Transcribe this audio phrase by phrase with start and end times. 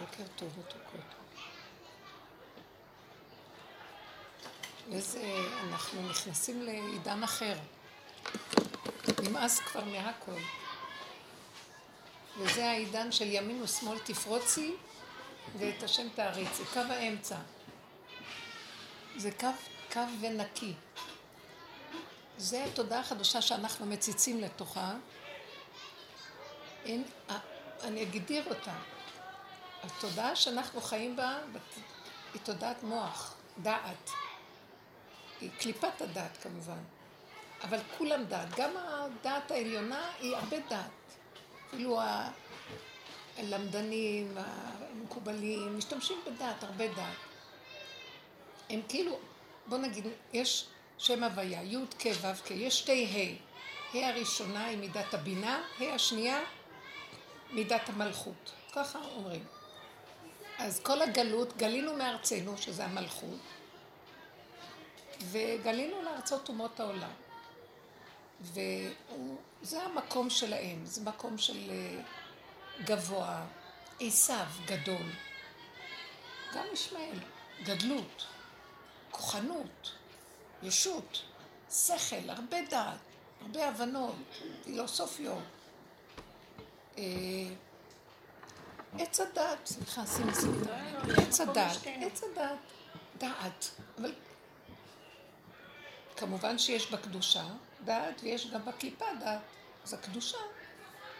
[0.00, 1.00] בוקר טוב מתוקות.
[4.92, 5.38] איזה,
[5.68, 7.54] אנחנו נכנסים לעידן אחר.
[9.22, 10.40] נמאס כבר מהכל.
[12.38, 14.74] וזה העידן של ימין ושמאל תפרוצי
[15.58, 16.62] ואת השם תעריצי.
[16.72, 17.36] קו האמצע.
[19.16, 19.48] זה קו,
[19.92, 20.72] קו ונקי.
[22.38, 24.94] זה התודעה החדשה שאנחנו מציצים לתוכה.
[26.84, 27.04] אין,
[27.82, 28.74] אני אגדיר אותה.
[29.86, 31.38] התודעה שאנחנו חיים בה
[32.34, 34.10] היא תודעת מוח, דעת.
[35.40, 36.82] היא קליפת הדעת כמובן.
[37.62, 38.48] אבל כולם דעת.
[38.56, 40.90] גם הדעת העליונה היא הרבה דעת.
[41.68, 42.00] אפילו
[43.36, 47.16] הלמדנים, המקובלים, משתמשים בדעת, הרבה דעת.
[48.70, 49.18] הם כאילו,
[49.66, 50.66] בוא נגיד, יש
[50.98, 53.96] שם הוויה, י' כ' ו' כ', יש שתי ה'.
[53.96, 56.40] ה' הראשונה היא מידת הבינה, ה' השנייה
[57.50, 58.52] מידת המלכות.
[58.72, 59.44] ככה אומרים.
[60.58, 63.38] אז כל הגלות, גלינו מארצנו, שזה המלכות,
[65.20, 67.10] וגלינו לארצות אומות העולם.
[68.40, 72.00] וזה המקום שלהם, זה מקום של אה,
[72.84, 73.46] גבוה,
[74.00, 75.10] עשיו גדול,
[76.54, 77.18] גם ישמעאל,
[77.62, 78.26] גדלות,
[79.10, 79.92] כוחנות,
[80.62, 81.22] ישות,
[81.70, 82.98] שכל, הרבה דעת,
[83.40, 84.16] הרבה הבנות,
[84.64, 85.42] פילוסופיות.
[88.98, 92.58] עץ הדת, סליחה, שימי שימי עץ הדת, עץ הדת,
[93.18, 94.14] דעת, אבל
[96.16, 97.44] כמובן שיש בקדושה
[97.84, 99.40] דעת ויש גם בקליפה דעת,
[99.84, 100.38] אז הקדושה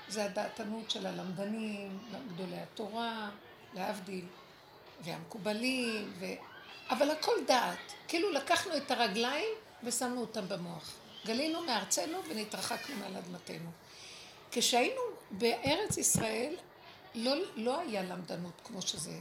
[0.08, 3.30] זה הדעתנות של הלמדנים, גדולי התורה,
[3.74, 4.24] להבדיל,
[5.00, 6.24] והמקובלים, ו...
[6.90, 10.94] אבל הכל דעת, כאילו לקחנו את הרגליים ושמנו אותם במוח.
[11.26, 13.70] גלינו מארצנו ונתרחקנו מעל אדמתנו.
[14.50, 16.56] כשהיינו בארץ ישראל,
[17.16, 19.18] לא, לא היה למדנות כמו שזה.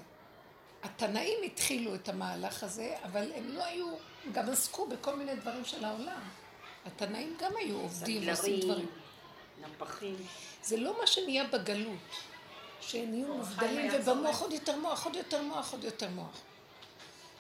[0.84, 3.88] התנאים התחילו את המהלך הזה, אבל הם לא היו,
[4.32, 6.22] גם עסקו בכל מיני דברים של העולם.
[6.86, 8.88] התנאים גם היו עובדים ועושים דברים.
[9.62, 10.16] נפחים.
[10.64, 11.98] זה לא מה שנהיה בגלות,
[12.82, 16.42] שנהיו מובדלים ובמוח עוד יותר מוח, עוד יותר מוח, עוד יותר מוח.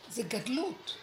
[0.10, 0.98] זה גדלות.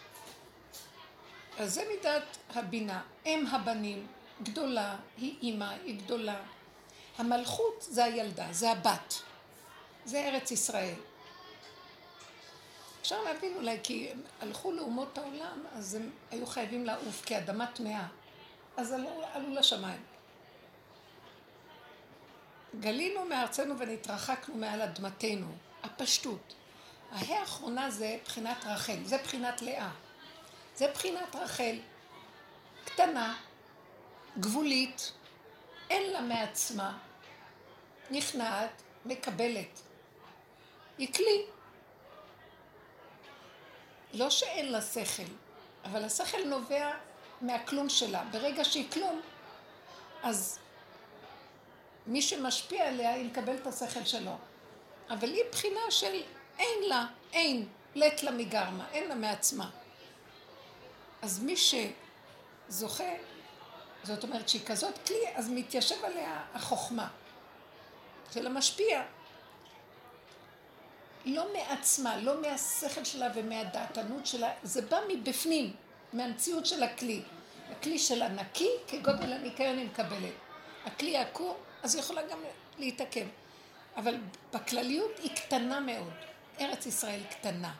[1.57, 3.01] אז זה מידת הבינה.
[3.25, 4.07] אם הבנים,
[4.43, 6.41] גדולה, היא אימא, היא גדולה.
[7.17, 9.13] המלכות זה הילדה, זה הבת.
[10.05, 10.95] זה ארץ ישראל.
[13.01, 18.07] אפשר להבין אולי, כי הם הלכו לאומות העולם, אז הם היו חייבים לעוף כאדמה טמאה.
[18.77, 20.01] אז עלו, עלו לשמיים.
[22.79, 25.47] גלינו מארצנו ונתרחקנו מעל אדמתנו.
[25.83, 26.53] הפשטות.
[27.11, 29.89] ההא האחרונה זה בחינת רחל, זה בחינת לאה.
[30.75, 31.75] זה בחינת רחל.
[32.85, 33.37] קטנה,
[34.39, 35.11] גבולית,
[35.89, 36.97] אין לה מעצמה,
[38.11, 39.81] נכנעת, מקבלת.
[40.97, 41.45] היא כלי.
[44.13, 45.23] לא שאין לה שכל,
[45.85, 46.91] אבל השכל נובע
[47.41, 48.23] מהכלום שלה.
[48.31, 49.21] ברגע שהיא כלום,
[50.23, 50.59] אז
[52.07, 54.35] מי שמשפיע עליה, היא מקבל את השכל שלו.
[55.09, 56.21] אבל היא בחינה של
[56.59, 59.69] אין לה, אין, לט לה מגרמה, אין לה מעצמה.
[61.21, 63.13] אז מי שזוכה,
[64.03, 67.07] זאת אומרת שהיא כזאת כלי, אז מתיישב עליה החוכמה
[68.33, 69.03] של המשפיע.
[71.25, 75.73] לא מעצמה, לא מהשכל שלה ומהדעתנות שלה, זה בא מבפנים,
[76.13, 77.21] מהמציאות של הכלי.
[77.71, 80.33] הכלי שלה נקי, כגודל הניקיון היא מקבלת.
[80.85, 82.39] הכלי עקור, אז היא יכולה גם
[82.77, 83.25] להתעכב.
[83.95, 84.17] אבל
[84.53, 86.13] בכלליות היא קטנה מאוד.
[86.59, 87.73] ארץ ישראל קטנה,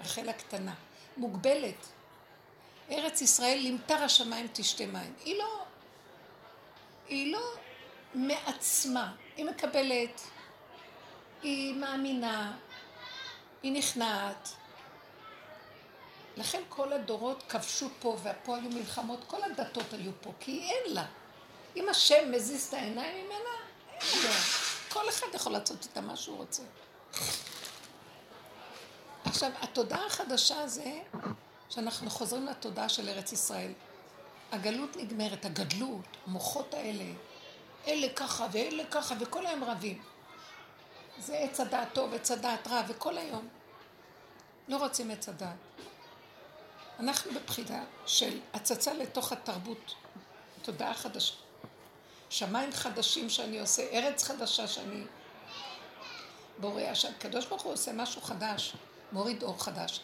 [0.00, 0.74] רחל הקטנה,
[1.16, 1.86] מוגבלת.
[2.90, 5.12] ארץ ישראל למטר השמיים תשתה מים.
[5.24, 5.64] היא לא,
[7.08, 7.42] היא לא
[8.14, 10.20] מעצמה, היא מקבלת,
[11.42, 12.56] היא מאמינה,
[13.66, 14.48] היא נכנעת.
[16.36, 21.04] לכן כל הדורות כבשו פה, ופה היו מלחמות, כל הדתות היו פה, כי אין לה.
[21.76, 23.54] אם השם מזיז את העיניים ממנה,
[24.00, 24.30] אין לה.
[24.88, 26.62] כל אחד יכול לעשות איתה מה שהוא רוצה.
[29.24, 31.00] עכשיו, התודעה החדשה זה
[31.68, 33.72] שאנחנו חוזרים לתודעה של ארץ ישראל.
[34.52, 37.04] הגלות נגמרת, הגדלות, המוחות האלה,
[37.86, 40.02] אלה ככה ואלה ככה, וכל היום רבים.
[41.18, 43.48] זה עץ הדעת טוב, עץ הדעת רע, וכל היום.
[44.68, 45.56] לא רוצים עץ הדעת.
[47.00, 49.94] אנחנו בבחינה של הצצה לתוך התרבות,
[50.62, 51.34] תודעה חדשה.
[52.30, 55.04] שמיים חדשים שאני עושה, ארץ חדשה שאני
[56.58, 56.94] בורא.
[56.94, 58.72] שהקדוש ברוך הוא עושה משהו חדש,
[59.12, 60.00] מוריד אור חדש.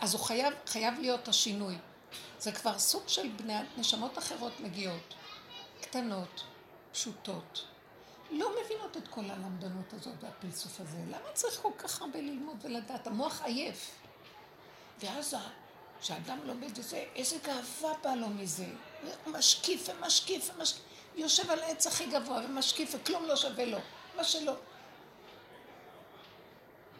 [0.00, 1.78] אז הוא חייב, חייב להיות השינוי.
[2.38, 5.14] זה כבר סוג של בני, נשמות אחרות מגיעות,
[5.80, 6.42] קטנות,
[6.92, 7.64] פשוטות,
[8.30, 10.98] לא מבינות את כל הלמדנות הזאת והפלסוף הזה.
[11.08, 13.06] למה צריך כל כך הרבה ללמוד ולדעת?
[13.06, 14.03] המוח עייף.
[15.00, 15.36] ואז
[16.00, 18.66] כשאדם לומד את זה, איזה גאווה בא לו מזה.
[19.24, 20.82] הוא משקיף ומשקיף ומשקיף.
[21.16, 23.78] יושב על העץ הכי גבוה ומשקיף וכלום לא שווה לו.
[24.16, 24.54] מה שלא.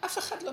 [0.05, 0.53] אף אחד לא,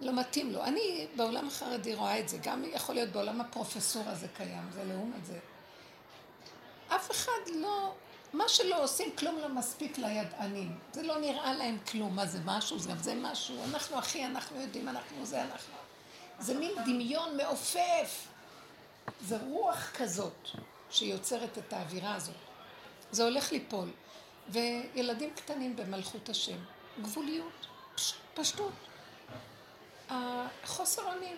[0.00, 0.64] לא מתאים לו.
[0.64, 5.24] אני בעולם החרדי רואה את זה, גם יכול להיות בעולם הפרופסורה זה קיים, זה לעומת
[5.24, 5.38] זה.
[6.88, 7.94] אף אחד לא,
[8.32, 10.78] מה שלא עושים, כלום לא מספיק לידענים.
[10.92, 13.64] זה לא נראה להם כלום, מה זה משהו, זה גם זה משהו.
[13.64, 15.74] אנחנו אחי, אנחנו יודעים, אנחנו זה, אנחנו.
[16.40, 18.28] זה מין דמיון מעופף.
[19.20, 20.48] זה רוח כזאת
[20.90, 22.34] שיוצרת את האווירה הזאת.
[23.10, 23.90] זה הולך ליפול.
[24.48, 26.56] וילדים קטנים במלכות השם.
[27.02, 28.72] גבוליות, פש, פשטות.
[30.08, 31.36] החוסר אונים.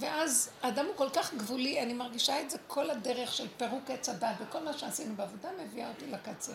[0.00, 4.08] ואז האדם הוא כל כך גבולי, אני מרגישה את זה כל הדרך של פירוק עץ
[4.08, 6.52] הדת וכל מה שעשינו בעבודה מביאה אותי לקצה.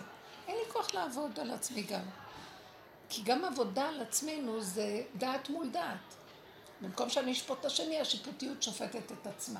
[0.47, 2.03] אין לי כוח לעבוד על עצמי גם.
[3.09, 6.16] כי גם עבודה על עצמנו זה דעת מול דעת.
[6.81, 9.59] במקום שאני אשפוט את השני, השיפוטיות שופטת את עצמה.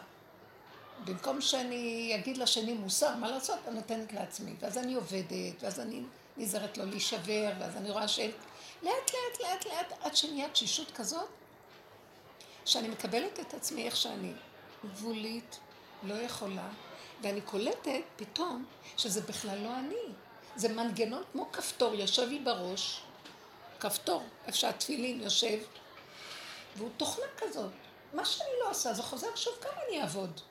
[1.05, 3.59] במקום שאני אגיד לשני מוסר, מה לעשות?
[3.67, 4.55] אני נותנת לעצמי.
[4.59, 6.01] ואז אני עובדת, ואז אני
[6.37, 8.19] נזהרת לא להישבר, ואז אני רואה ש...
[8.83, 11.27] לאט לאט לאט לאט עד שנהיה תשישות כזאת,
[12.65, 14.31] שאני מקבלת את עצמי איך שאני,
[14.85, 15.59] גבולית,
[16.03, 16.69] לא יכולה,
[17.21, 18.65] ואני קולטת פתאום
[18.97, 20.13] שזה בכלל לא אני.
[20.55, 23.01] זה מנגנון כמו כפתור, יושב לי בראש,
[23.79, 25.57] כפתור, איפה שהתפילין יושב,
[26.77, 27.71] והוא תוכנה כזאת.
[28.13, 30.41] מה שאני לא עושה, זה חוזר שוב כמה אני אעבוד.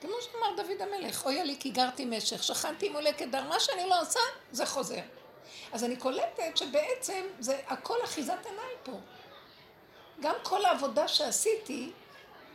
[0.00, 4.00] כמו שאמר דוד המלך, אוי לי כי גרתי משך, שכנתי מולה כדר, מה שאני לא
[4.00, 4.20] עושה,
[4.52, 5.00] זה חוזר.
[5.72, 8.92] אז אני קולטת שבעצם זה הכל אחיזת עיניים פה.
[10.20, 11.90] גם כל העבודה שעשיתי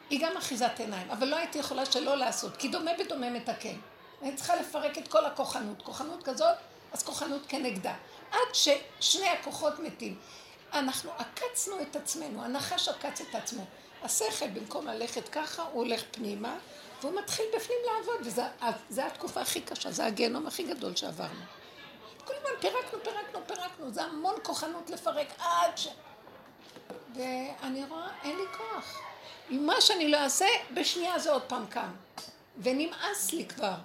[0.10, 3.75] היא גם אחיזת עיניים, אבל לא הייתי יכולה שלא לעשות, כי דומה בדומה מתקן.
[4.21, 5.81] אני צריכה לפרק את כל הכוחנות.
[5.81, 6.56] כוחנות כזאת,
[6.92, 7.94] אז כוחנות כנגדה.
[8.31, 10.19] עד ששני הכוחות מתים.
[10.74, 13.66] אנחנו עקצנו את עצמנו, הנחש עקץ את עצמו.
[14.04, 16.57] השכל, במקום ללכת ככה, הוא הולך פנימה,
[17.01, 18.27] והוא מתחיל בפנים לעבוד,
[18.89, 21.42] וזו התקופה הכי קשה, זה הגיהנום הכי גדול שעברנו.
[22.25, 25.88] כל הזמן פירקנו, פירקנו, פירקנו, זה המון כוחנות לפרק עד ש...
[27.16, 29.00] ואני רואה, אין לי כוח.
[29.50, 31.92] מה שאני לא אעשה, בשנייה זה עוד פעם קם.
[32.57, 33.75] ונמאס לי כבר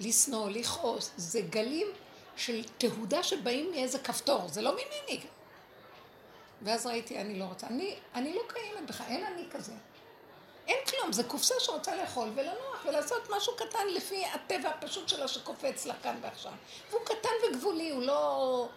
[0.00, 1.10] לשנוא, לכעוס.
[1.16, 1.86] זה גלים
[2.36, 5.20] של תהודה שבאים מאיזה כפתור, זה לא ממני.
[6.62, 7.66] ואז ראיתי, אני לא רוצה.
[7.66, 9.72] אני, אני לא קיימת בכלל, אין אני כזה.
[10.68, 15.86] אין כלום, זה קופסה שרוצה לאכול ולנוח ולעשות משהו קטן לפי הטבע הפשוט שלו שקופץ
[15.86, 16.52] לה כאן ועכשיו.
[16.90, 18.68] והוא קטן וגבולי, הוא לא,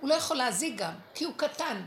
[0.00, 1.86] הוא לא יכול להזיק גם, כי הוא קטן.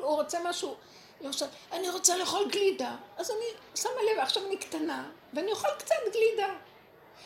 [0.00, 0.76] הוא רוצה משהו,
[1.20, 5.94] למשל, אני רוצה לאכול גלידה, אז אני שמה לב, עכשיו אני קטנה, ואני אוכל קצת
[6.12, 6.54] גלידה.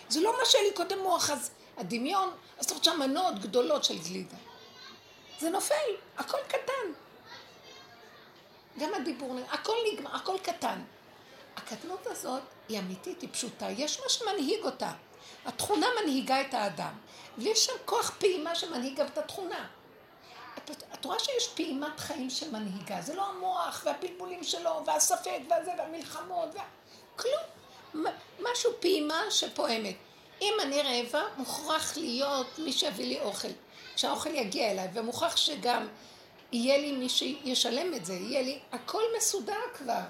[0.08, 3.98] זה לא מה שהיה לי קודם מוח, אז הדמיון, אז אתה רוצה מנות גדולות של
[3.98, 4.36] גלידה.
[5.38, 5.74] זה נופל,
[6.18, 6.65] הכל קטן.
[8.78, 10.82] גם הדיבור, הכל נגמר, הכל קטן.
[11.56, 14.92] הקטנות הזאת היא אמיתית, היא פשוטה, יש מה שמנהיג אותה.
[15.46, 16.92] התכונה מנהיגה את האדם,
[17.38, 19.66] ויש שם כוח פעימה שמנהיג גם את התכונה.
[20.94, 26.64] את רואה שיש פעימת חיים שמנהיגה, זה לא המוח והפלפולים שלו, והספק והזה, והמלחמות, וה...
[27.16, 28.04] כלום.
[28.40, 29.96] משהו פעימה שפועמת.
[30.42, 33.48] אם אני רעבה, מוכרח להיות מי שיביא לי אוכל.
[33.94, 35.88] כשהאוכל יגיע אליי, ומוכרח שגם
[36.52, 40.02] יהיה לי מי שישלם את זה, יהיה לי, הכל מסודר כבר.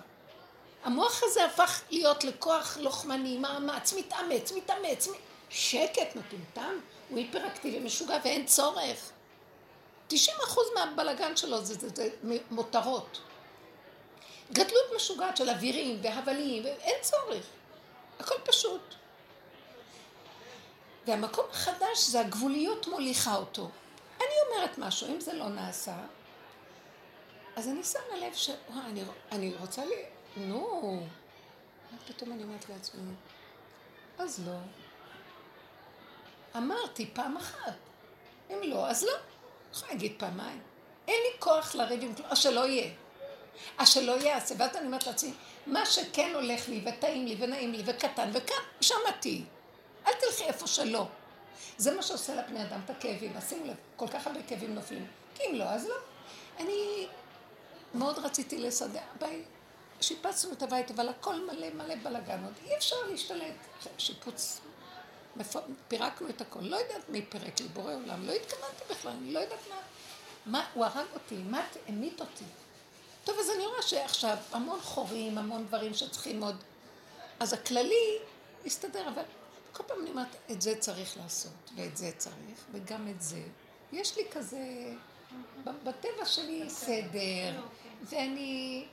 [0.85, 5.09] המוח הזה הפך להיות לכוח לוחמני, מאמץ, מתאמץ, מתאמץ,
[5.50, 6.78] שקט מטומטם,
[7.09, 9.11] הוא היפראקטיבי, משוגע ואין צורך.
[10.09, 12.09] 90 אחוז מהבלגן שלו זה, זה, זה
[12.50, 13.21] מותרות.
[14.52, 17.45] גדלות משוגעת של אווירים והבלים, ואין צורך.
[18.21, 18.95] הכל פשוט.
[21.07, 23.71] והמקום החדש זה הגבוליות מוליכה אותו.
[24.16, 25.97] אני אומרת משהו, אם זה לא נעשה,
[27.56, 28.50] אז אני שמה לב ש...
[28.70, 29.94] וואי, אני, אני רוצה לי...
[30.36, 31.02] נו.
[32.08, 33.14] פתאום אני אומרת לעצמי,
[34.18, 34.56] אז לא.
[36.56, 37.72] אמרתי פעם אחת.
[38.50, 39.12] אם לא, אז לא.
[39.72, 40.62] יכולה להגיד פעמיים.
[41.08, 42.90] אין לי כוח לריב עם כלום, אז שלא יהיה.
[43.78, 44.54] אז שלא יעשה.
[44.58, 45.32] ואז אני אומרת לעצמי,
[45.66, 49.44] מה שכן הולך לי, וטעים לי, ונעים לי, וקטן, וכאן, תהיי.
[50.06, 51.06] אל תלכי איפה שלא.
[51.76, 53.36] זה מה שעושה לבני אדם את הכאבים.
[53.36, 55.06] אז שימו לב, כל כך הרבה כאבים נופלים.
[55.34, 55.94] כי אם לא, אז לא.
[56.58, 57.06] אני
[57.95, 59.00] מאוד רציתי לסדר.
[59.21, 59.43] ביי.
[60.00, 62.45] שיפצנו את הבית, אבל הכל מלא מלא בלאגן.
[62.45, 63.55] עוד אי אפשר להשתלט.
[63.99, 64.61] שיפוץ
[65.88, 66.61] פירקנו את הכל.
[66.61, 68.26] לא יודעת מי פירק לי, בורא עולם.
[68.26, 69.76] לא התכוונתי בכלל, אני לא יודעת מה.
[70.47, 72.45] מה, הוא הרג אותי, מה המית אותי.
[73.25, 76.57] טוב, אז אני רואה שעכשיו המון חורים, המון דברים שצריכים עוד...
[77.40, 78.19] אז הכללי
[78.66, 79.23] הסתדר, אבל
[79.73, 83.43] כל פעם אני אומרת, את זה צריך לעשות, ואת זה צריך, וגם את זה.
[83.93, 84.59] יש לי כזה,
[85.64, 87.62] בטבע שלי סדר,
[88.02, 88.85] ואני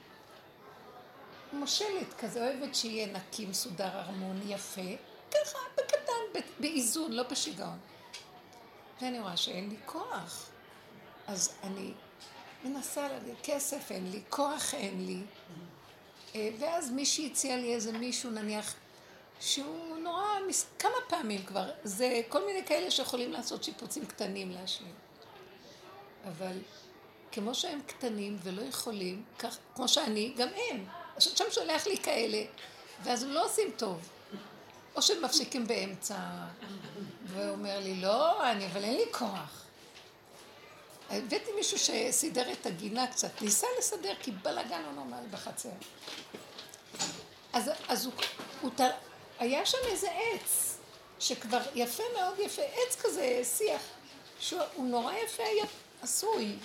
[1.54, 4.82] מושלת כזה, אוהבת שיהיה נקי, מסודר, הרמוני, יפה,
[5.32, 7.78] ככה, בקטן, באיזון, לא בשיגעון.
[9.02, 10.50] ואני רואה שאין לי כוח.
[11.28, 11.94] אז אני
[12.64, 15.20] מנסה להגיד, כסף אין לי, כוח אין לי.
[16.36, 18.76] אה, ואז מישהי הציע לי איזה מישהו, נניח,
[19.40, 20.24] שהוא נורא,
[20.80, 24.94] כמה פעמים כבר, זה כל מיני כאלה שיכולים לעשות שיפוצים קטנים להשלים.
[26.24, 26.58] אבל
[27.32, 30.86] כמו שהם קטנים ולא יכולים, כך, כמו שאני, גם הם.
[31.16, 32.44] עכשיו שם שולח לי כאלה,
[33.04, 34.10] ואז הם לא עושים טוב.
[34.96, 36.16] או שהם מפסיקים באמצע,
[37.26, 39.64] ואומר לי, לא, אני, אבל אין לי כוח.
[41.10, 45.70] הבאתי מישהו שסידר את הגינה קצת, ניסה לסדר, כי בלאגן לא נורמלי בחצר.
[47.54, 48.14] אז, אז הוא,
[48.62, 48.88] הוא, הוא,
[49.40, 50.78] היה שם איזה עץ,
[51.20, 53.82] שכבר יפה מאוד יפה, עץ כזה, שיח,
[54.40, 55.44] שהוא נורא יפה,
[56.04, 56.56] עשוי,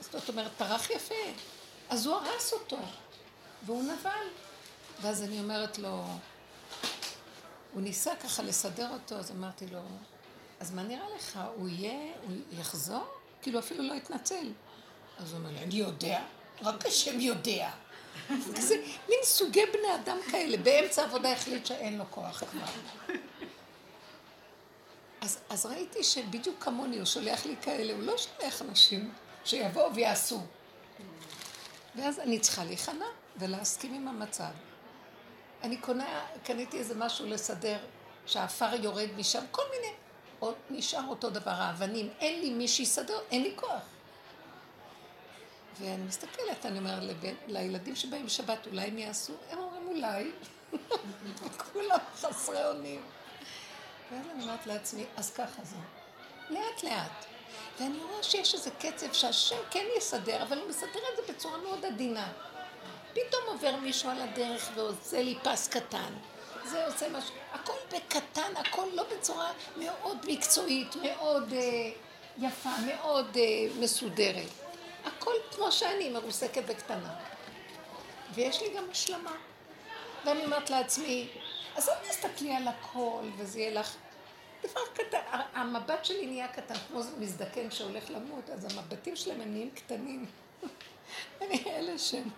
[0.00, 1.14] זאת אומרת, פרח יפה.
[1.90, 2.78] אז הוא הרס אותו,
[3.66, 4.26] והוא נבל.
[5.02, 6.04] ואז אני אומרת לו,
[7.72, 9.80] הוא ניסה ככה לסדר אותו, אז אמרתי לו,
[10.60, 13.04] אז מה נראה לך, הוא יהיה, הוא יחזור?
[13.42, 14.52] כאילו אפילו לא התנצל.
[15.18, 16.22] אז הוא אומר לי, אני יודע,
[16.62, 17.70] רק השם יודע.
[18.68, 18.76] זה
[19.08, 22.66] מין סוגי בני אדם כאלה, באמצע העבודה החליט שאין לו כוח כבר.
[25.24, 29.12] אז, אז ראיתי שבדיוק כמוני הוא שולח לי כאלה, הוא לא שולח אנשים
[29.44, 30.40] שיבואו ויעשו.
[31.96, 34.50] ואז אני צריכה להיכנע ולהסכים עם המצב.
[35.62, 37.78] אני קונה, קניתי איזה משהו לסדר,
[38.26, 39.92] שהעפר יורד משם, כל מיני.
[40.38, 43.82] עוד נשאר אותו דבר, האבנים, אין לי מי שיסדר, אין לי כוח.
[45.80, 49.32] ואני מסתכלת, אני אומרת לבן, לילדים שבאים שבת, אולי הם יעשו?
[49.50, 50.30] הם אומרים אולי.
[51.72, 53.00] כולם חסרי אונים.
[54.14, 55.76] ואז אני אומרת לעצמי, אז ככה זה.
[56.50, 57.24] לאט לאט.
[57.80, 61.84] ואני רואה שיש איזה קצב שהשם כן יסדר, אבל הוא מסדר את זה בצורה מאוד
[61.84, 62.32] עדינה.
[63.12, 66.12] פתאום עובר מישהו על הדרך ועושה לי פס קטן.
[66.64, 71.54] זה עושה משהו, הכל בקטן, הכל לא בצורה מאוד מקצועית, מאוד uh,
[72.38, 74.48] יפה, מאוד uh, מסודרת.
[75.04, 77.14] הכל כמו שאני, מרוסקת וקטנה.
[78.34, 79.36] ויש לי גם השלמה.
[80.24, 81.28] ואני אומרת לעצמי,
[81.76, 83.96] אז אל תסתכלי על הכל וזה יהיה לך
[84.70, 85.18] דבר קטן.
[85.54, 90.26] המבט שלי נהיה קטן, כמו מזדקן שהולך למות, אז המבטים שלהם הם נהיים קטנים.
[91.42, 92.28] אני אלה שהם.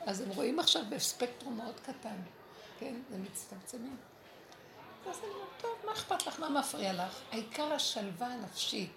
[0.00, 2.16] אז הם רואים עכשיו בספקטרום מאוד קטן,
[2.78, 2.94] כן?
[3.14, 3.96] הם מצטמצמים.
[5.10, 6.40] אז אני אומרת, טוב, מה אכפת לך?
[6.40, 7.20] מה מפריע לך?
[7.32, 8.92] העיקר השלווה הנפשית,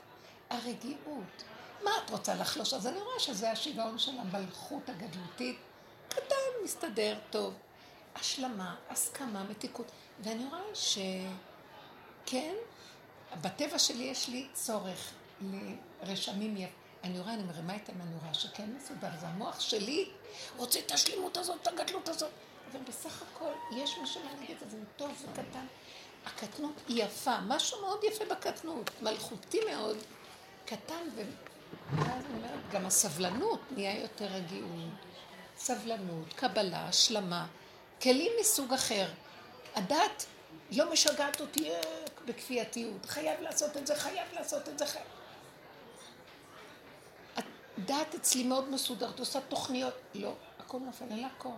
[0.49, 1.43] הרגיעות.
[1.83, 2.73] מה את רוצה לחלוש?
[2.73, 5.57] אז אני רואה שזה השיגעון של המלכות הגדלותית.
[6.09, 7.53] קטן, מסתדר, טוב.
[8.15, 9.91] השלמה, הסכמה, מתיקות.
[10.19, 10.61] ואני רואה
[12.25, 12.55] שכן,
[13.41, 15.11] בטבע שלי יש לי צורך
[16.03, 16.67] לרשמים יפים.
[17.03, 20.09] אני רואה, אני מרימה את המנורה שכן מסודר, זה המוח שלי
[20.57, 22.31] רוצה את השלימות הזאת, את הגדלות הזאת.
[22.71, 25.65] אבל בסך הכל, יש מי שמנהיג את זה, זה טוב וקטן.
[26.25, 29.97] הקטנות היא יפה, משהו מאוד יפה בקטנות, מלכותי מאוד,
[30.65, 31.09] קטן.
[31.95, 34.69] ואז אני אומרת, גם הסבלנות נהיה יותר רגיעות.
[35.57, 37.47] סבלנות, קבלה, השלמה,
[38.01, 39.07] כלים מסוג אחר.
[39.75, 40.25] הדת
[40.71, 41.81] לא משגעת אותי אה,
[42.25, 45.05] בכפייתיות, חייב לעשות את זה, חייב לעשות את זה, חייב.
[47.77, 49.93] הדת אצלי מאוד מסודרת, עושה תוכניות.
[50.13, 51.53] לא, הכל נופל, אין לה כוח.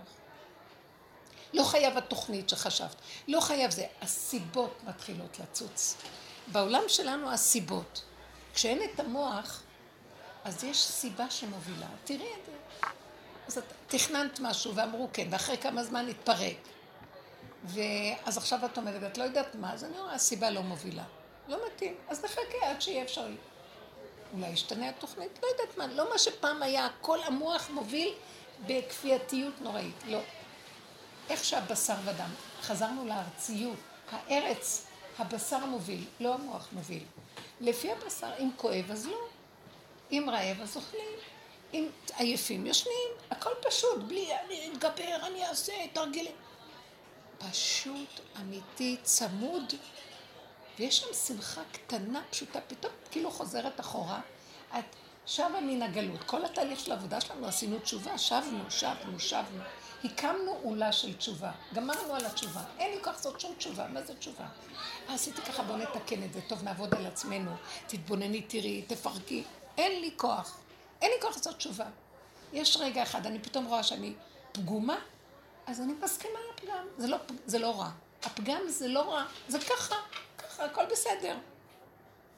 [1.54, 2.96] לא חייב התוכנית שחשבת,
[3.28, 3.86] לא חייב זה.
[4.02, 5.96] הסיבות מתחילות לצוץ.
[6.48, 8.04] בעולם שלנו הסיבות.
[8.54, 9.64] כשאין את המוח,
[10.44, 11.88] אז יש סיבה שמובילה.
[12.04, 12.52] תראי את זה.
[13.48, 16.58] אז את תכננת משהו ואמרו כן, ואחרי כמה זמן התפרק.
[17.64, 21.04] ואז עכשיו את אומרת, את לא יודעת מה, אז אני אומרת, הסיבה לא מובילה.
[21.48, 23.36] לא מתאים, אז נחכה עד שיהיה אפשרי.
[24.34, 28.14] אולי ישתנה התוכנית, לא יודעת מה, לא מה שפעם היה, כל המוח מוביל
[28.66, 30.20] בכפייתיות נוראית, לא.
[31.30, 32.30] איך שהבשר ודם,
[32.62, 33.78] חזרנו לארציות,
[34.12, 34.88] הארץ,
[35.20, 37.04] הבשר מוביל, לא המוח מוביל.
[37.62, 39.20] לפי הבשר, אם כואב אז לא,
[40.12, 41.20] אם רעב אז אוכלים,
[41.74, 41.88] אם
[42.18, 46.36] עייפים יושנים, הכל פשוט, בלי אני אתגבר, אני אעשה תרגילים.
[47.38, 49.74] פשוט, אמיתי, צמוד,
[50.80, 54.22] ויש שם שמחה קטנה, פשוטה, פתאום כאילו חוזרת אחורה.
[54.80, 54.96] את
[55.28, 56.24] שבה מן הגלות.
[56.24, 59.64] כל התהליך של העבודה שלנו עשינו תשובה, שבנו, שבנו, שבנו.
[60.04, 62.64] הקמנו עולה של תשובה, גמרנו על התשובה.
[62.80, 64.46] אין לי כוח לעשות שום תשובה, מה זה תשובה?
[65.10, 67.52] אה, עשיתי ככה, בוא נתקן את זה, טוב, נעבוד על עצמנו,
[67.88, 69.44] תתבונני, תראי, תפרקי.
[69.78, 70.58] אין לי כוח.
[71.02, 71.86] אין לי כוח לעשות תשובה.
[72.54, 74.14] יש רגע אחד, אני פתאום רואה שאני
[74.52, 74.98] פגומה,
[75.68, 76.88] אז אני מסכימה לפגם.
[76.98, 77.90] זה לא, זה לא רע.
[78.24, 79.96] הפגם זה לא רע, זה ככה,
[80.38, 81.38] ככה, הכל בסדר.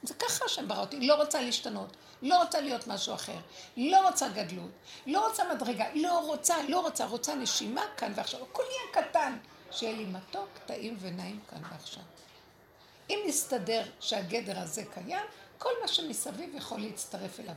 [0.03, 3.37] זה ככה השם ברא אותי, לא רוצה להשתנות, לא רוצה להיות משהו אחר,
[3.77, 4.71] לא רוצה גדלות,
[5.05, 9.37] לא רוצה מדרגה, לא רוצה, לא רוצה, רוצה נשימה כאן ועכשיו, הכל יהיה קטן,
[9.71, 12.03] שיהיה לי מתוק, טעים ונעים כאן ועכשיו.
[13.09, 15.25] אם נסתדר שהגדר הזה קיים,
[15.57, 17.55] כל מה שמסביב יכול להצטרף אליו.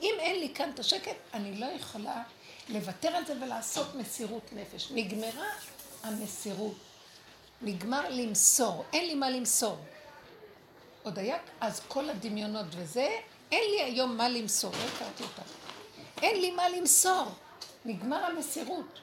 [0.00, 2.22] אם אין לי כאן את השקט, אני לא יכולה
[2.68, 4.88] לוותר על זה ולעשות מסירות נפש.
[4.90, 5.48] נגמרה
[6.02, 6.74] המסירות.
[7.62, 9.76] נגמר למסור, אין לי מה למסור.
[11.02, 13.08] עוד היה אז כל הדמיונות וזה,
[13.52, 15.42] אין לי היום מה למסור, לא הכרתי אותך.
[16.22, 17.24] אין לי מה למסור,
[17.84, 19.00] נגמר המסירות.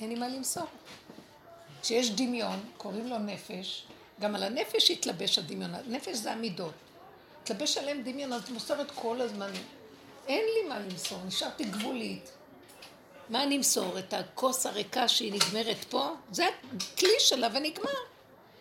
[0.00, 0.66] אין לי מה למסור.
[1.82, 3.86] כשיש דמיון, קוראים לו נפש,
[4.20, 6.74] גם על הנפש התלבש הדמיון, הנפש זה המידות.
[7.42, 9.50] התלבש עליהם דמיון, אז את מוסרת כל הזמן.
[10.28, 12.30] אין לי מה למסור, נשארתי גבולית.
[13.28, 13.98] מה אני אמסור?
[13.98, 16.14] את הכוס הריקה שהיא נגמרת פה?
[16.30, 16.44] זה
[16.92, 17.90] הכלי שלה ונגמר.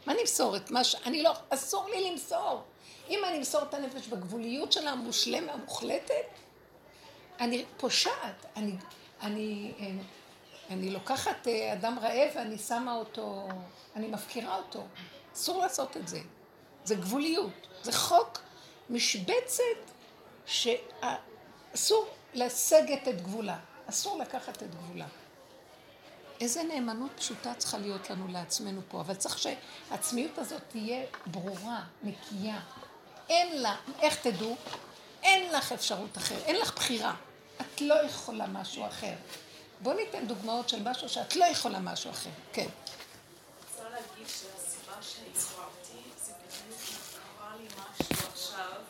[0.06, 0.56] מה נמסור?
[0.56, 0.96] את מה ש...
[0.96, 1.32] אני לא...
[1.50, 2.62] אסור לי למסור.
[3.10, 6.26] אם אני אמסור את הנפש בגבוליות שלה המושלמת, המוחלטת,
[7.40, 8.46] אני פושעת.
[8.56, 8.76] אני,
[9.22, 9.88] אני, אה,
[10.70, 13.48] אני לוקחת אה, אדם רעב ואני שמה אותו,
[13.96, 14.84] אני מפקירה אותו.
[15.34, 16.20] אסור לעשות את זה.
[16.86, 17.68] זה גבוליות.
[17.84, 18.40] זה חוק
[18.90, 19.64] משבצת
[21.74, 23.58] שאסור לסגת את גבולה.
[23.90, 25.06] אסור לקחת את גבולה.
[26.42, 32.60] איזה נאמנות פשוטה צריכה להיות לנו לעצמנו פה, אבל צריך שהעצמיות הזאת תהיה ברורה, נקייה.
[33.30, 34.56] אין לה, איך תדעו?
[35.24, 37.16] אין לך אפשרות אחרת, אין לך בחירה.
[37.62, 39.14] את לא יכולה משהו אחר.
[39.82, 42.30] בואו ניתן דוגמאות של משהו שאת לא יכולה משהו אחר.
[42.54, 42.68] כן.
[43.72, 46.82] רוצה להגיד שהסיבה שהצטרפתי זה בדיוק
[47.38, 48.82] קרה לי משהו עכשיו.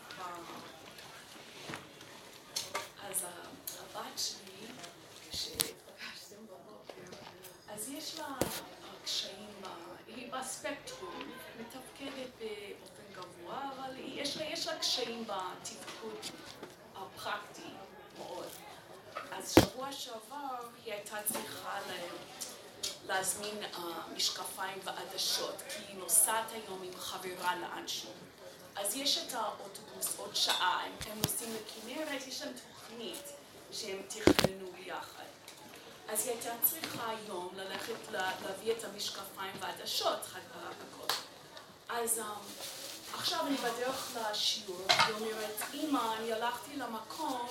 [3.10, 3.26] אז
[3.96, 4.68] הבת שלי,
[5.32, 7.18] כשפגשתם בבוקר,
[7.70, 8.38] אז יש לה
[9.04, 9.62] קשיים,
[10.08, 16.18] היא בספקטרום, מתפקדת באופן גבוה, אבל יש לה, יש לה קשיים בתפקוד
[16.96, 17.70] הפרקטי
[18.18, 18.48] מאוד.
[19.32, 21.80] אז שבוע שעבר היא הייתה צריכה
[23.08, 23.78] להזמין uh,
[24.16, 28.12] משקפיים ועדשות, כי היא נוסעת היום עם חברה לאנשהו.
[28.76, 33.43] אז יש את האוטובוס עוד שעה, הם נוסעים לכנרת, יש להם תוכנית
[33.74, 35.24] שהם תכננו ביחד.
[36.10, 41.14] אז היא הייתה צריכה היום ללכת להביא את המשקפיים והעדשות, הכל.
[41.90, 42.64] אז um,
[43.14, 47.48] עכשיו אני בדרך לשיעור, היא אומרת, אמא, אני הלכתי למקום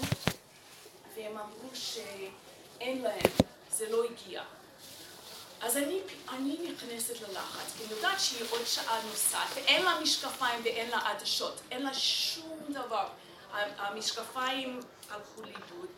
[1.17, 3.31] והם אמרו שאין להם,
[3.71, 4.43] זה לא הגיע.
[5.61, 10.61] אז אני, אני נכנסת ללחץ, כי אני יודעת שהיא עוד שעה נוסעת, ואין לה משקפיים
[10.65, 13.09] ואין לה עדשות, אין לה שום דבר.
[13.79, 14.81] המשקפיים
[15.11, 15.89] הלכו לאיבוד.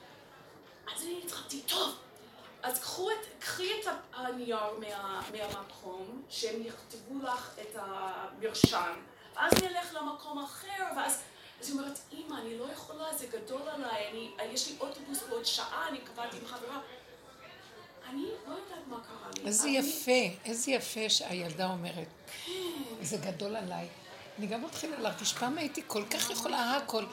[0.86, 1.94] אז אני התחלתי, טוב,
[2.62, 8.94] אז קחו את, קחי את הנייר מה, מהמקום, שהם יכתבו לך את המרשם,
[9.36, 11.22] ואז נלך למקום אחר, ואז...
[11.60, 15.44] אז היא אומרת, אימא, אני לא יכולה, זה גדול עליי, אני, יש לי אוטובוס בעוד
[15.44, 16.80] שעה, אני קבעתי עם חברה.
[18.10, 19.46] אני לא יודעת מה קרה לי.
[19.46, 19.78] איזה אני...
[19.78, 22.06] יפה, איזה יפה שהילדה אומרת.
[22.46, 22.52] כן.
[23.00, 23.88] זה גדול עליי.
[24.38, 27.04] אני גם מתחילה להרגיש, פעם הייתי כל כך יכולה הכל,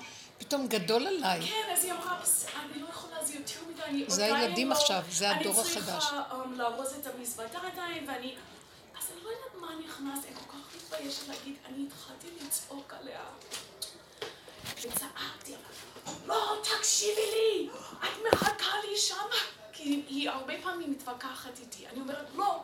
[0.41, 1.41] פתאום גדול עליי.
[1.41, 2.19] כן, אז היא אמרה,
[2.55, 5.77] אני לא יכולה, זה יותר מדי, זה הילדים לא, עכשיו, זה הדור החדש.
[5.77, 8.35] אני צריכה um, לארוז את המזוודה עדיין, ואני...
[8.99, 13.21] אז אני לא יודעת מה נכנס, אני כל כך מתביישת להגיד, אני התחלתי לצעוק עליה.
[14.77, 15.55] וצעקתי,
[16.25, 17.69] לא, תקשיבי לי,
[18.03, 19.61] את מחכה לי שמה.
[19.73, 21.87] כי היא הרבה פעמים מתווכחת איתי.
[21.87, 22.59] אני אומרת, לא,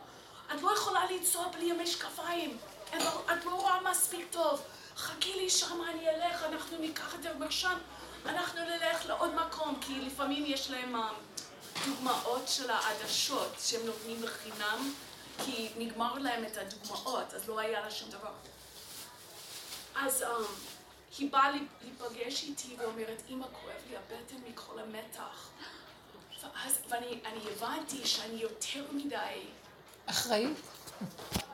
[0.54, 2.56] את לא יכולה לנסוע בלי המשקפיים.
[2.96, 4.62] את לא רואה מספיק טוב.
[4.98, 7.78] חכי לי שמה, אני אלך, אנחנו ניקח את המרשם,
[8.26, 11.10] אנחנו נלך לעוד מקום, כי לפעמים יש להם אה,
[11.86, 14.94] דוגמאות של העדשות שהם נותנים בחינם,
[15.44, 18.32] כי נגמר להם את הדוגמאות, אז לא היה לה שום דבר.
[19.96, 20.22] אז...
[20.22, 20.68] Um,
[21.18, 25.48] היא באה להיפגש איתי ואומרת, אמא, כואב לי הבטן מכל המתח.
[26.42, 27.20] ואז, ואני
[27.52, 29.16] הבנתי שאני יותר מדי...
[30.06, 30.58] אחראית?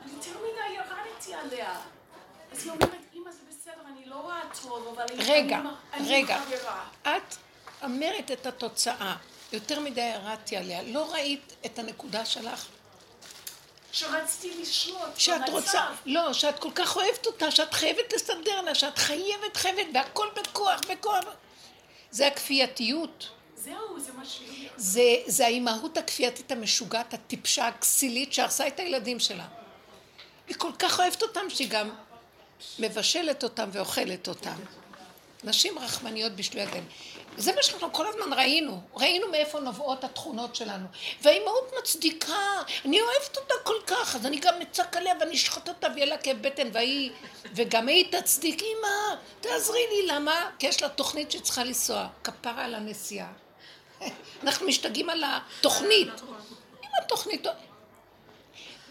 [0.05, 1.81] יותר מדי ירדתי עליה.
[2.55, 5.59] אז היא אומרת, אמא, זה בסדר, אני לא רואה טוב, אבל רגע,
[5.93, 6.55] אני, רגע, אני
[7.03, 7.35] את
[7.83, 9.15] אומרת את התוצאה.
[9.51, 10.83] יותר מדי ירדתי עליה.
[10.83, 12.67] לא ראית את הנקודה שלך?
[13.91, 15.51] שרציתי לשלוט שאת במצב.
[15.51, 20.27] רוצה, לא, שאת כל כך אוהבת אותה, שאת חייבת לסדר לה, שאת חייבת, חייבת, והכל
[20.35, 21.23] בכוח, בכוח.
[22.11, 23.29] זה הכפייתיות.
[23.55, 24.69] זהו, זה מה שהיא...
[24.77, 29.45] זה, זה האימהות הכפייתית המשוגעת, הטיפשה, הכסילית, שהרסה את הילדים שלה.
[30.47, 31.89] היא כל כך אוהבת אותם, שהיא גם
[32.79, 34.55] מבשלת אותם ואוכלת אותם.
[35.43, 36.83] נשים רחמניות בשטויותיהן.
[37.37, 40.87] זה מה שאנחנו כל הזמן ראינו, ראינו מאיפה נובעות התכונות שלנו.
[41.21, 45.87] והאימהות מצדיקה, אני אוהבת אותה כל כך, אז אני גם אצעק עליה ואני אשחט אותה
[45.95, 47.11] ויהיה לה כאב בטן, והיא,
[47.55, 50.49] וגם היא תצדיק, אמא, תעזרי לי, למה?
[50.59, 53.27] כי יש לה תוכנית שצריכה לנסוע, כפרה על הנסיעה.
[54.43, 56.09] אנחנו משתגעים על התוכנית.
[56.83, 57.47] אם התוכנית...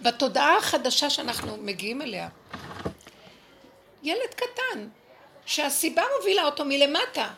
[0.03, 2.29] בתודעה החדשה שאנחנו מגיעים אליה,
[4.05, 4.89] ילד קטן,
[5.47, 7.29] שהסיבה מובילה אותו מלמטה,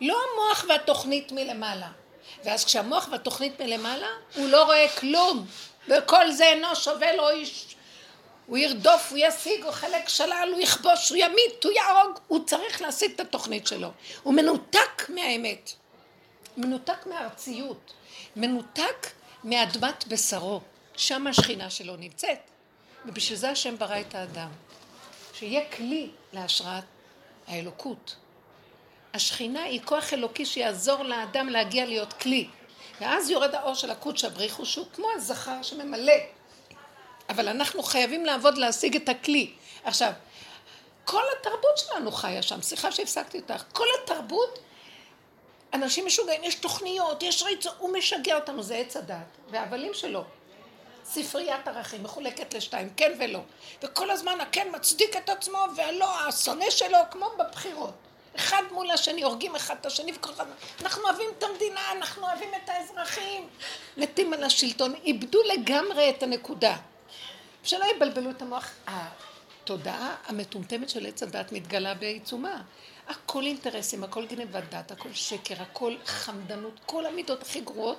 [0.00, 1.88] לא המוח והתוכנית מלמעלה.
[2.44, 5.46] ואז כשהמוח והתוכנית מלמעלה, הוא לא רואה כלום,
[5.88, 7.76] וכל זה אינו שווה לו איש.
[8.46, 12.82] הוא ירדוף, הוא ישיג, הוא חלק שלל, הוא יכבוש, הוא ימית, הוא יהרוג, הוא צריך
[12.82, 13.90] להשיג את התוכנית שלו.
[14.22, 15.72] הוא מנותק מהאמת,
[16.56, 17.92] מנותק מהארציות,
[18.36, 19.06] מנותק
[19.44, 20.60] מאדמת בשרו,
[20.96, 22.38] שם השכינה שלו נמצאת.
[23.06, 24.48] ובשביל זה השם ברא את האדם.
[25.40, 26.84] שיהיה כלי להשראת
[27.46, 28.16] האלוקות.
[29.14, 32.48] השכינה היא כוח אלוקי שיעזור לאדם להגיע להיות כלי.
[33.00, 36.12] ואז יורד האור של הקודש הבריחו שהוא כמו הזכר שממלא.
[37.28, 39.52] אבל אנחנו חייבים לעבוד להשיג את הכלי.
[39.84, 40.12] עכשיו,
[41.04, 44.58] כל התרבות שלנו חיה שם, סליחה שהפסקתי אותך, כל התרבות,
[45.74, 50.24] אנשים משוגעים, יש תוכניות, יש ריצות, הוא משגע אותנו, זה עץ הדת, והבלים שלו.
[51.12, 53.40] ספריית ערכים מחולקת לשתיים, כן ולא.
[53.82, 57.94] וכל הזמן הכן מצדיק את עצמו והלא, השונא שלו, כמו בבחירות.
[58.36, 60.46] אחד מול השני, הורגים אחד את השני וכל אחד...
[60.80, 63.48] אנחנו אוהבים את המדינה, אנחנו אוהבים את האזרחים.
[63.96, 66.76] מתים על השלטון, איבדו לגמרי את הנקודה.
[67.64, 68.70] שלא יבלבלו את המוח.
[68.86, 72.62] התודעה המטומטמת של עץ הדת מתגלה בעיצומה.
[73.08, 77.98] הכל אינטרסים, הכל גנבת דת, הכל שקר, הכל חמדנות, כל המידות הכי גרועות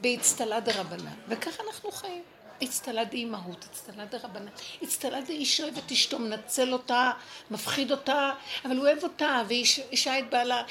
[0.00, 1.14] באצטלה דרבנן.
[1.28, 2.22] וככה אנחנו חיים.
[2.64, 4.48] אצטלה דאימהות, אצטלה דרבנן,
[4.84, 7.10] אצטלה דאיש אוהב את אשתו, מנצל אותה,
[7.50, 8.32] מפחיד אותה,
[8.64, 10.62] אבל הוא אוהב אותה, ואישה את בעלה.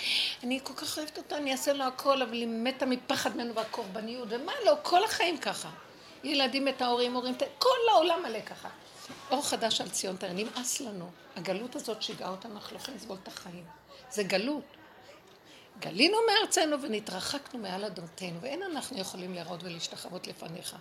[0.43, 4.27] אני כל כך אוהבת אותה, אני אעשה לו הכל, אבל היא מתה מפחד ממנו והקורבניות,
[4.31, 5.69] ומה לא, כל החיים ככה.
[6.23, 8.69] ילדים את ההורים, הורים, כל העולם מלא ככה.
[9.31, 11.09] אור חדש על ציון תראה, נמאס לנו.
[11.35, 13.65] הגלות הזאת שיגעה אותנו, אנחנו לא יכולים לסבול את החיים.
[14.11, 14.78] זה גלות.
[15.79, 20.75] גלינו מארצנו ונתרחקנו מעל אדמתנו, ואין אנחנו יכולים להראות ולהשתחוות לפניך.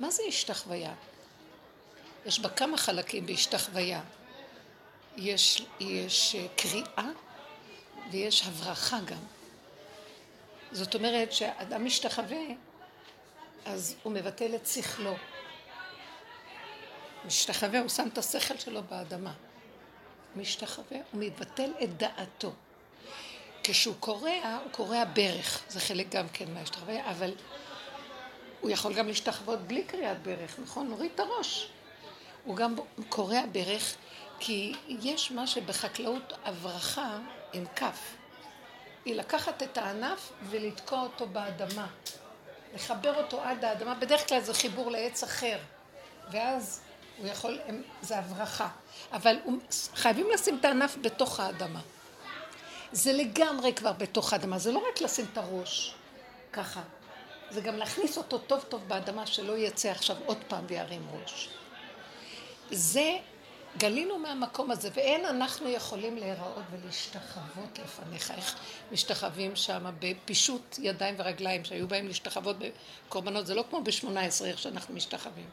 [0.00, 0.94] מה זה השתחוויה?
[2.26, 4.02] יש בה כמה חלקים בהשתחוויה.
[5.16, 7.10] יש, יש אה, קריאה
[8.10, 9.18] ויש הברחה גם.
[10.72, 12.46] זאת אומרת שאדם משתחווה,
[13.64, 15.14] אז הוא מבטל את שכלו.
[17.24, 19.32] משתחווה, הוא שם את השכל שלו באדמה.
[20.36, 22.52] משתחווה, הוא מבטל את דעתו.
[23.64, 27.30] כשהוא קורע, הוא קורע ברך, זה חלק גם כן מההשתחוויה, אבל
[28.60, 30.88] הוא יכול גם להשתחוות בלי קריאת ברך, נכון?
[30.88, 31.68] נוריד את הראש.
[32.44, 32.74] הוא גם
[33.08, 33.94] קורע ברך,
[34.38, 37.18] כי יש מה שבחקלאות הברכה
[37.52, 38.14] עם כף.
[39.04, 41.86] היא לקחת את הענף ולתקוע אותו באדמה.
[42.74, 45.58] לחבר אותו עד האדמה, בדרך כלל זה חיבור לעץ אחר.
[46.30, 46.80] ואז
[47.18, 47.58] הוא יכול,
[48.02, 48.68] זה הברכה.
[49.12, 49.36] אבל
[49.94, 51.80] חייבים לשים את הענף בתוך האדמה.
[52.92, 55.94] זה לגמרי כבר בתוך האדמה, זה לא רק לשים את הראש
[56.52, 56.82] ככה,
[57.50, 61.48] זה גם להכניס אותו טוב טוב באדמה, שלא יצא עכשיו עוד פעם וירים ראש.
[62.70, 63.16] זה,
[63.78, 68.30] גלינו מהמקום הזה, ואין אנחנו יכולים להיראות ולהשתחוות לפניך.
[68.30, 68.56] איך
[68.92, 74.58] משתחווים שם בפישוט ידיים ורגליים, שהיו באים להשתחוות בקורבנות, זה לא כמו בשמונה עשרה, איך
[74.58, 75.48] שאנחנו משתחווים.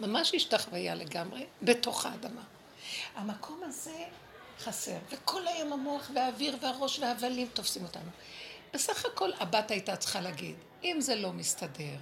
[0.00, 2.42] ממש השתחוויה לגמרי, בתוך האדמה.
[3.14, 4.04] המקום הזה
[4.62, 4.96] חסר.
[5.10, 8.10] וכל היום המוח והאוויר והראש וההבלים תופסים אותנו.
[8.74, 11.96] בסך הכל הבת הייתה צריכה להגיד, אם זה לא מסתדר,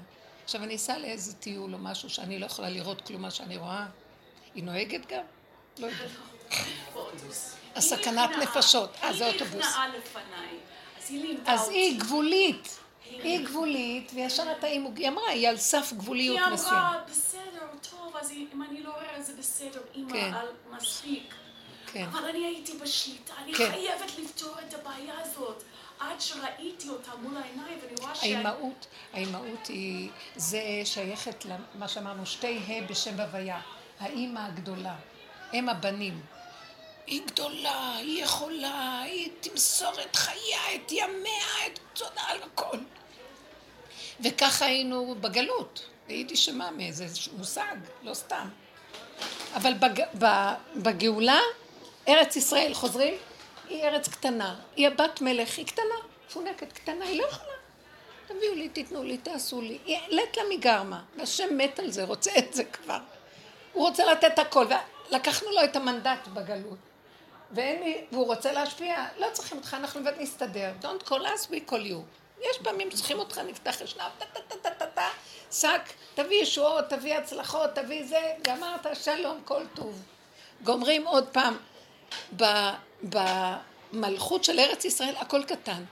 [0.44, 3.87] עכשיו אני אסע לאיזה טיול או משהו שאני לא יכולה לראות כלום מה שאני רואה,
[4.55, 5.23] היא נוהגת גם?
[5.79, 6.11] לא יודעת.
[7.77, 8.96] הסכנת נפשות.
[9.03, 9.55] אה, זה אוטובוס.
[9.55, 10.59] היא נכנעה לפניי,
[11.46, 12.79] אז היא גבולית.
[13.05, 16.75] היא גבולית, וישר אתה, היא אמרה, היא על סף גבוליות מסוים.
[16.75, 20.33] היא אמרה, בסדר, טוב, אז אם אני לא רואה, זה בסדר, אימא, כן.
[20.77, 21.35] מספיק.
[21.92, 22.05] כן.
[22.05, 23.70] אבל אני הייתי בשליטה, אני כן.
[23.70, 25.62] חייבת לפתור את הבעיה הזאת.
[26.00, 28.22] עד שראיתי אותה מול העיניים, ואני רואה ש...
[28.22, 33.61] האימהות, האימהות היא, זה שייכת למה שאמרנו, שתי ה' בשם הוויה.
[34.00, 34.96] האימא הגדולה,
[35.53, 36.20] הם הבנים.
[37.07, 42.79] היא גדולה, היא יכולה, היא תמסור את חייה, את ימיה, את תודה על הכל.
[44.20, 48.48] וככה היינו בגלות, ביידיש שמאמי, זה מושג, לא סתם.
[49.55, 50.03] אבל בג...
[50.76, 51.40] בגאולה
[52.09, 53.15] ארץ ישראל, חוזרים?
[53.69, 55.95] היא ארץ קטנה, היא הבת מלך, היא קטנה,
[56.27, 57.51] מפונקת, קטנה, היא לא יכולה.
[58.27, 59.79] תביאו לי, תיתנו לי, תעשו לי.
[59.85, 62.99] היא לית לה מגרמה, והשם מת על זה, רוצה את זה כבר.
[63.73, 64.67] הוא רוצה לתת הכל,
[65.11, 66.79] ולקחנו לו את המנדט בגלות.
[67.51, 70.73] ואין מי, והוא רוצה להשפיע, לא צריכים אותך, אנחנו לבד נסתדר.
[70.83, 72.01] Don't call us, we call you.
[72.41, 75.09] יש פעמים צריכים אותך, נפתח אשנב, טה טה טה טה טה טה,
[75.53, 75.83] שק,
[76.15, 80.03] תביא ישועות, תביא הצלחות, תביא זה, גמרת, שלום, כל טוב.
[80.63, 81.57] גומרים עוד פעם,
[83.92, 85.85] במלכות של ארץ ישראל הכל קטן.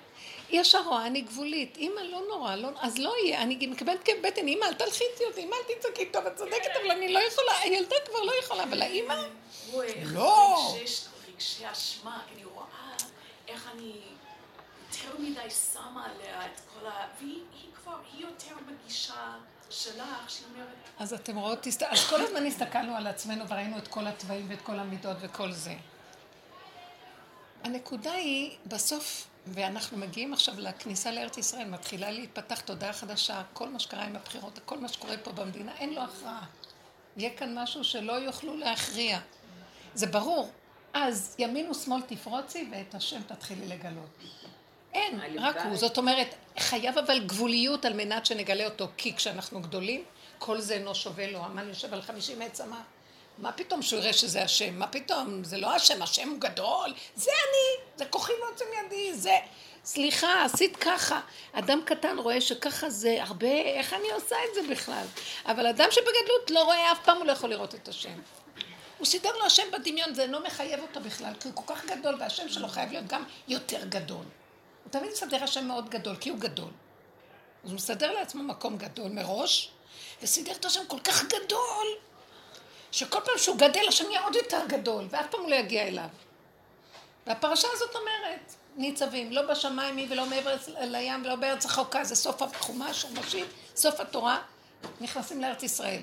[0.51, 4.47] יש הרואה, אני גבולית, אימא לא נורא, לא, אז לא יהיה, אני מקבלת כאב בטן,
[4.47, 7.97] אימא אל תלחיצי אותי, אימא אל תצעקי, טוב, את צודקת, אבל אני לא יכולה, הילדה
[8.07, 9.15] כבר לא יכולה, אבל האימא,
[10.05, 10.75] לא.
[11.29, 12.95] רגשי אשמה, אני רואה
[13.49, 13.93] איך אני
[14.89, 17.07] יותר מדי שמה עליה את כל ה...
[17.21, 17.43] והיא
[17.75, 19.35] כבר, היא יותר בגישה
[19.71, 20.69] שלך, שהיא אומרת...
[20.99, 24.79] אז אתם רואות, אז כל הזמן הסתכלנו על עצמנו וראינו את כל התוואים ואת כל
[24.79, 25.75] המידות וכל זה.
[27.65, 33.79] הנקודה היא, בסוף, ואנחנו מגיעים עכשיו לכניסה לארץ ישראל, מתחילה להתפתח תודעה חדשה, כל מה
[33.79, 36.45] שקרה עם הבחירות, כל מה שקורה פה במדינה, אין לו הכרעה.
[37.17, 39.19] יהיה כאן משהו שלא יוכלו להכריע.
[39.95, 40.51] זה ברור.
[40.93, 44.19] אז ימין ושמאל תפרוצי ואת השם תתחילי לגלות.
[44.95, 45.77] אין, רק הוא.
[45.77, 50.05] זאת אומרת, חייב אבל גבוליות על מנת שנגלה אותו, כי כשאנחנו גדולים,
[50.39, 51.45] כל זה אינו שווה לו.
[51.45, 52.81] המן יושב על חמישים עץ אמר,
[53.39, 54.79] מה פתאום שהוא יראה שזה השם?
[54.79, 55.45] מה פתאום?
[55.45, 56.95] זה לא השם, השם הוא גדול.
[57.15, 59.37] זה אני, זה כוחי ועוצם ידי, זה...
[59.85, 61.21] סליחה, עשית ככה.
[61.53, 65.05] אדם קטן רואה שככה זה הרבה, איך אני עושה את זה בכלל?
[65.47, 68.21] אבל אדם שבגדלות לא רואה, אף פעם הוא לא יכול לראות את השם.
[68.99, 72.17] הוא סידר לו השם בדמיון, זה לא מחייב אותו בכלל, כי הוא כל כך גדול,
[72.21, 74.25] והשם שלו חייב להיות גם יותר גדול.
[74.85, 76.71] הוא תמיד מסדר השם מאוד גדול, כי הוא גדול.
[77.65, 79.71] אז הוא מסדר לעצמו מקום גדול מראש,
[80.23, 81.87] וסידר את השם כל כך גדול,
[82.93, 86.09] שכל פעם שהוא גדל, השם יהיה עוד יותר גדול, ואף פעם הוא לא יגיע אליו.
[87.27, 92.43] והפרשה הזאת אומרת, ניצבים, לא בשמיים היא ולא מעבר לים ולא בארץ החוקה, זה סוף
[92.43, 93.47] החומש, חומשים,
[93.77, 94.39] סוף התורה,
[95.01, 96.03] נכנסים לארץ ישראל.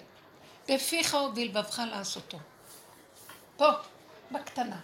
[0.67, 2.37] בפיך ובלבבך לעשותו.
[3.57, 3.69] פה,
[4.31, 4.79] בקטנה.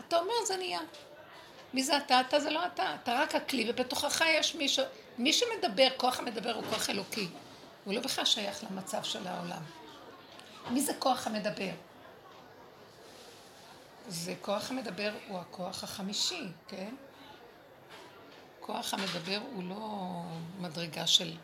[0.00, 0.80] אתה אומר, זה נהיה.
[1.74, 2.20] מי זה אתה?
[2.20, 4.84] אתה זה לא אתה, אתה רק הכלי, ובתוכך יש מישהו,
[5.18, 7.28] מי שמדבר, כוח המדבר הוא כוח אלוקי.
[7.84, 9.62] הוא לא בכלל שייך למצב של העולם.
[10.70, 11.70] מי זה כוח המדבר?
[14.08, 16.94] זה כוח המדבר הוא הכוח החמישי, כן?
[18.60, 20.22] כוח המדבר הוא לא
[20.60, 21.36] מדרגה של,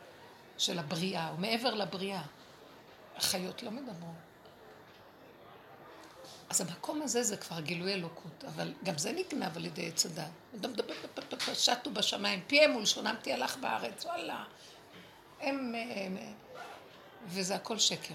[0.58, 2.22] של הבריאה, הוא מעבר לבריאה.
[3.16, 4.14] החיות לא מדברות.
[6.50, 10.30] אז המקום הזה זה כבר גילוי אלוקות, אבל גם זה נגנב על ידי עץ הדת.
[11.54, 14.44] שטו בשמיים, פיהם ולשונם תהלך בארץ, וואלה.
[15.40, 15.74] הם.
[17.26, 18.14] וזה הכל שקר.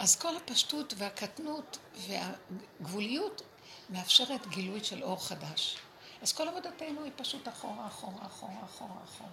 [0.00, 3.42] אז כל הפשטות והקטנות והגבוליות
[3.90, 5.76] מאפשרת גילוי של אור חדש.
[6.22, 9.30] אז כל עבודתנו היא פשוט אחורה, אחורה, אחורה, אחורה, אחורה.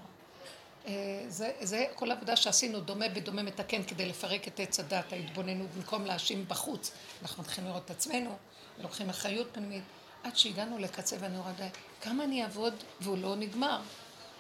[0.88, 5.69] אה, זה, זה כל עבודה שעשינו, דומה בדומה מתקן כדי לפרק את עץ הדת, ההתבוננות,
[5.69, 6.91] במקום להאשים בחוץ.
[7.21, 8.38] אנחנו מתחילים לראות את עצמנו,
[8.80, 9.84] ולוקחים אחריות פנימית,
[10.23, 11.51] עד שהגענו לקצה ואני רואה,
[12.01, 13.80] כמה אני אעבוד והוא לא נגמר.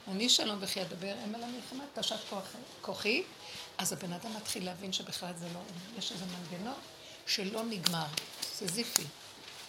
[0.07, 2.19] אני שלום וכי אדבר, הם על המלחמה, תשת
[2.81, 3.23] כוחי.
[3.77, 5.59] אז הבן אדם מתחיל להבין שבכלל זה לא,
[5.97, 6.79] יש איזה מנגנון
[7.25, 8.05] שלא נגמר,
[8.59, 9.03] זה זיפי.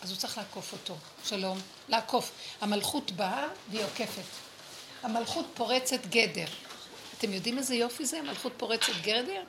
[0.03, 0.97] אז הוא צריך לעקוף אותו.
[1.25, 1.59] שלום.
[1.88, 2.33] לעקוף.
[2.61, 4.23] המלכות באה והיא עוקפת.
[5.03, 6.47] המלכות פורצת גדר.
[7.18, 8.18] אתם יודעים איזה יופי זה?
[8.18, 9.42] המלכות פורצת גדר?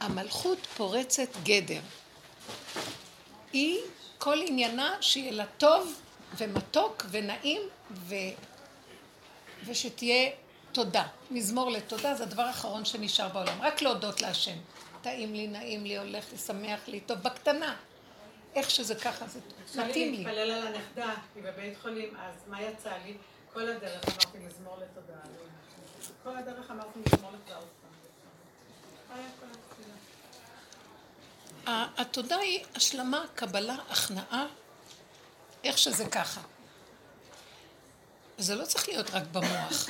[0.00, 1.80] המלכות פורצת גדר.
[3.52, 3.78] היא,
[4.18, 6.00] כל עניינה שיהיה לה טוב
[6.36, 8.14] ומתוק ונעים ו...
[9.64, 10.30] ושתהיה
[10.72, 11.06] תודה.
[11.30, 13.60] מזמור לתודה זה הדבר האחרון שנשאר בעולם.
[13.60, 14.56] רק להודות להשם.
[15.02, 17.76] טעים לי, נעים לי, הולך לי, שמח לי, טוב, בקטנה.
[18.54, 19.92] איך שזה ככה, זה מתאים לי.
[19.94, 23.14] כשאני להתפלל על הנכדה, היא בבית חולים, אז מה יצא לי?
[23.52, 25.18] כל הדרך אמרתי מזמור לתודה.
[26.24, 27.68] כל הדרך אמרתי מזמור לתודה עוד
[31.66, 31.82] פעם.
[31.96, 34.46] התודה היא השלמה, קבלה, הכנעה,
[35.64, 36.40] איך שזה ככה.
[38.38, 39.88] זה לא צריך להיות רק במוח.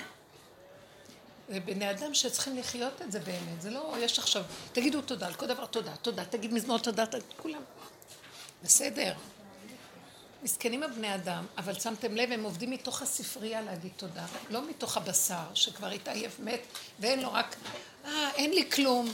[1.53, 3.62] זה בני אדם שצריכים לחיות את זה באמת.
[3.62, 7.05] זה לא, יש עכשיו, תגידו תודה, על כל דבר תודה, תודה, תגיד מזמור תודה,
[7.37, 7.62] כולם.
[8.62, 9.12] בסדר.
[10.43, 15.45] מסכנים הבני אדם, אבל שמתם לב, הם עובדים מתוך הספרייה להגיד תודה, לא מתוך הבשר,
[15.55, 16.61] שכבר התעייף, מת,
[17.01, 17.57] ואין לו רק,
[18.05, 19.09] אה, אין לי כלום.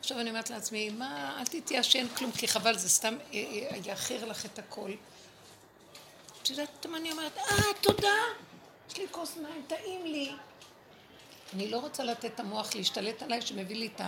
[0.00, 3.76] עכשיו אני אומרת לעצמי, מה, אל תתייאש שאין כלום, כי חבל, זה סתם אה, אה,
[3.84, 4.90] יאחר לך את הכל.
[6.42, 7.38] את יודעת מה אני אומרת?
[7.38, 8.18] אה, תודה,
[8.90, 10.32] יש לי כוס מים, טעים לי.
[11.54, 14.00] אני לא רוצה לתת את המוח להשתלט עליי, שמביא לי את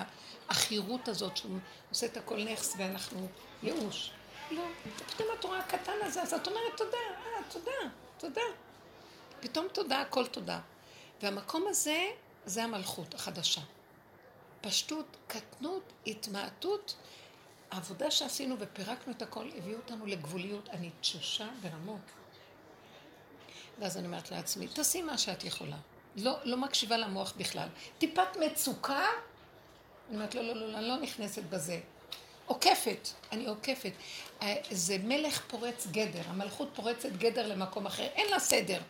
[0.49, 1.59] העכירות הזאת, שהוא
[1.91, 3.29] עושה את הכל נכס ואנחנו
[3.63, 4.11] ייאוש.
[4.51, 4.63] לא,
[5.07, 7.71] פתאום את רואה הקטן הזה, אז את אומרת תודה, אה, תודה,
[8.19, 8.41] תודה.
[9.41, 10.61] פתאום תודה, הכל תודה.
[11.23, 12.07] והמקום הזה,
[12.45, 13.61] זה המלכות החדשה.
[14.61, 16.97] פשטות, קטנות, התמעטות,
[17.71, 20.69] העבודה שעשינו ופירקנו את הכל, הביאו אותנו לגבוליות.
[20.69, 22.01] אני תשושה ברמות.
[23.79, 25.77] ואז אני אומרת לעצמי, תעשי מה שאת יכולה.
[26.17, 27.69] לא, לא מקשיבה למוח בכלל.
[27.99, 29.07] טיפת מצוקה,
[30.09, 31.81] אני אומרת, לא, לא, לא, אני לא נכנסת בזה.
[32.47, 33.93] עוקפת, אני עוקפת.
[34.43, 38.81] אה, זה מלך פורץ גדר, המלכות פורצת גדר למקום אחר, אין לה סדר.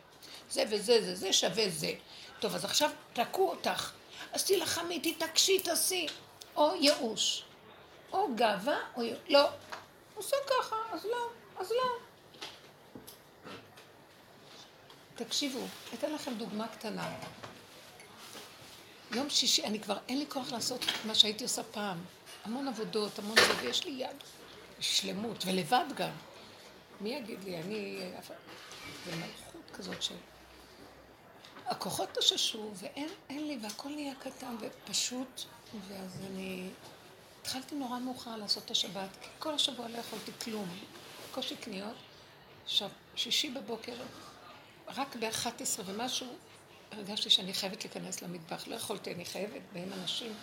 [0.50, 1.92] זה וזה, זה, זה שווה זה.
[2.40, 3.92] טוב, אז עכשיו תקעו אותך.
[4.32, 6.06] אז תילחמי, תתעקשי, תעשי.
[6.56, 7.44] או ייאוש,
[8.12, 9.02] או גאווה, או.
[9.28, 9.48] לא.
[10.14, 11.28] עושה ככה, אז לא,
[11.58, 12.09] אז לא.
[15.24, 15.60] תקשיבו,
[15.94, 17.14] אתן לכם דוגמה קטנה.
[19.14, 21.98] יום שישי, אני כבר, אין לי כוח לעשות מה שהייתי עושה פעם.
[22.44, 24.16] המון עבודות, המון זה, ויש לי יד
[24.80, 26.10] שלמות, ולבד גם.
[27.00, 28.10] מי יגיד לי, אני...
[29.06, 30.14] זה מלכות כזאת של...
[31.66, 35.42] הכוחות תששו, ואין לי, והכל נהיה קטן ופשוט,
[35.88, 36.68] ואז אני...
[37.42, 40.68] התחלתי נורא מאוחר לעשות את השבת, כי כל השבוע לא יכולתי כלום.
[41.32, 41.96] קושי קניות.
[42.64, 43.94] עכשיו, שישי בבוקר,
[44.96, 46.26] רק ב-11 ומשהו,
[46.92, 48.68] הרגשתי שאני חייבת להיכנס למטבח.
[48.68, 50.34] לא יכולתי, אני חייבת, והם אנשים.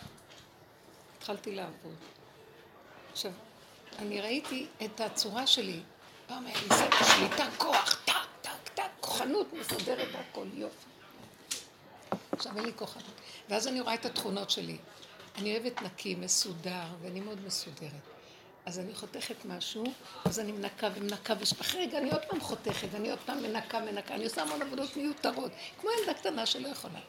[1.17, 1.95] התחלתי לעבוד.
[3.11, 3.31] עכשיו,
[3.99, 5.79] אני ראיתי את הצורה שלי.
[6.27, 10.87] פעם היה לי סדר שליטה, כוח, טק, טק, טק, כוחנות מסדרת הכל, יופי.
[12.31, 13.21] עכשיו אין לי כוחנות.
[13.49, 14.77] ואז אני רואה את התכונות שלי.
[15.37, 18.16] אני אוהבת נקי, מסודר, ואני מאוד מסודרת.
[18.67, 19.83] אז אני חותכת משהו,
[20.25, 24.15] אז אני מנקה ומנקה, ואחרי רגע אני עוד פעם חותכת, ואני עוד פעם מנקה, מנקה,
[24.15, 25.51] אני עושה המון עבודות מיותרות,
[25.81, 26.99] כמו ילדה קטנה שלא יכולה.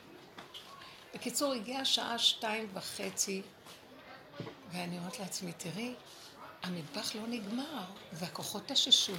[1.14, 3.42] בקיצור, הגיעה שעה שתיים וחצי,
[4.72, 5.94] ואני אומרת לעצמי, תראי,
[6.62, 9.12] המטבח לא נגמר, והכוחות תששו,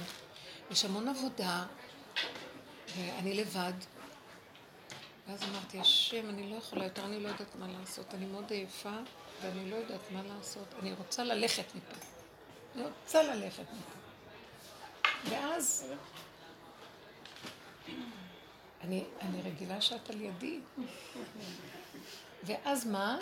[0.70, 1.64] יש המון עבודה,
[2.96, 3.72] ואני לבד.
[5.28, 8.14] ואז אמרתי, השם, אני לא יכולה יותר, אני לא יודעת מה לעשות.
[8.14, 8.96] אני מאוד עייפה,
[9.42, 10.74] ואני לא יודעת מה לעשות.
[10.82, 12.19] אני רוצה ללכת מפה.
[12.74, 13.64] אני רוצה ללכת.
[15.24, 15.92] ואז,
[18.80, 20.60] אני, אני רגילה שאת על ידי.
[22.42, 23.18] ואז מה?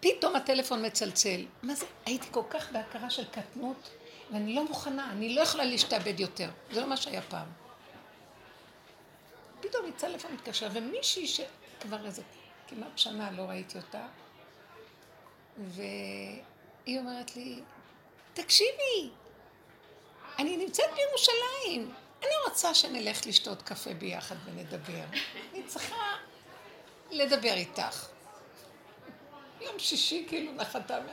[0.00, 1.46] פתאום הטלפון מצלצל.
[1.62, 1.86] מה זה?
[2.06, 3.90] הייתי כל כך בהכרה של קטנות,
[4.32, 6.50] ואני לא מוכנה, אני לא יכולה להשתעבד יותר.
[6.72, 7.48] זה לא מה שהיה פעם.
[9.60, 12.22] פתאום יצא לפעמים מתקשר, ומישהי שכבר איזה
[12.68, 14.06] כמעט שנה לא ראיתי אותה,
[15.58, 17.60] והיא אומרת לי,
[18.36, 19.10] תקשיבי,
[20.38, 25.04] אני נמצאת בירושלים, אני רוצה שנלך לשתות קפה ביחד ונדבר.
[25.52, 26.16] אני צריכה
[27.10, 28.06] לדבר איתך.
[29.60, 31.12] יום שישי כאילו נחתה מה...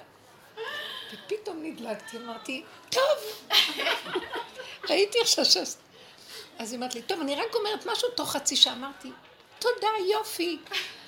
[1.13, 3.49] ופתאום נדלקתי, אמרתי, טוב,
[4.89, 5.57] ראיתי עכשיו ש...
[6.59, 8.73] אז היא אמרת לי, טוב, אני רק אומרת משהו תוך חצי שעה.
[8.73, 9.11] אמרתי,
[9.59, 10.59] תודה, יופי.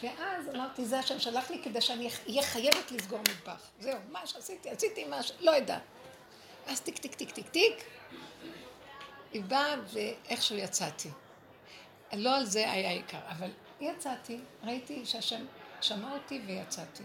[0.04, 3.69] ואז אמרתי, זה השם שלח לי כדי שאני אהיה חייבת לסגור מטבח.
[3.80, 5.32] זהו, מה שעשיתי, עשיתי מה ש...
[5.39, 5.80] לא יודע.
[6.67, 7.84] אז טיק, טיק, טיק, טיק, טיק.
[9.34, 11.10] היא באה ואיכשהו יצאתי.
[12.13, 13.49] לא על זה היה עיקר, אבל
[13.82, 15.45] יצאתי, ראיתי שהשם
[15.82, 17.04] שמע אותי ויצאתי.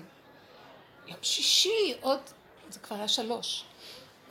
[1.06, 2.20] יום שישי, עוד,
[2.70, 3.64] זה כבר היה שלוש.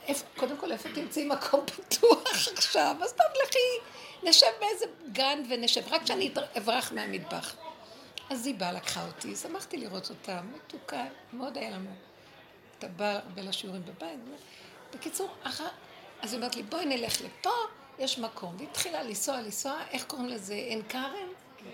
[0.08, 2.96] איפה, קודם כל, איפה תמצאי מקום פתוח עכשיו?
[3.04, 3.60] אז טוב, לכי,
[4.24, 7.56] נשב באיזה גן ונשב, רק שאני אברח מהמטבח.
[8.30, 11.90] אז היא באה, לקחה אותי, שמחתי לראות אותה, מתוקה, מאוד היה לנו.
[12.78, 14.20] אתה בא הרבה לשיעורים בבית.
[14.94, 15.68] בקיצור, אחר,
[16.22, 17.50] אז היא אומרת לי, בואי נלך לפה,
[18.00, 18.56] יש מקום.
[18.56, 20.54] והיא התחילה לנסוע, לנסוע, איך קוראים לזה?
[20.54, 21.14] עין כרם?
[21.58, 21.66] כן.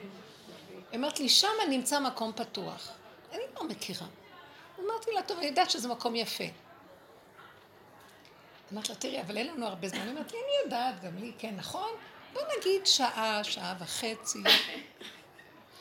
[0.92, 2.92] היא אומרת לי, שם נמצא מקום פתוח.
[3.32, 4.08] אני לא מכירה.
[4.80, 6.44] אמרתי לה, טוב, אני יודעת שזה מקום יפה.
[8.74, 10.00] אמרתי לה, תראי, אבל אין לנו הרבה זמן.
[10.00, 11.90] היא אומרת לי, אני יודעת, גם לי, כן, נכון?
[12.34, 14.44] בוא נגיד שעה, שעה וחצי.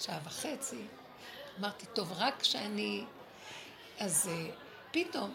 [0.01, 0.83] שעה וחצי.
[1.59, 3.05] אמרתי, טוב, רק שאני...
[3.99, 4.53] אז uh,
[4.91, 5.35] פתאום,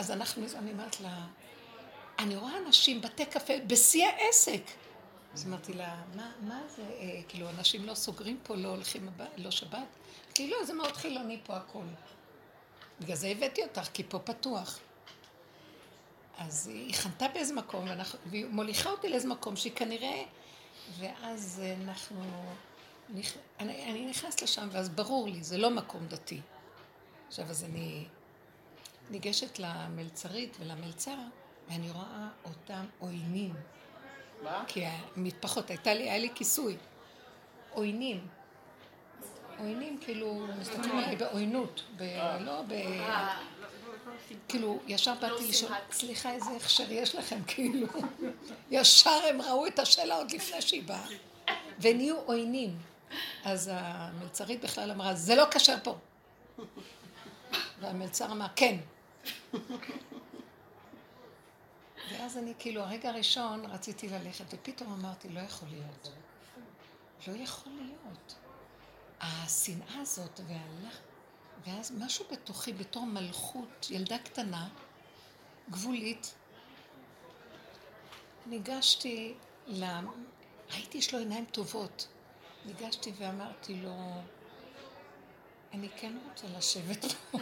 [0.00, 1.26] אז אנחנו, אני אומרת לה,
[2.18, 4.62] אני רואה אנשים, בתי קפה, בשיא העסק.
[5.34, 9.24] אז אמרתי לה, מה, מה זה, אה, כאילו, אנשים לא סוגרים פה, לא הולכים, הבא,
[9.36, 9.78] לא שבת?
[10.26, 11.86] אמרתי, לא, זה מאוד חילוני פה הכול.
[13.00, 14.78] בגלל זה הבאתי אותך, כי פה פתוח.
[16.38, 20.24] אז היא חנתה באיזה מקום, ואנחנו, והיא מוליכה אותי לאיזה מקום שהיא כנראה...
[20.98, 22.22] ואז אנחנו...
[23.08, 23.36] נכ...
[23.58, 26.40] אני, אני נכנסת לשם, ואז ברור לי, זה לא מקום דתי.
[27.28, 28.04] עכשיו, אז אני
[29.10, 31.16] ניגשת למלצרית ולמלצר,
[31.68, 33.54] ואני רואה אותם עוינים.
[34.42, 34.64] מה?
[34.68, 36.76] כי המטפחות, הייתה לי, היה לי כיסוי.
[37.70, 38.26] עוינים.
[39.58, 42.02] עוינים, כאילו, מסתכלים עליי בעוינות, ב...
[42.40, 42.74] לא ב...
[44.48, 47.86] כאילו, ישר באתי לא לשאול, סליחה, איזה הכשר יש לכם, כאילו.
[48.70, 51.06] ישר הם ראו את השאלה עוד לפני שהיא באה.
[51.80, 52.78] ונהיו עוינים.
[53.44, 55.96] אז המלצרית בכלל אמרה, זה לא כשר פה.
[57.80, 58.76] והמלצר אמר, כן.
[62.10, 66.12] ואז אני כאילו, הרגע הראשון רציתי ללכת, ופתאום אמרתי, לא יכול להיות.
[67.26, 68.34] לא יכול להיות.
[69.20, 70.98] השנאה הזאת והלך...
[71.66, 74.68] ואז משהו בתוכי, בתור מלכות, ילדה קטנה,
[75.70, 76.34] גבולית,
[78.46, 79.34] ניגשתי
[79.66, 79.84] ל...
[80.70, 82.08] ראיתי שיש לו עיניים טובות.
[82.64, 84.22] ניגשתי ואמרתי לו,
[85.72, 87.38] אני כן רוצה לשבת פה.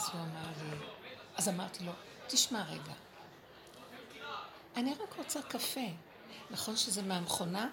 [0.00, 0.76] אז הוא אמר לי,
[1.36, 1.92] אז אמרתי לו,
[2.26, 2.92] תשמע רגע,
[4.76, 5.86] אני רק רוצה קפה.
[6.50, 7.68] נכון שזה מהמכונה?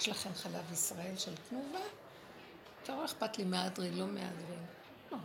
[0.00, 1.78] יש לכם חלב ישראל של תנובה?
[2.88, 4.56] לא אכפת לי מהדרי, לא מהדרי.
[5.12, 5.18] לא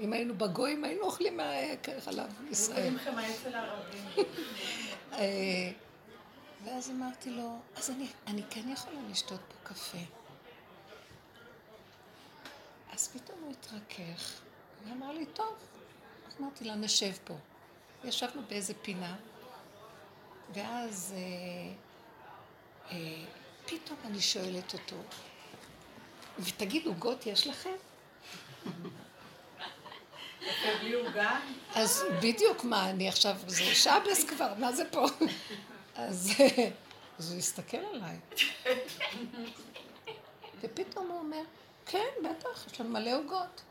[0.00, 2.96] אם היינו בגויים, היינו אוכלים מהחלב ישראל.
[5.12, 5.72] אה,
[6.64, 9.98] ואז אמרתי לו, אז אני, אני כן יכולה לשתות פה קפה.
[12.92, 14.40] אז פתאום הוא התרכך,
[14.84, 15.54] ואמר לי, טוב.
[16.28, 17.34] אז אמרתי לה, נשב פה.
[18.04, 19.16] ישבנו באיזה פינה,
[20.54, 21.72] ואז אה,
[22.90, 23.24] אה,
[23.66, 24.96] פתאום אני שואלת אותו,
[26.38, 27.74] ותגיד, עוגות יש לכם?
[31.74, 35.06] אז בדיוק מה, אני עכשיו, זה שבס כבר, מה זה פה?
[35.94, 36.32] אז,
[37.18, 38.18] אז הוא הסתכל עליי.
[40.60, 41.42] ופתאום הוא אומר,
[41.86, 43.62] כן, בטח, יש לנו מלא עוגות.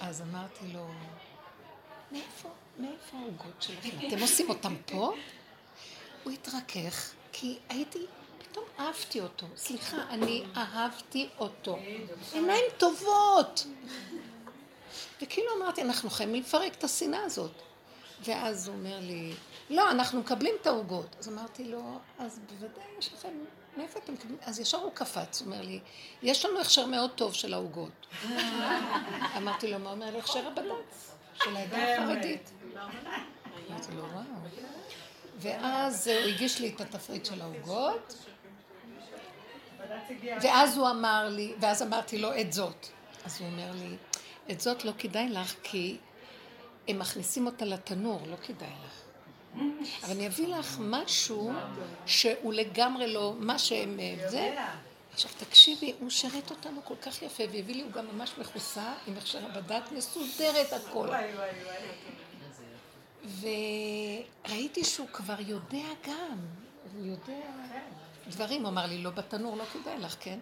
[0.00, 0.86] אז אמרתי לו,
[2.12, 3.88] מאיפה, מאיפה העוגות שלכם?
[4.08, 5.14] אתם עושים אותם פה?
[6.24, 8.06] הוא התרכך, כי הייתי,
[8.38, 9.46] פתאום אהבתי אותו.
[9.56, 11.78] סליחה, אני אהבתי אותו.
[12.32, 13.66] עיניים טובות.
[15.22, 17.52] וכאילו אמרתי, אנחנו חייבים לפרק את השנאה הזאת.
[18.24, 19.32] ואז הוא אומר לי,
[19.70, 21.16] לא, אנחנו מקבלים את העוגות.
[21.18, 23.28] אז אמרתי לו, אז בוודאי יש לכם,
[23.76, 24.38] מאיפה אתם מקבלים?
[24.42, 25.80] אז ישר הוא קפץ, הוא אומר לי,
[26.22, 28.06] יש לנו הכשר מאוד טוב של העוגות.
[29.36, 31.12] אמרתי לו, מה אומר לי הכשר הבד"ץ?
[31.34, 32.50] של העדה החרדית.
[33.70, 34.24] אמרתי לו, וואו.
[35.36, 38.14] ואז הוא הגיש לי את התפריט של העוגות,
[40.42, 42.86] ואז הוא אמר לי, ואז אמרתי לו את זאת.
[43.24, 43.96] אז הוא אומר לי,
[44.50, 45.96] את זאת לא כדאי לך, כי
[46.88, 49.01] הם מכניסים אותה לתנור, לא כדאי לך.
[50.02, 51.52] אבל אני אביא לך משהו
[52.06, 53.98] שהוא לגמרי לא, מה שהם...
[54.28, 54.56] זה...
[55.12, 59.16] עכשיו תקשיבי, הוא שרת אותנו כל כך יפה, והביא לי, הוא גם ממש מכוסה, עם
[59.16, 61.08] הכשר הבדת, מסודרת הכל.
[63.40, 66.38] וראיתי שהוא כבר יודע גם,
[66.94, 67.40] הוא יודע
[68.28, 70.38] דברים, הוא אמר לי, לא בתנור, לא כדאי לך, כן?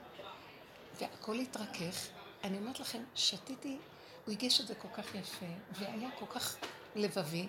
[1.00, 2.06] והכל התרכך.
[2.44, 3.78] אני אומרת לכם, שתיתי,
[4.24, 6.56] הוא הגיש את זה כל כך יפה, והיה כל כך
[6.96, 7.46] לבבי.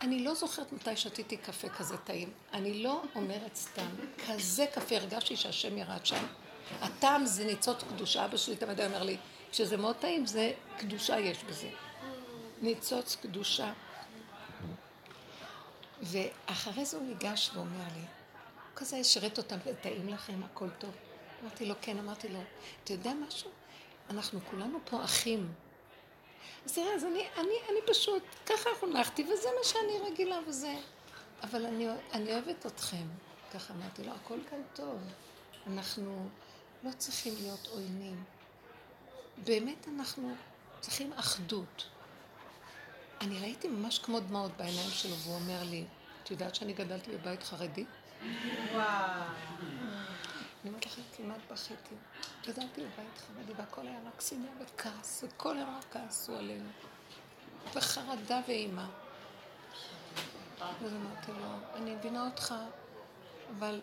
[0.00, 2.32] אני לא זוכרת מתי שתיתי קפה כזה טעים.
[2.52, 3.88] אני לא אומרת סתם,
[4.26, 6.26] כזה קפה, הרגשתי שהשם ירד שם.
[6.80, 9.16] הטעם זה ניצוץ קדושה, אבא שלי תמיד אומר לי,
[9.50, 11.70] כשזה מאוד טעים, זה קדושה יש בזה.
[12.62, 13.72] ניצוץ קדושה.
[16.02, 20.90] ואחרי זה הוא ניגש ואומר לי, הוא כזה השרת אותם, טעים לכם, הכל טוב.
[21.42, 22.40] אמרתי לו, כן, אמרתי לו,
[22.84, 23.50] אתה יודע משהו?
[24.10, 25.52] אנחנו כולנו פה אחים.
[26.64, 30.74] אז תראה, אז אני, אני, אני פשוט, ככה חונכתי, וזה מה שאני רגילה וזה.
[31.42, 33.06] אבל אני, אני אוהבת אתכם.
[33.54, 34.98] ככה אמרתי לו, הכל כאן טוב.
[35.66, 36.28] אנחנו
[36.82, 38.24] לא צריכים להיות עוינים.
[39.44, 40.34] באמת אנחנו
[40.80, 41.86] צריכים אחדות.
[43.20, 45.84] אני ראיתי ממש כמו דמעות בעיניים שלו, והוא אומר לי,
[46.22, 47.84] את יודעת שאני גדלתי בבית חרדי?
[48.72, 49.22] וואו.
[50.62, 51.94] אני אומרת לכם, כמעט בכיתי.
[52.46, 56.70] גדלתי בבית חרדי, והכל היה רק שנאה וכעס, וכל היום רק כעסו עלינו.
[57.74, 58.88] וחרדה ואימה.
[60.60, 62.54] אז אמרתי לו, אני מבינה אותך,
[63.58, 63.80] אבל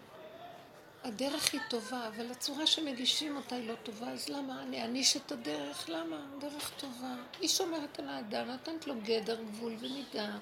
[1.03, 5.31] הדרך היא טובה, אבל הצורה שמגישים אותה היא לא טובה, אז למה אני אעניש את
[5.31, 5.89] הדרך?
[5.89, 6.25] למה?
[6.39, 7.15] דרך טובה.
[7.39, 10.37] היא שומרת על האדם, נותנת לו גדר, גבול ומידה,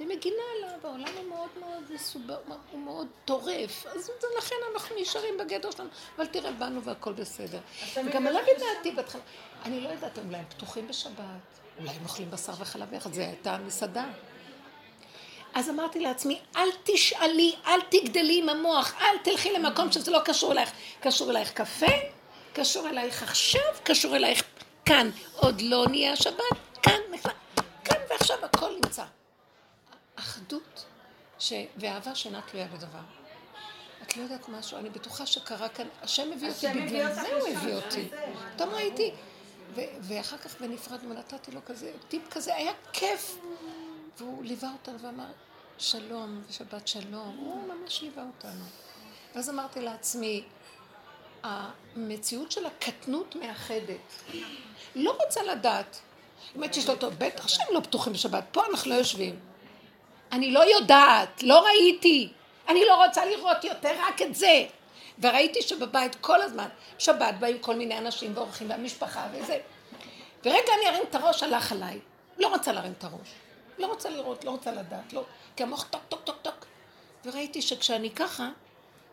[0.00, 2.36] ומגינה עליו, העולם הוא מאוד מאוד מסובב,
[2.72, 7.58] הוא מאוד טורף, אז לכן אנחנו נשארים בגדר שלנו, אבל תראה, באנו והכל בסדר.
[8.04, 9.20] וגם עליו ידעתי בהתחלה,
[9.64, 11.14] אני לא יודעת, אולי הם פתוחים בשבת,
[11.78, 14.04] אולי הם אוכלים בשר וחלב יחד, זה הייתה מסעדה.
[15.54, 20.52] אז אמרתי לעצמי, אל תשאלי, אל תגדלי עם המוח, אל תלכי למקום שזה לא קשור
[20.52, 20.70] אלייך.
[21.00, 21.86] קשור אלייך קפה,
[22.52, 24.42] קשור אלייך עכשיו, קשור אלייך
[24.84, 25.10] כאן.
[25.36, 26.42] עוד לא נהיה השבת,
[26.82, 27.00] כאן,
[27.84, 29.04] כאן ועכשיו הכל נמצא.
[30.18, 30.84] אחדות
[31.38, 31.52] ש...
[31.76, 32.98] ואהבה שאינה תלויה בדבר.
[34.02, 37.74] את לא יודעת משהו, אני בטוחה שקרה כאן, השם הביא אותי, בגלל זה הוא הביא
[37.74, 38.08] אותי.
[38.54, 39.12] פתאום ראיתי.
[40.00, 43.38] ואחר כך בנפרדנו, נתתי לו כזה, טיפ כזה, היה כיף.
[44.18, 45.26] והוא ליווה אותנו ואמר,
[45.78, 48.64] שלום ושבת שלום, הוא ממש ליווה אותנו.
[49.34, 50.44] ואז אמרתי לעצמי,
[51.42, 54.22] המציאות של הקטנות מאחדת.
[54.94, 55.98] לא רוצה לדעת.
[56.54, 59.38] האמת שיש לו טוב, בטח שהם לא פתוחים בשבת, פה אנחנו לא יושבים.
[60.32, 62.32] אני לא יודעת, לא ראיתי,
[62.68, 64.66] אני לא רוצה לראות יותר רק את זה.
[65.20, 66.68] וראיתי שבבית כל הזמן,
[66.98, 69.58] שבת באים כל מיני אנשים ואורחים והמשפחה וזה.
[70.44, 72.00] ורגע אני ארים את הראש, הלך עליי.
[72.38, 73.28] לא רוצה להרים את הראש.
[73.78, 75.24] לא רוצה לראות, לא רוצה לדעת, לא.
[75.56, 76.66] כי המוח טוק טוק טוק טוק.
[77.24, 78.48] וראיתי שכשאני ככה,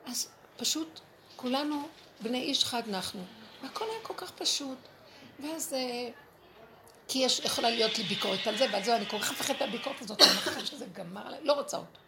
[0.05, 0.99] אז פשוט
[1.36, 1.88] כולנו
[2.20, 3.22] בני איש חד אנחנו.
[3.63, 4.78] והכל היה כל כך פשוט.
[5.39, 5.76] ואז...
[7.08, 9.62] כי יש, יכולה להיות לי ביקורת על זה ועל זה, אני כל כך מפחדת את
[9.62, 11.99] הביקורת הזאת, אני חושבת שזה גמר עליי, לא רוצה אותו.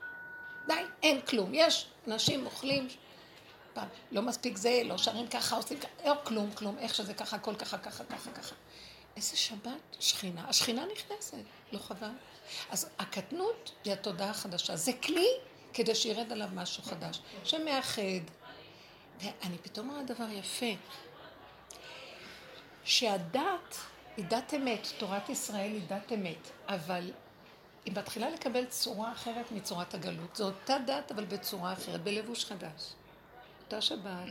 [0.68, 0.74] די,
[1.04, 1.52] אין כלום.
[1.54, 2.88] יש אנשים אוכלים,
[3.74, 7.36] פעם, לא מספיק זה, לא שרים ככה, עושים ככה, לא כלום, כלום, איך שזה ככה,
[7.36, 8.56] הכל ככה, ככה, ככה, ככה.
[9.16, 9.98] איזה שבת?
[10.00, 10.50] שכינה.
[10.50, 11.38] השכינה נכנסת,
[11.72, 12.10] לא חבל?
[12.70, 14.76] אז הקטנות היא התודעה החדשה.
[14.76, 15.28] זה כלי
[15.74, 18.02] כדי שירד עליו משהו חדש, שמאחד.
[19.20, 20.66] ואני פתאום רואה דבר יפה,
[22.84, 23.76] שהדת
[24.18, 27.12] היא דת אמת, תורת ישראל היא דת אמת, אבל
[27.86, 30.36] היא מתחילה לקבל צורה אחרת מצורת הגלות.
[30.36, 32.94] זו אותה דת, אבל בצורה אחרת, בלבוש חדש.
[33.66, 34.30] אותה שבת,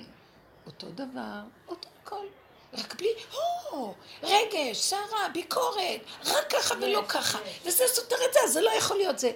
[0.66, 2.26] אותו דבר, אותו הכל.
[2.72, 7.38] רק בלי, או, רגש, סערה, ביקורת, רק ככה ולא ככה.
[7.64, 9.32] וזה סותר את זה, זה לא יכול להיות זה.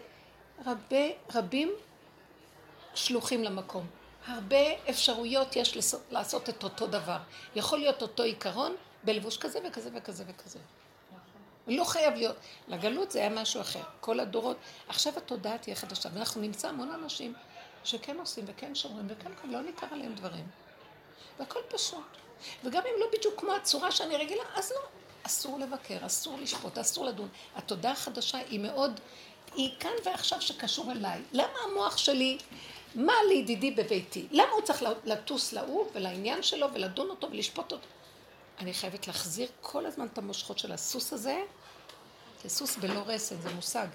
[0.67, 1.73] רבי, רבים
[2.95, 3.87] שלוחים למקום.
[4.27, 7.19] הרבה אפשרויות יש לעשות את אותו דבר.
[7.55, 10.59] יכול להיות אותו עיקרון בלבוש כזה וכזה וכזה וכזה.
[11.67, 12.37] לא חייב להיות.
[12.69, 13.83] לגלות זה היה משהו אחר.
[14.01, 14.57] כל הדורות.
[14.89, 17.35] עכשיו התודעה תהיה חדשה, ואנחנו נמצא המון אנשים
[17.85, 20.47] שכן עושים וכן שומרים וכן לא ניכר עליהם דברים.
[21.39, 22.05] והכל פשוט.
[22.65, 24.81] וגם אם לא בדיוק כמו הצורה שאני רגילה, אז לא.
[25.23, 27.29] אסור לבקר, אסור לשפוט, אסור לדון.
[27.57, 29.01] התודעה החדשה היא מאוד,
[29.55, 31.23] היא כאן ועכשיו שקשור אליי.
[31.33, 32.39] למה המוח שלי,
[32.95, 34.27] מה לידידי בביתי?
[34.31, 37.87] למה הוא צריך לטוס להוא ולעניין שלו ולדון אותו ולשפוט אותו?
[38.61, 41.43] אני חייבת להחזיר כל הזמן את המושכות של הסוס הזה,
[42.43, 43.87] זה סוס בלא רסן, זה מושג,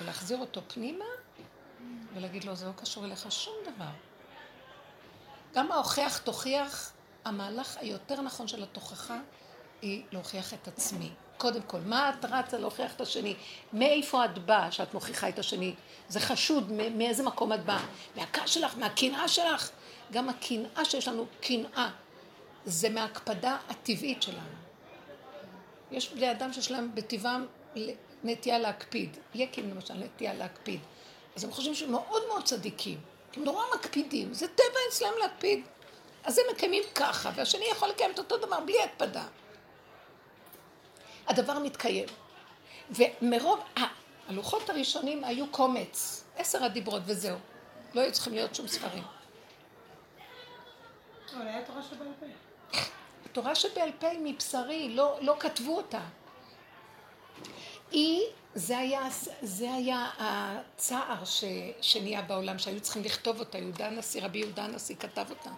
[0.00, 1.04] ולהחזיר אותו פנימה
[2.14, 3.90] ולהגיד לו, זה לא קשור אליך שום דבר.
[5.54, 6.92] גם ההוכח תוכיח,
[7.24, 9.18] המהלך היותר נכון של התוכחה
[9.82, 11.10] היא להוכיח את עצמי.
[11.38, 13.34] קודם כל, מה את רצה להוכיח את השני?
[13.72, 15.74] מאיפה את באה שאת מוכיחה את השני?
[16.08, 17.86] זה חשוד, מאיזה מקום את באה?
[18.16, 19.70] מהכעס שלך, מהקנאה שלך?
[20.12, 21.90] גם הקנאה שיש לנו, קנאה,
[22.66, 24.56] זה מההקפדה הטבעית שלנו.
[25.90, 27.46] יש בני אדם שיש להם בטבעם
[28.24, 29.16] נטייה להקפיד.
[29.34, 30.80] יקים למשל נטייה להקפיד.
[31.36, 33.00] אז הם חושבים שהם מאוד מאוד צדיקים.
[33.36, 35.64] הם נורא מקפידים, זה טבע אצלם להקפיד.
[36.24, 39.24] אז הם מקיימים ככה, והשני יכול לקיים את אותו דבר בלי הקפדה.
[41.26, 42.08] הדבר מתקיים.
[42.90, 43.60] ומרוב,
[44.28, 47.38] הלוחות הראשונים היו קומץ, עשר הדיברות וזהו.
[47.94, 49.02] לא היו צריכים להיות שום ספרים.
[51.36, 52.26] אבל היה תורה שבעל פה.
[53.24, 56.00] התורה שבעל פה היא מבשרי, לא, לא כתבו אותה.
[57.90, 58.22] היא,
[58.54, 59.00] זה היה,
[59.42, 61.44] זה היה הצער ש,
[61.80, 65.50] שנהיה בעולם, שהיו צריכים לכתוב אותה, יהודה הנשיא, רבי יהודה הנשיא כתב אותה.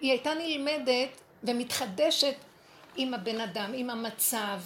[0.00, 1.08] היא הייתה נלמדת
[1.44, 2.34] ומתחדשת
[2.96, 4.60] עם הבן אדם, עם המצב,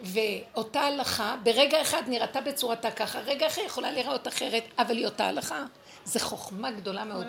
[0.00, 5.26] ואותה הלכה, ברגע אחד נראתה בצורתה ככה, רגע אחר יכולה להיראות אחרת, אבל היא אותה
[5.26, 5.64] הלכה.
[6.04, 7.26] זו חוכמה גדולה מאוד.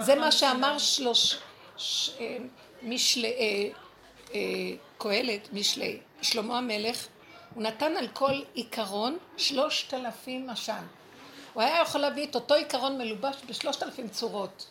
[0.00, 1.38] זה מה שאמר שלוש...
[1.76, 2.10] ש...
[2.82, 3.32] משלי...
[3.32, 3.68] אה,
[4.34, 4.40] אה,
[4.98, 7.06] קהלת, משלי, שלמה המלך,
[7.54, 10.72] הוא נתן על כל עיקרון שלושת אלפים משל.
[11.52, 14.66] הוא היה יכול להביא את אותו עיקרון מלובש בשלושת אלפים צורות.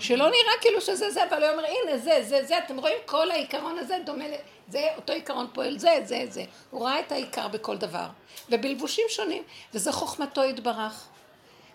[0.00, 3.30] שלא נראה כאילו שזה זה, אבל הוא אומר, הנה זה, זה, זה, אתם רואים כל
[3.30, 4.24] העיקרון הזה דומה,
[4.68, 6.44] זה אותו עיקרון פועל, זה, זה, זה.
[6.70, 8.06] הוא ראה את העיקר בכל דבר.
[8.48, 9.42] ובלבושים שונים,
[9.74, 11.06] וזה חוכמתו יתברך.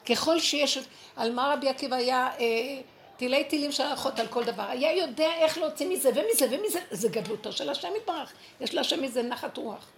[0.09, 0.79] ככל שיש,
[1.15, 2.81] על מה רבי עקיבא היה אה,
[3.18, 4.63] תילי תילים של הלכות על כל דבר.
[4.63, 8.32] היה יודע איך להוציא מזה ומזה ומזה, זה גדלותו של השם יתברך.
[8.59, 9.89] יש להשם מזה נחת רוח.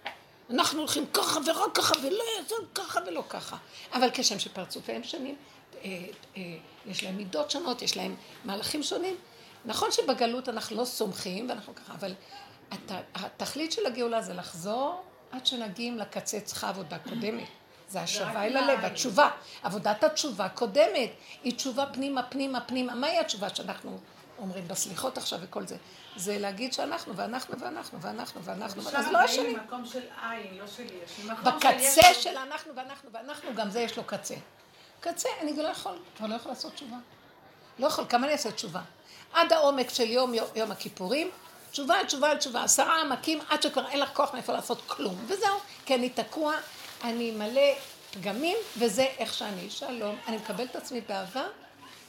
[0.50, 3.56] אנחנו הולכים ככה ורק ככה ולא יעזור ככה ולא ככה.
[3.92, 5.36] אבל כשם שפרצופיהם שונים,
[5.84, 5.90] אה,
[6.36, 6.42] אה,
[6.86, 9.16] יש להם מידות שונות, יש להם מהלכים שונים.
[9.64, 12.14] נכון שבגלות אנחנו לא סומכים ואנחנו ככה, אבל
[12.70, 17.48] הת, התכלית של הגאולה זה לחזור עד שנגיעים לקצה צריכה עבודה קודמת.
[17.88, 19.30] זה השבה אל הלב, התשובה.
[19.62, 21.10] עבודת התשובה קודמת.
[21.42, 22.94] היא תשובה פנימה, פנימה, פנימה.
[22.94, 23.98] מהי התשובה שאנחנו
[24.38, 25.76] אומרים בסליחות עכשיו וכל זה?
[26.16, 29.54] זה להגיד שאנחנו, ואנחנו, ואנחנו, ואנחנו, ואנחנו, אז לא השני.
[29.54, 31.20] ממקום של עין, לא של יש.
[31.42, 34.34] בקצה של אנחנו, ואנחנו, ואנחנו, גם זה יש לו קצה.
[35.00, 36.96] קצה, אני לא יכול, כבר לא יכול לעשות תשובה.
[37.78, 38.80] לא יכול, כמה אני אעשה תשובה?
[39.32, 41.30] עד העומק של יום, יום הכיפורים,
[41.70, 45.24] תשובה, תשובה, תשובה, עשרה עמקים, עד שכבר אין לך כוח מאיפה לעשות כלום.
[45.26, 46.54] וזהו, כי אני תקוע
[47.04, 47.74] אני מלא
[48.10, 49.70] פגמים, וזה איך שאני.
[49.70, 51.46] שלום, אני מקבלת את עצמי באהבה,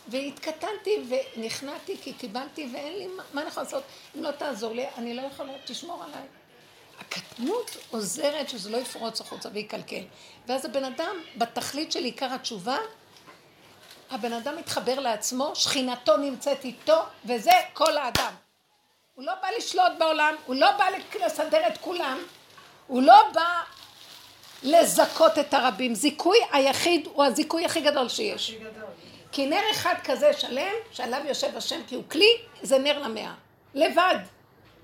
[0.07, 3.83] והתקטנתי ונכנעתי כי קיבלתי, ואין לי מה, מה אני יכולה לעשות.
[4.17, 6.27] אם לא תעזור לי, אני לא יכולה, תשמור עליי.
[6.99, 10.03] הקטנות עוזרת שזה לא יפרוץ החוצה ויקלקל.
[10.47, 12.77] ואז הבן אדם, בתכלית של עיקר התשובה,
[14.11, 18.33] הבן אדם מתחבר לעצמו, שכינתו נמצאת איתו, וזה כל האדם.
[19.15, 20.85] הוא לא בא לשלוט בעולם, הוא לא בא
[21.25, 22.17] לסדר את כולם,
[22.87, 23.63] הוא לא בא
[24.64, 25.95] לזכות את הרבים.
[25.95, 28.55] זיכוי היחיד הוא הזיכוי הכי גדול שיש.
[29.32, 33.34] כי נר אחד כזה שלם, שעליו יושב השם כי הוא כלי, זה נר למאה.
[33.74, 34.16] לבד.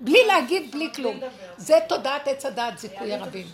[0.00, 1.20] בלי להגיד, בלי כלום.
[1.56, 3.46] זה תודעת עץ הדעת, זיכוי הרבים.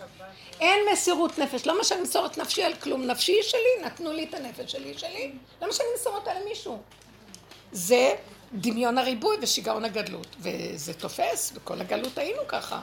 [0.59, 1.67] אין מסירות נפש.
[1.67, 3.07] למה שאני אמסור את נפשי על כלום?
[3.07, 5.31] נפשי שלי, נתנו לי את הנפש שלי שלי.
[5.61, 6.81] למה שאני אמסור אותה למישהו?
[7.71, 8.15] זה
[8.53, 10.27] דמיון הריבוי ושיגעון הגדלות.
[10.39, 12.81] וזה תופס, וכל הגלות היינו ככה.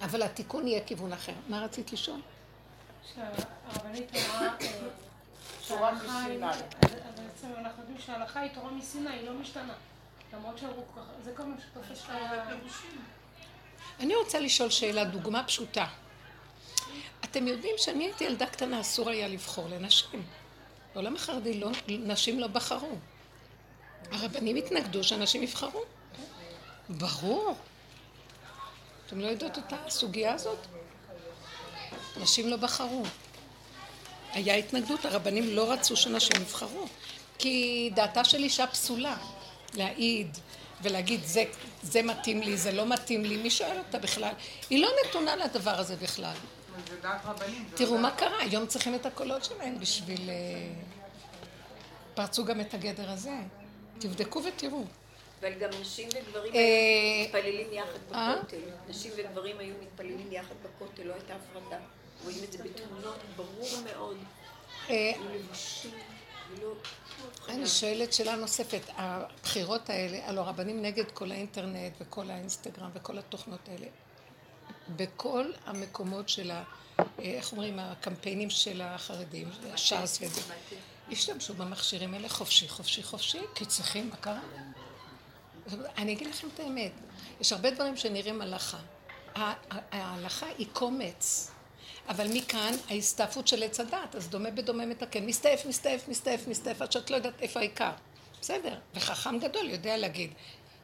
[0.00, 1.32] אבל התיקון יהיה כיוון אחר.
[1.48, 2.20] מה רצית לשאול?
[3.14, 4.48] שהרבנית אמרה...
[4.48, 4.56] אה,
[5.68, 6.38] תורה מסיני.
[6.40, 9.74] בעצם אנחנו יודעים שההלכה היא תורה מסיני, היא לא משתנה.
[10.34, 13.04] למרות שאמרו ככה, זה כל מה שתופס את הפירושים.
[14.00, 15.86] אני רוצה לשאול שאלה, דוגמה פשוטה.
[17.24, 20.22] אתם יודעים שאני הייתי ילדה קטנה, אסור היה לבחור לנשים.
[20.94, 22.96] בעולם החרדי לא, נשים לא בחרו.
[24.12, 25.82] הרבנים התנגדו שאנשים יבחרו.
[26.88, 27.56] ברור.
[29.10, 30.58] אתם לא יודעות את הסוגיה הזאת?
[32.20, 33.02] נשים לא בחרו.
[34.32, 36.86] היה התנגדות, הרבנים לא רצו שנשים יבחרו.
[37.38, 39.16] כי דעתה של אישה פסולה.
[39.74, 40.38] להעיד
[40.82, 41.44] ולהגיד זה,
[41.82, 44.32] זה מתאים לי, זה לא מתאים לי, מי שואל אותה בכלל?
[44.70, 46.36] היא לא נתונה לדבר הזה בכלל.
[47.74, 50.30] תראו מה קרה, היום צריכים את הקולות שלהם בשביל...
[50.30, 50.34] אה,
[52.14, 53.34] פרצו גם את הגדר הזה.
[53.98, 54.84] תבדקו ותראו.
[55.40, 58.36] אבל גם נשים וגברים אה, היו מתפללים יחד אה?
[58.36, 58.56] בכותל.
[58.88, 61.78] נשים וגברים היו מתפללים יחד בכותל, לא הייתה הפרדה.
[62.24, 64.16] רואים את זה בתמונות, ברור מאוד.
[64.88, 66.72] ולא...
[67.48, 73.68] אני שואלת שאלה נוספת, הבחירות האלה, הלוא רבנים נגד כל האינטרנט וכל האינסטגרם וכל התוכנות
[73.68, 73.86] האלה,
[74.96, 76.64] בכל המקומות של ה...
[77.18, 80.40] איך אומרים, הקמפיינים של החרדים, ש"ס וזה,
[81.10, 84.40] השתמשו במכשירים האלה חופשי, חופשי, חופשי, כי צריכים, מה קרה?
[85.98, 86.92] אני אגיד לכם את האמת,
[87.40, 88.78] יש הרבה דברים שנראים הלכה.
[89.92, 91.50] ההלכה היא קומץ.
[92.08, 95.26] אבל מכאן ההסתעפות של עץ הדעת, אז דומה בדומה מתקן.
[95.26, 97.90] מסתעף, מסתעף, מסתעף, מסתעף, עד שאת לא יודעת איפה העיקר.
[98.40, 100.32] בסדר, וחכם גדול יודע להגיד.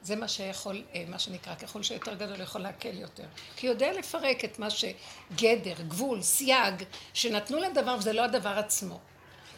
[0.02, 3.24] זה מה שיכול, אה, מה שנקרא, ככל שיותר גדול יכול להקל יותר.
[3.56, 9.00] כי יודע לפרק את מה שגדר, גבול, סייג, שנתנו לדבר וזה לא הדבר עצמו.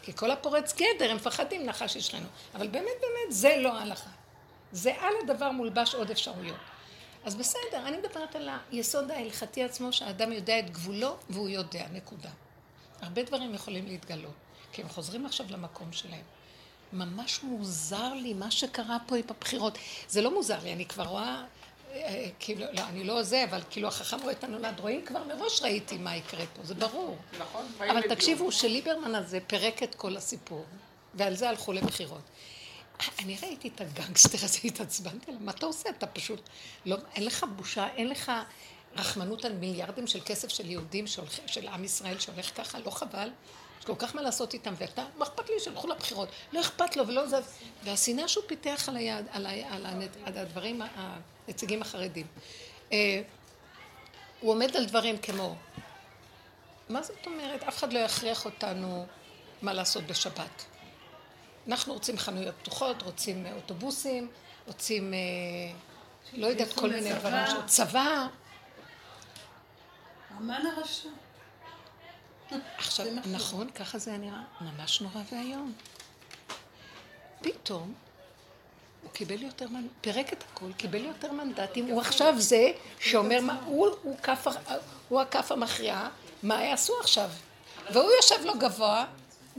[0.01, 2.27] כי כל הפורץ גדר, הם מפחדים נחש ישכנו.
[2.55, 4.09] אבל באמת באמת זה לא ההלכה.
[4.71, 6.57] זה על הדבר מולבש עוד אפשרויות.
[7.25, 12.29] אז בסדר, אני מדברת על היסוד ההלכתי עצמו, שהאדם יודע את גבולו והוא יודע, נקודה.
[13.01, 14.33] הרבה דברים יכולים להתגלות,
[14.71, 16.23] כי הם חוזרים עכשיו למקום שלהם.
[16.93, 19.77] ממש מוזר לי מה שקרה פה עם הבחירות.
[20.07, 21.43] זה לא מוזר לי, אני כבר רואה,
[21.91, 25.61] אה, כאילו, לא, אני לא זה, אבל כאילו החכם רואה את הנולד, רואים כבר מראש
[25.61, 27.17] ראיתי מה יקרה פה, זה ברור.
[27.39, 27.65] נכון.
[27.79, 30.65] אבל תקשיבו, שליברמן הזה פירק את כל הסיפור,
[31.13, 32.21] ועל זה הלכו לבחירות.
[33.19, 35.89] אני ראיתי את הגנגסטר הזה, התעצבנתי עליו, מה אתה עושה?
[35.89, 36.49] אתה פשוט,
[36.85, 38.31] לא, אין לך בושה, אין לך
[38.95, 43.29] רחמנות על מיליארדים של כסף של יהודים, שהולך, של עם ישראל שהולך ככה, לא חבל?
[43.79, 46.29] יש כל כך מה לעשות איתם, ואתה, מה אכפת לי שילכו לבחירות?
[46.53, 47.53] לא אכפת לו ולא זז.
[47.83, 52.27] והשנאה שהוא פיתח על, היד, על, ה, על, הנת, על הדברים, הנציגים החרדים.
[52.91, 53.21] אה,
[54.39, 55.55] הוא עומד על דברים כמו,
[56.89, 57.63] מה זאת אומרת?
[57.63, 59.05] אף אחד לא יכריח אותנו
[59.61, 60.65] מה לעשות בשבת.
[61.67, 64.29] אנחנו רוצים חנויות פתוחות, רוצים אוטובוסים,
[64.67, 65.19] רוצים, אה,
[66.33, 68.27] לא יודעת, כל מיני דברים, צבא.
[70.37, 71.09] אמן הרשע.
[72.77, 75.73] עכשיו, נכון, ככה זה נראה, ממש נורא ואיום.
[77.41, 77.93] פתאום
[79.03, 79.65] הוא קיבל יותר,
[80.01, 83.39] פירק את הכל, קיבל יותר מנדטים, הוא עכשיו זה שאומר,
[85.09, 86.09] הוא הכף המכריעה,
[86.43, 87.29] מה יעשו עכשיו?
[87.93, 89.05] והוא יושב לו גבוה,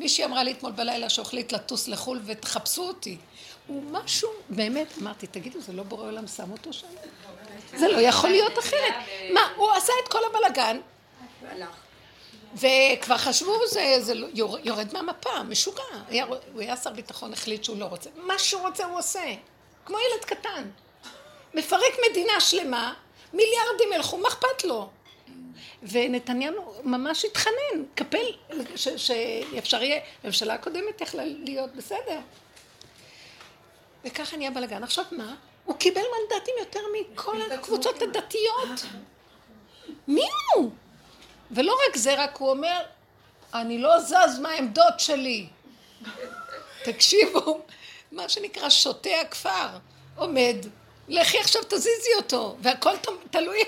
[0.00, 3.16] מישהי אמרה לי אתמול בלילה שהחליט לטוס לחו"ל ותחפשו אותי.
[3.66, 6.86] הוא משהו, באמת, אמרתי, תגידו, זה לא בורא עולם שם אותו שם?
[7.76, 8.94] זה לא יכול להיות אחרת.
[9.32, 10.80] מה, הוא עשה את כל הבלגן.
[12.54, 14.28] וכבר חשבו, זה, לא-
[14.64, 15.82] יורד מהמפה, משוגע.
[16.52, 18.10] הוא היה שר ביטחון, החליט שהוא לא רוצה.
[18.16, 19.34] מה שהוא רוצה הוא עושה.
[19.86, 20.70] כמו ילד קטן.
[21.54, 22.94] מפרק מדינה שלמה,
[23.32, 24.90] מיליארדים ילכו, מה אכפת לו?
[25.82, 28.26] ונתניהו ממש התחנן, קפל,
[28.76, 32.18] שאפשר יהיה, הממשלה הקודמת יכלה להיות בסדר.
[34.04, 34.82] וככה נהיה בלאגן.
[34.82, 35.34] עכשיו מה?
[35.64, 38.86] הוא קיבל מנדטים יותר מכל הקבוצות הדתיות.
[40.08, 40.70] מי הוא?
[41.50, 42.80] ולא רק זה, רק הוא אומר,
[43.54, 45.46] אני לא זז מהעמדות שלי.
[46.84, 47.60] תקשיבו,
[48.12, 49.68] מה שנקרא שוטה הכפר
[50.16, 50.56] עומד,
[51.08, 52.92] לכי עכשיו תזיזי אותו, והכל
[53.30, 53.58] תלוי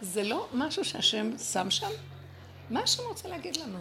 [0.00, 1.90] זה לא משהו שהשם שם שם?
[2.70, 3.78] מה השם רוצה להגיד לנו?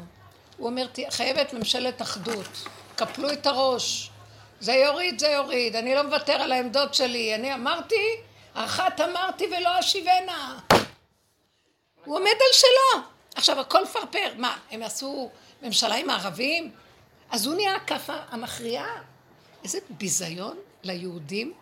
[0.58, 4.10] הוא אומר, חייבת ממשלת אחדות, קפלו את הראש,
[4.60, 8.16] זה יוריד, זה יוריד, אני לא מוותר על העמדות שלי, אני אמרתי,
[8.54, 10.60] אחת אמרתי ולא אשיבנה.
[12.06, 13.02] הוא עומד על שלו.
[13.36, 15.30] עכשיו הכל פרפר, מה, הם עשו
[15.62, 16.72] ממשלה עם הערבים?
[17.32, 19.02] אז הוא נהיה הכאפה המכריעה.
[19.64, 21.54] איזה ביזיון ליהודים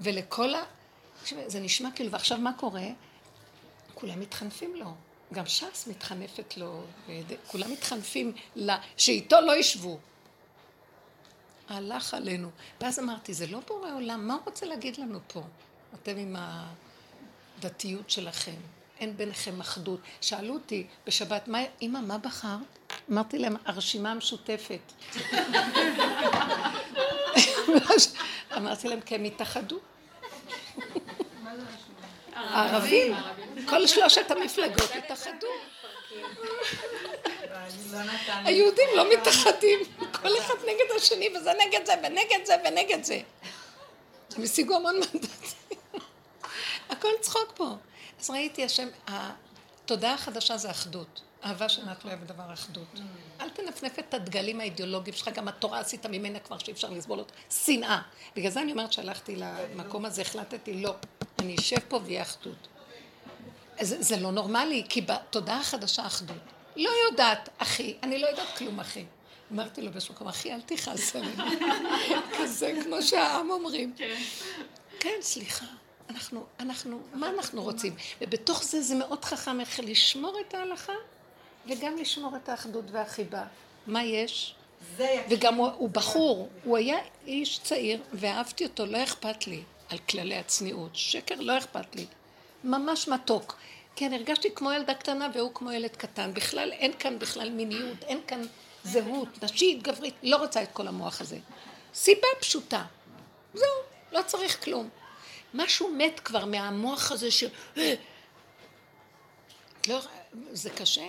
[0.00, 0.62] ולכל ה...
[1.46, 2.86] זה נשמע כאילו, ועכשיו מה קורה?
[4.00, 4.94] כולם מתחנפים לו.
[5.32, 6.82] גם ש"ס מתחנפת לו,
[7.46, 9.98] כולם מתחנפים לה, שאיתו לא ישבו.
[11.68, 12.50] הלך עלינו.
[12.80, 15.42] ואז אמרתי, זה לא בורא עולם, מה הוא רוצה להגיד לנו פה?
[15.94, 16.36] אתם עם
[17.58, 18.56] הדתיות שלכם,
[19.00, 20.00] אין ביניכם אחדות.
[20.20, 22.78] שאלו אותי בשבת, מה, אמא, מה בחרת?
[23.10, 24.92] אמרתי להם, הרשימה המשותפת.
[28.56, 29.78] אמרתי להם, כי הם התאחדו.
[32.34, 33.14] הערבים,
[33.66, 35.46] כל שלושת המפלגות התאחדו.
[38.28, 43.20] היהודים לא מתאחדים, כל אחד נגד השני, וזה נגד זה, ונגד זה, ונגד זה.
[44.36, 45.78] הם השיגו המון מנדטים.
[46.90, 47.68] הכל צחוק פה.
[48.20, 51.22] אז ראיתי השם, התודעה החדשה זה אחדות.
[51.44, 53.00] אהבה שאינה תלויה בדבר אחדות.
[53.40, 57.34] אל תנפנף את הדגלים האידיאולוגיים שלך, גם התורה עשית ממנה כבר שאי אפשר לסבול אותה.
[57.64, 58.00] שנאה.
[58.36, 60.94] בגלל זה אני אומרת שהלכתי למקום הזה, החלטתי, לא,
[61.40, 62.68] אני אשב פה ויהיה אחדות.
[63.80, 66.36] זה, זה לא נורמלי, כי בתודעה החדשה אחדות.
[66.76, 69.04] לא יודעת, אחי, אני לא יודעת כלום, אחי.
[69.52, 71.44] אמרתי לו באיזשהו מקום, אחי, אל תכעס עלינו.
[72.38, 73.92] כזה, כמו שהעם אומרים.
[73.96, 74.16] כן,
[75.00, 75.66] כן סליחה.
[76.10, 77.94] אנחנו, אנחנו, מה אנחנו רוצים?
[78.20, 80.92] ובתוך זה זה מאוד חכם איך לשמור את ההלכה
[81.66, 83.42] וגם לשמור את האחדות והחיבה.
[83.86, 84.54] מה יש?
[85.28, 90.36] וגם הוא, הוא בחור, הוא היה איש צעיר ואהבתי אותו, לא אכפת לי על כללי
[90.36, 90.90] הצניעות.
[90.94, 92.06] שקר לא אכפת לי.
[92.64, 93.56] ממש מתוק.
[93.96, 96.34] כן, הרגשתי כמו ילדה קטנה והוא כמו ילד קטן.
[96.34, 98.42] בכלל, אין כאן בכלל מיניות, אין כאן
[98.84, 101.38] זהות, נשית, גברית, לא רוצה את כל המוח הזה.
[101.94, 102.84] סיבה פשוטה.
[103.54, 103.66] זהו,
[104.12, 104.88] לא צריך כלום.
[105.54, 107.44] משהו מת כבר מהמוח הזה ש...
[109.88, 110.00] לא,
[110.52, 111.06] זה קשה.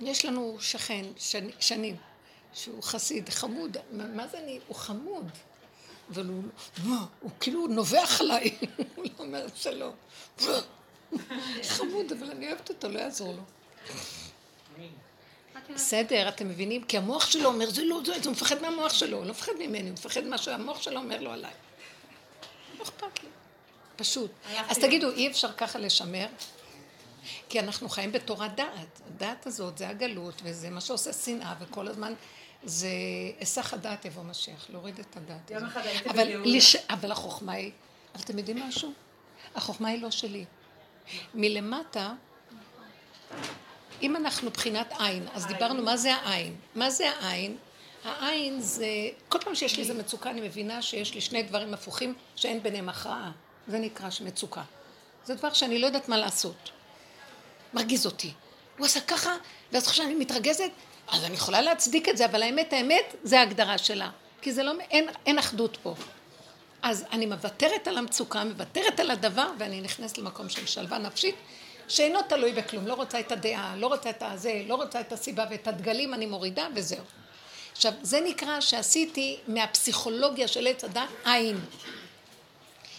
[0.00, 1.96] יש לנו שכן, שנ, שנים,
[2.54, 4.60] שהוא חסיד, חמוד, מה זה אני?
[4.68, 5.30] הוא חמוד.
[6.10, 6.42] אבל הוא,
[7.20, 8.58] הוא כאילו נובח עליי,
[8.94, 9.92] הוא לא אומר שלום.
[11.62, 13.42] חמוד, אבל אני אוהבת אותו, לא יעזור לו.
[15.74, 16.84] בסדר, אתם מבינים?
[16.84, 19.88] כי המוח שלו אומר, זה לא, זה, הוא מפחד מהמוח שלו, הוא לא מפחד ממני,
[19.88, 21.52] הוא מפחד מה שהמוח שלו אומר לו עליי.
[22.78, 23.28] לא אכפת לי.
[23.96, 24.30] פשוט.
[24.68, 26.26] אז תגידו, אי אפשר ככה לשמר?
[27.48, 29.00] כי אנחנו חיים בתורת דעת.
[29.06, 32.14] הדעת הזאת זה הגלות, וזה מה שעושה שנאה, וכל הזמן
[32.64, 32.88] זה
[33.38, 35.50] היסח הדעת יבוא משיח, להוריד את הדעת.
[35.50, 36.58] יום אחד הייתי בגאולה.
[36.90, 37.70] אבל החוכמה היא,
[38.14, 38.92] אבל אתם יודעים משהו?
[39.54, 40.44] החוכמה היא לא שלי.
[41.34, 42.12] מלמטה,
[44.02, 46.56] אם אנחנו בחינת עין, אז דיברנו מה זה העין.
[46.74, 47.56] מה זה העין?
[48.04, 48.86] העין זה,
[49.28, 52.88] כל פעם שיש לי איזה מצוקה, אני מבינה שיש לי שני דברים הפוכים שאין ביניהם
[52.88, 53.32] הכרעה.
[53.68, 54.62] זה נקרא מצוקה.
[55.24, 56.70] זה דבר שאני לא יודעת מה לעשות.
[57.74, 58.32] מרגיז אותי.
[58.78, 59.30] הוא עשה ככה,
[59.72, 60.70] ואז עכשיו אני מתרגזת,
[61.08, 64.10] אז אני יכולה להצדיק את זה, אבל האמת, האמת, זה ההגדרה שלה.
[64.40, 65.94] כי זה לא, אין, אין אחדות פה.
[66.82, 71.34] אז אני מוותרת על המצוקה, מוותרת על הדבר, ואני נכנסת למקום של שלווה נפשית,
[71.88, 72.86] שאינו תלוי בכלום.
[72.86, 76.26] לא רוצה את הדעה, לא רוצה את הזה, לא רוצה את הסיבה, ואת הדגלים אני
[76.26, 77.04] מורידה, וזהו.
[77.72, 81.60] עכשיו, זה נקרא שעשיתי מהפסיכולוגיה של עץ הדת עין.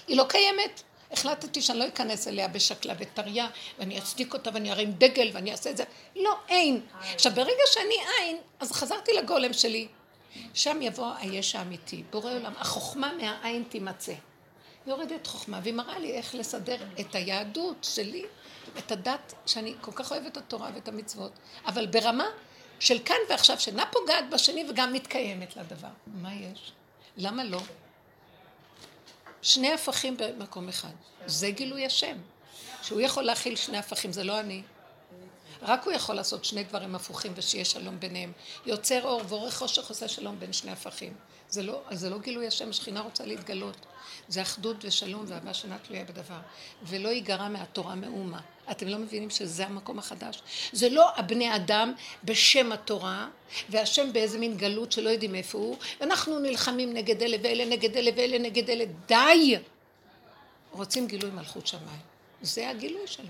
[0.08, 0.84] היא לא קיימת.
[1.12, 3.47] החלטתי שאני לא אכנס אליה בשקלה וטריה,
[3.80, 5.84] ואני אצדיק אותה ואני ארים דגל ואני אעשה את זה.
[6.16, 6.82] לא, אין.
[7.14, 9.88] עכשיו, ברגע שאני אין, אז חזרתי לגולם שלי.
[10.53, 12.53] שם יבוא היש האמיתי, בורא עולם.
[12.58, 14.14] החוכמה מהעין תימצא.
[14.88, 18.26] יורדת חוכמה, והיא מראה לי איך לסדר את היהדות שלי,
[18.78, 21.32] את הדת, שאני כל כך אוהבת את התורה ואת המצוות,
[21.66, 22.28] אבל ברמה
[22.80, 25.88] של כאן ועכשיו, שאינה פוגעת בשני וגם מתקיימת לדבר.
[26.08, 26.72] מה יש?
[27.18, 27.60] למה לא?
[29.46, 30.93] שני הפכים במקום אחד.
[31.26, 32.18] זה גילוי השם.
[32.82, 34.62] שהוא יכול להכיל שני הפכים, זה לא אני.
[35.62, 38.32] רק הוא יכול לעשות שני דברים הפוכים ושיהיה שלום ביניהם.
[38.66, 41.14] יוצר אור ועורך חושך עושה שלום בין שני הפכים.
[41.50, 43.86] זה לא, זה לא גילוי השם, השכינה רוצה להתגלות.
[44.28, 46.39] זה אחדות ושלום ואהבה שאינה תלויה בדבר.
[46.84, 48.39] ולא ייגרע מהתורה מאומה.
[48.72, 50.41] אתם לא מבינים שזה המקום החדש?
[50.72, 51.93] זה לא הבני אדם
[52.24, 53.28] בשם התורה,
[53.70, 58.12] והשם באיזה מין גלות שלא יודעים איפה הוא, ואנחנו נלחמים נגד אלה ואלה נגד אלה
[58.16, 58.86] ואלה נגד אלה.
[59.08, 59.58] די!
[60.72, 62.00] רוצים גילוי מלכות שמיים.
[62.41, 63.26] זה הגילוי שלו.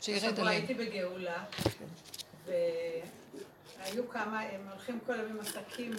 [0.00, 0.46] שירד עליהם.
[0.46, 1.44] הייתי בגאולה,
[2.46, 5.92] והיו כמה, הם הולכים כל היום עם עסקים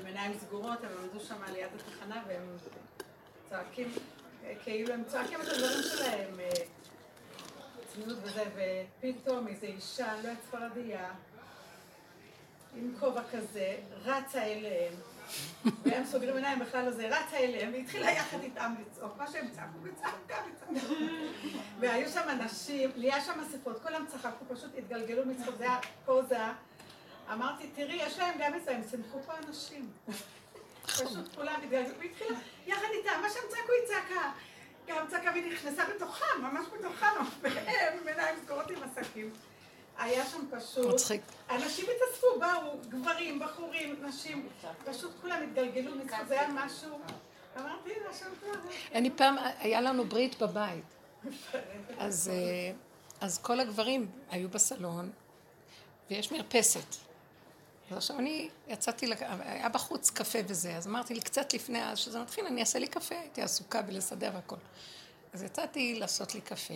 [0.00, 2.56] עם עיניים סגורות, הם עמדו שם ליד התחנה והם
[3.48, 3.92] צועקים,
[4.62, 6.50] כאילו הם צועקים את הדברים שלהם, אה,
[7.94, 8.44] צניעות וזה,
[9.00, 11.10] ופתאום איזו אישה, לא ספרדיה,
[12.76, 14.92] עם כובע כזה, רצה אליהם,
[15.84, 20.42] והם סוגרים עיניים בכלל לזה, רצה אליהם, והתחילה יחד איתם לצעוק, מה שהם צעקו, וצעקה.
[21.80, 26.38] והיו שם אנשים, נהיה שם אספות, כולם צחקו, פשוט התגלגלו מצחוק, זה היה פוזה.
[27.32, 29.90] אמרתי, תראי, יש להם גם את זה, הם שמחו פה אנשים.
[30.82, 34.32] פשוט כולם התגלגלו, והתחילה יחד איתם, מה שהם צעקו היא צעקה.
[34.86, 37.06] גם צעקה והיא נכנסה בתוכם, ממש בתוכם,
[37.40, 39.30] והם עיניים סגורות עם עסקים.
[39.98, 40.94] היה שם פשוט...
[40.94, 41.22] מצחיק.
[41.50, 44.48] אנשים התאספו, באו, גברים, בחורים, נשים,
[44.84, 45.92] פשוט כולם התגלגלו
[46.28, 47.00] זה היה משהו...
[47.60, 48.52] אמרתי, הנה, השם כבר...
[48.94, 50.84] אני פעם, היה לנו ברית בבית.
[51.98, 52.72] אז, אה,
[53.20, 55.10] אז כל הגברים היו בסלון,
[56.10, 57.03] ויש מרפסת.
[57.90, 59.18] אז עכשיו אני יצאתי, לק...
[59.40, 62.86] היה בחוץ קפה וזה, אז אמרתי לי, קצת לפני אז שזה מתחיל, אני אעשה לי
[62.86, 64.56] קפה, הייתי עסוקה בלסדר והכל.
[65.32, 66.74] אז יצאתי לעשות לי קפה,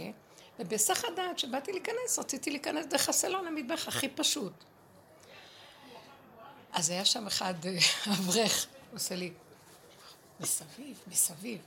[0.59, 4.53] ובהיסח הדעת שבאתי להיכנס, רציתי להיכנס דרך הסלון למטבח הכי פשוט.
[6.73, 7.79] אז היה שם אחד, אה,
[8.13, 9.33] אברך, עושה לי,
[10.41, 11.59] מסביב, מסביב.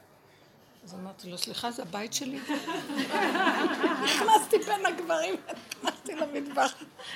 [0.84, 2.40] אז אמרתי לו, סליחה, זה הבית שלי?
[4.06, 5.36] נכנסתי בין הגברים,
[5.84, 6.74] נכנסתי למטבח.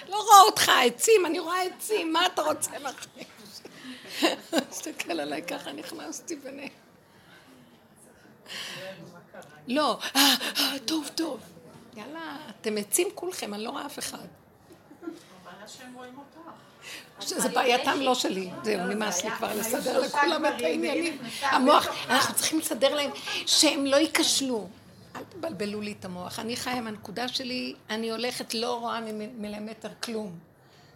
[0.10, 3.28] לא רואה אותך, עצים, אני רואה עצים, מה אתה רוצה לחיים?
[4.72, 6.70] הסתכל עליי ככה, נכנסתי ביניהם.
[9.68, 11.40] לא, אה, אה, טוב, טוב.
[11.96, 14.28] יאללה, אתם עצים כולכם, אני לא רואה אף אחד.
[17.20, 21.18] שזה בעייתם לא שלי, זהו, נמאס לי כבר לסדר לכולם את העניינים.
[21.42, 23.12] המוח, אנחנו צריכים לסדר להם
[23.46, 24.68] שהם לא ייכשלו.
[25.16, 26.40] אל תבלבלו לי את המוח.
[26.40, 29.00] אני חיה עם הנקודה שלי, אני הולכת, לא רואה
[29.38, 30.40] מילימטר כלום.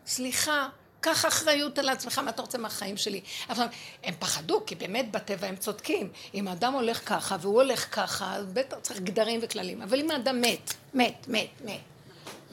[0.08, 0.70] סליחה,
[1.02, 3.22] קח אחריות על עצמך, מה אתה רוצה מהחיים שלי?
[3.48, 3.68] עכשיו,
[4.04, 6.10] הם פחדו, כי באמת בטבע הם צודקים.
[6.34, 9.82] אם האדם הולך ככה והוא הולך ככה, אז בטח צריך גדרים וכללים.
[9.82, 11.80] אבל אם האדם מת, מת, מת, מת,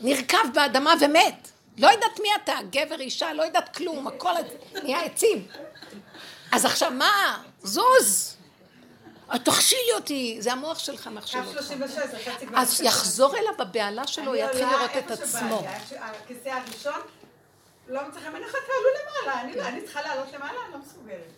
[0.02, 4.32] נרקב באדמה ומת, לא יודעת מי אתה, גבר, אישה, לא יודעת כלום, הכל
[4.82, 5.46] נהיה עצים.
[6.52, 7.42] אז עכשיו מה?
[7.62, 8.36] זוז!
[9.44, 11.72] תכשילי אותי, זה המוח שלך מכשיל אותך.
[12.54, 15.62] אז יחזור אליו בבהלה שלו, יתחיל לראות את עצמו.
[16.00, 17.00] הכיסא הראשון,
[17.88, 18.88] לא מצליחה, אני אחכה, תעלו
[19.26, 21.32] למעלה, אני צריכה לעלות למעלה, אני לא מסוגלת.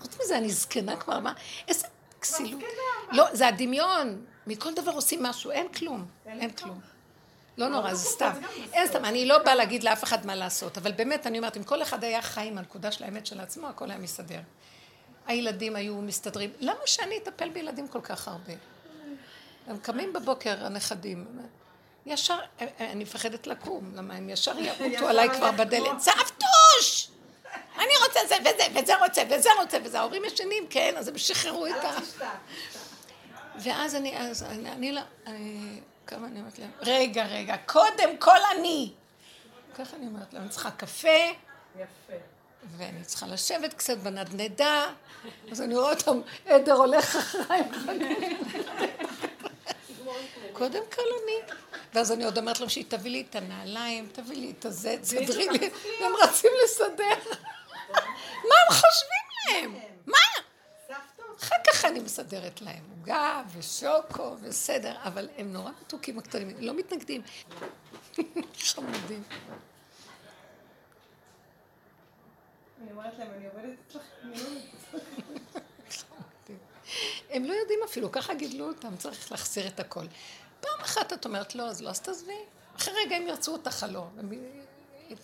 [0.00, 1.32] חוץ מזה, אני זקנה כבר, מה?
[1.68, 1.86] איזה
[2.20, 2.60] כסילות.
[3.12, 4.24] לא, זה הדמיון.
[4.46, 6.06] מכל דבר עושים משהו, אין כלום.
[6.26, 6.80] אין כלום.
[7.58, 8.32] לא נורא, זה סתם.
[8.72, 11.64] אין סתם, אני לא באה להגיד לאף אחד מה לעשות, אבל באמת, אני אומרת, אם
[11.64, 14.40] כל אחד היה חי עם הנקודה של האמת של עצמו, הכל היה מסתדר.
[15.26, 16.50] הילדים היו מסתדרים.
[16.60, 18.52] למה שאני אטפל בילדים כל כך הרבה?
[19.66, 21.26] הם קמים בבוקר, הנכדים.
[22.06, 22.38] ישר,
[22.80, 26.00] אני מפחדת לקום, למה הם ישר יעוטו עליי כבר בדלת.
[26.00, 27.08] סבתוש!
[27.76, 30.00] אני רוצה זה וזה, וזה רוצה, וזה רוצה, וזה.
[30.00, 31.98] ההורים ישנים, כן, אז הם שחררו את ה...
[33.58, 35.00] ואז אני, אז אני, אני לא...
[36.06, 36.70] כמה אני אומרת להם?
[36.80, 38.92] רגע, רגע, קודם כל אני.
[39.74, 41.08] ככה אני אומרת להם, אני צריכה קפה.
[41.76, 42.12] יפה.
[42.76, 44.92] ואני צריכה לשבת קצת בנדנדה,
[45.50, 47.62] אז אני רואה אותם, עדר הולך אחריי.
[50.52, 51.54] קודם כל אני.
[51.94, 55.48] ואז אני עוד אומרת להם שהיא תביא לי את הנעליים, תביא לי את הזה, תסדרי
[55.48, 57.14] לי, והם רצים לסדר.
[58.48, 59.80] מה הם חושבים להם?
[60.06, 60.18] מה?
[61.40, 67.22] אחר כך אני מסדרת להם עוגה ושוקו וסדר, אבל הם נורא מתוקים הקטנים, לא מתנגדים.
[68.58, 69.22] חמודים.
[72.82, 74.28] אני אומרת להם, אני עובדת אצלכם.
[77.30, 80.04] הם לא יודעים אפילו, ככה גידלו אותם, צריך להחזיר את הכל.
[80.60, 82.38] פעם אחת את אומרת לא, אז לא, אז תעזבי.
[82.76, 84.06] אחרי רגע הם ירצו אותך לא.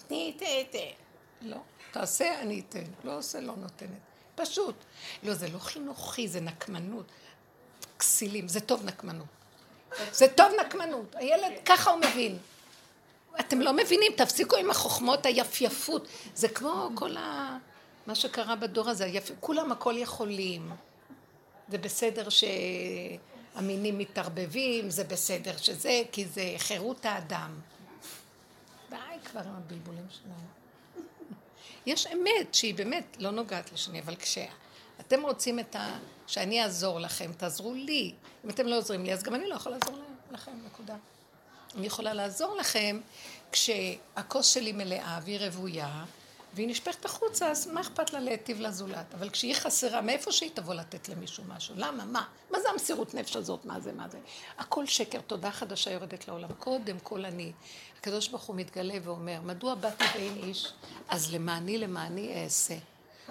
[0.08, 0.94] תני, תני, תני.
[1.40, 1.56] לא,
[1.90, 2.84] תעשה, אני אתן.
[3.04, 4.07] לא עושה, לא נותנת.
[4.38, 4.74] פשוט.
[5.22, 7.06] לא, זה לא חינוכי, זה נקמנות.
[7.98, 9.26] כסילים, זה טוב נקמנות.
[10.12, 11.14] זה טוב נקמנות.
[11.14, 12.38] הילד, ככה הוא מבין.
[13.40, 16.08] אתם לא מבינים, תפסיקו עם החוכמות, היפייפות.
[16.34, 17.56] זה כמו כל ה...
[18.06, 19.30] מה שקרה בדור הזה, היפ...
[19.40, 20.70] כולם הכל יכולים.
[21.68, 27.60] זה בסדר שהמינים מתערבבים, זה בסדר שזה, כי זה חירות האדם.
[28.90, 30.57] די כבר עם הבלבולים שלנו.
[31.88, 35.98] יש אמת שהיא באמת לא נוגעת לשני, אבל כשאתם רוצים את ה...
[36.26, 38.14] שאני אעזור לכם, תעזרו לי.
[38.44, 39.98] אם אתם לא עוזרים לי, אז גם אני לא יכולה לעזור
[40.30, 40.96] לכם, נקודה.
[41.74, 43.00] אני יכולה לעזור לכם
[43.52, 46.04] כשהכוס שלי מלאה והיא רוויה,
[46.54, 49.14] והיא נשפכת החוצה, אז מה אכפת לה להיטיב לזולת?
[49.14, 51.74] אבל כשהיא חסרה, מאיפה שהיא תבוא לתת למישהו משהו?
[51.78, 52.04] למה?
[52.04, 52.24] מה?
[52.50, 53.64] מה זה המסירות נפש הזאת?
[53.64, 53.92] מה זה?
[53.92, 54.18] מה זה?
[54.58, 56.52] הכל שקר, תודה חדשה יורדת לעולם.
[56.52, 57.52] קודם כל אני.
[58.00, 60.72] הקדוש ברוך הוא מתגלה ואומר, מדוע באתי ואין איש?
[61.08, 62.74] אז למעני למעני אעשה.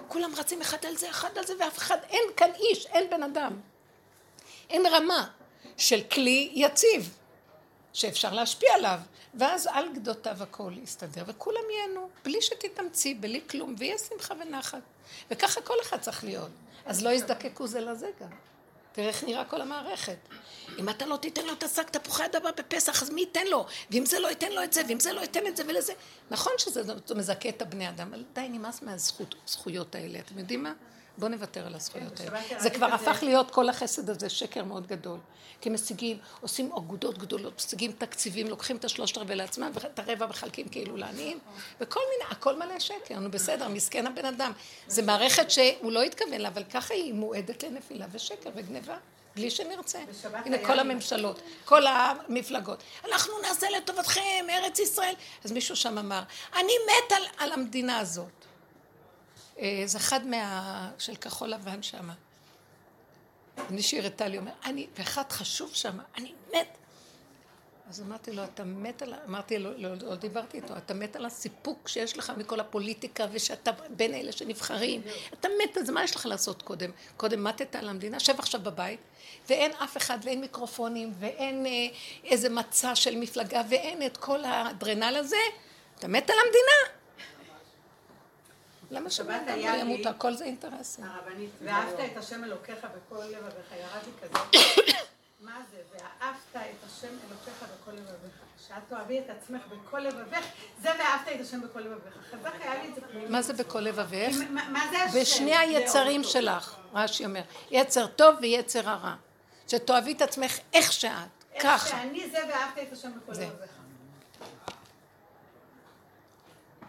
[0.08, 3.22] כולם רצים אחד על זה, אחד על זה, ואף אחד, אין כאן איש, אין בן
[3.22, 3.60] אדם.
[4.70, 5.28] אין רמה
[5.76, 7.16] של כלי יציב
[7.92, 9.00] שאפשר להשפיע עליו.
[9.34, 14.82] ואז על גדותיו הכל יסתדר, וכולם ייהנו, בלי שתתאמצי, בלי כלום, ויהיה שמחה ונחת.
[15.30, 16.50] וככה כל אחד צריך להיות.
[16.86, 18.28] אז לא יזדקקו זה לזה גם.
[18.98, 20.16] תראה איך נראה כל המערכת.
[20.78, 23.66] אם אתה לא תיתן לו את השק תפוחי אדמה בפסח, אז מי ייתן לו?
[23.90, 25.92] ואם זה לא ייתן לו את זה, ואם זה לא ייתן את זה ולזה.
[26.30, 26.82] נכון שזה
[27.16, 30.18] מזכה את הבני אדם, אבל די, נמאס מהזכויות האלה.
[30.18, 30.72] אתם יודעים מה?
[31.18, 32.40] בואו נוותר על הזכויות האלה.
[32.58, 35.18] זה כבר הפך להיות כל החסד הזה שקר מאוד גדול.
[35.60, 40.68] כי משיגים, עושים אגודות גדולות, משיגים תקציבים, לוקחים את השלושת רבעי לעצמם, ואת הרבע מחלקים
[40.68, 41.38] כאילו לעניים,
[41.80, 44.52] וכל מיני, הכל מלא שקר, נו בסדר, מסכן הבן אדם.
[44.86, 48.96] זה מערכת שהוא לא התכוון לה, אבל ככה היא מועדת לנפילה ושקר וגניבה.
[49.36, 49.98] בלי שנרצה.
[50.32, 52.82] הנה כל הממשלות, כל המפלגות.
[53.08, 55.14] אנחנו נעשה לטובתכם, ארץ ישראל.
[55.44, 56.22] אז מישהו שם אמר,
[56.54, 58.37] אני מת על, על המדינה הזאת.
[59.58, 60.90] אה, זה אחד מה...
[60.98, 62.10] של כחול לבן שם.
[63.70, 66.78] מישהי הראתה לי, אומר, אני, ואחד חשוב שם, אני מת.
[67.88, 71.26] אז אמרתי לו, אתה מת על, אמרתי לו, לא, לא דיברתי איתו, אתה מת על
[71.26, 75.02] הסיפוק שיש לך מכל הפוליטיקה ושאתה בין אלה שנבחרים,
[75.32, 76.90] אתה מת זה, מה יש לך לעשות קודם?
[77.16, 79.00] קודם מתת על המדינה, שב עכשיו בבית,
[79.48, 81.70] ואין אף אחד, ואין מיקרופונים, ואין אה,
[82.24, 85.36] איזה מצע של מפלגה, ואין את כל האדרנל הזה,
[85.98, 86.97] אתה מת על המדינה.
[88.90, 89.80] למה שבאת היה לי...
[89.80, 90.06] ימות?
[90.06, 91.04] הכל זה אינטרסים.
[91.04, 94.60] הרבנית, ואהבת את השם אלוקיך בכל לבביך, ירדתי כזה.
[95.40, 95.76] מה זה?
[95.92, 98.32] ואהבת את השם אלוקיך בכל לבביך.
[98.68, 100.44] שאת תאהבי את עצמך בכל לבבך,
[100.82, 102.14] זה ואהבת את השם בכל לבביך.
[102.30, 103.00] חזק היה לי את זה.
[103.28, 104.36] מה זה בכל לבבך?
[104.50, 105.20] מה זה השם?
[105.20, 107.42] בשני היצרים שלך, רש"י אומר.
[107.70, 109.14] יצר טוב ויצר הרע.
[109.68, 111.10] שתאהבי את עצמך איך שאת,
[111.60, 111.74] ככה.
[111.74, 113.70] איך שאני זה ואהבת את השם בכל לבביך.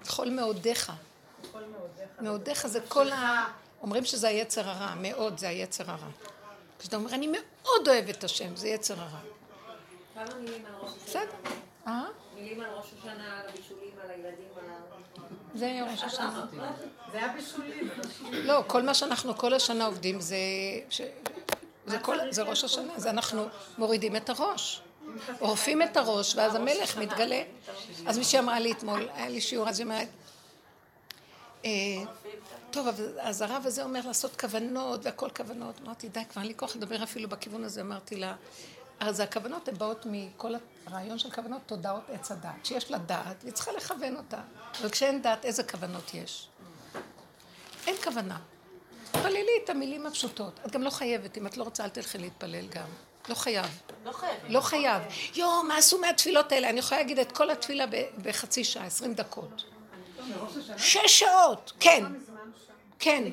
[0.05, 0.91] בכל מאודיך.
[2.21, 3.45] מאודיך זה כל ה...
[3.81, 6.07] אומרים שזה היצר הרע, מאוד זה היצר הרע.
[6.79, 9.19] כשאתה אומר, אני מאוד אוהב את השם, זה יצר הרע.
[10.13, 11.21] כמה מילים על ראש השנה?
[11.21, 11.51] בסדר.
[11.87, 12.03] אה?
[12.35, 14.63] מילים על ראש השנה, על הבישולים, על הילדים, על.
[15.55, 16.45] זה היה ראש השנה.
[17.11, 17.89] זה היה בישולים.
[18.31, 20.37] לא, כל מה שאנחנו כל השנה עובדים זה...
[22.29, 23.47] זה ראש השנה, זה אנחנו
[23.77, 24.81] מורידים את הראש.
[25.39, 27.41] עורפים את הראש, ואז המלך מתגלה.
[28.05, 30.07] אז מישהי אמרה לי אתמול, היה לי שיעור, אז היא אומרת,
[32.71, 32.87] טוב,
[33.19, 35.75] אז הרב הזה אומר לעשות כוונות והכל כוונות.
[35.85, 37.81] אמרתי, די, כבר אין לי כוח לדבר אפילו בכיוון הזה.
[37.81, 38.35] אמרתי לה,
[38.99, 40.53] אז הכוונות הן באות מכל
[40.85, 42.65] הרעיון של כוונות, תודעות עץ הדעת.
[42.65, 44.41] שיש לה דעת, והיא צריכה לכוון אותה.
[44.81, 46.47] אבל כשאין דעת, איזה כוונות יש?
[47.87, 48.39] אין כוונה.
[49.11, 50.59] תפללי את המילים הפשוטות.
[50.65, 52.87] את גם לא חייבת, אם את לא רוצה, אל תלכי להתפלל גם.
[53.29, 53.81] לא חייב.
[54.05, 54.39] לא חייב.
[54.49, 55.01] לא חייב.
[55.35, 56.69] יואו, מה עשו מהתפילות האלה?
[56.69, 57.85] אני יכולה להגיד את כל התפילה
[58.21, 59.63] בחצי שעה, עשרים דקות.
[60.77, 62.03] שש שעות, כן.
[62.99, 63.23] כן.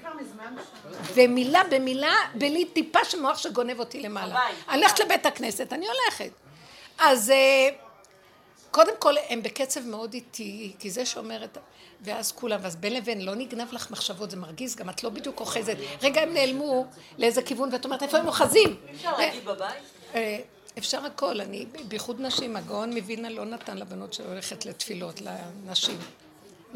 [1.15, 4.39] ומילה במילה, בלי טיפה של מוח שגונב אותי למעלה.
[4.69, 6.31] אני הולכת לבית הכנסת, אני הולכת.
[6.99, 7.69] אז אה,
[8.71, 11.59] קודם כל, הם בקצב מאוד איטי, כי זה שאומרת,
[12.01, 15.41] ואז כולם, ואז בין לבין לא נגנב לך מחשבות, זה מרגיז, גם את לא בדיוק
[15.41, 15.77] אוחזת.
[16.03, 16.87] רגע הם נעלמו
[17.19, 18.77] לאיזה כיוון, ואת אומרת, איפה הם אוחזים?
[18.95, 19.83] אפשר להגיד בבית?
[20.15, 20.39] אה,
[20.79, 25.99] אפשר הכל, אני, בייחוד נשים, הגאון מווילנה לא נתן לבנות שהולכת לתפילות, לנשים.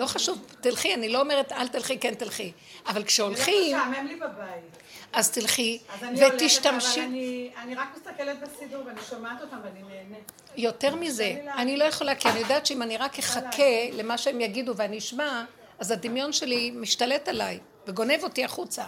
[0.01, 2.53] לא חשוב, תלכי, אני לא אומרת אל תלכי, כן תלכי.
[2.87, 3.71] אבל כשהולכים...
[3.71, 4.77] זה משעמם לי בבית.
[5.13, 7.01] אז תלכי ותשתמשי.
[7.63, 10.33] אני רק מסתכלת בסידור ואני שומעת אותם ואני נהנית.
[10.57, 14.77] יותר מזה, אני לא יכולה, כי אני יודעת שאם אני רק אחכה למה שהם יגידו
[14.77, 15.45] ואני אשמע,
[15.79, 18.85] אז הדמיון שלי משתלט עליי וגונב אותי החוצה.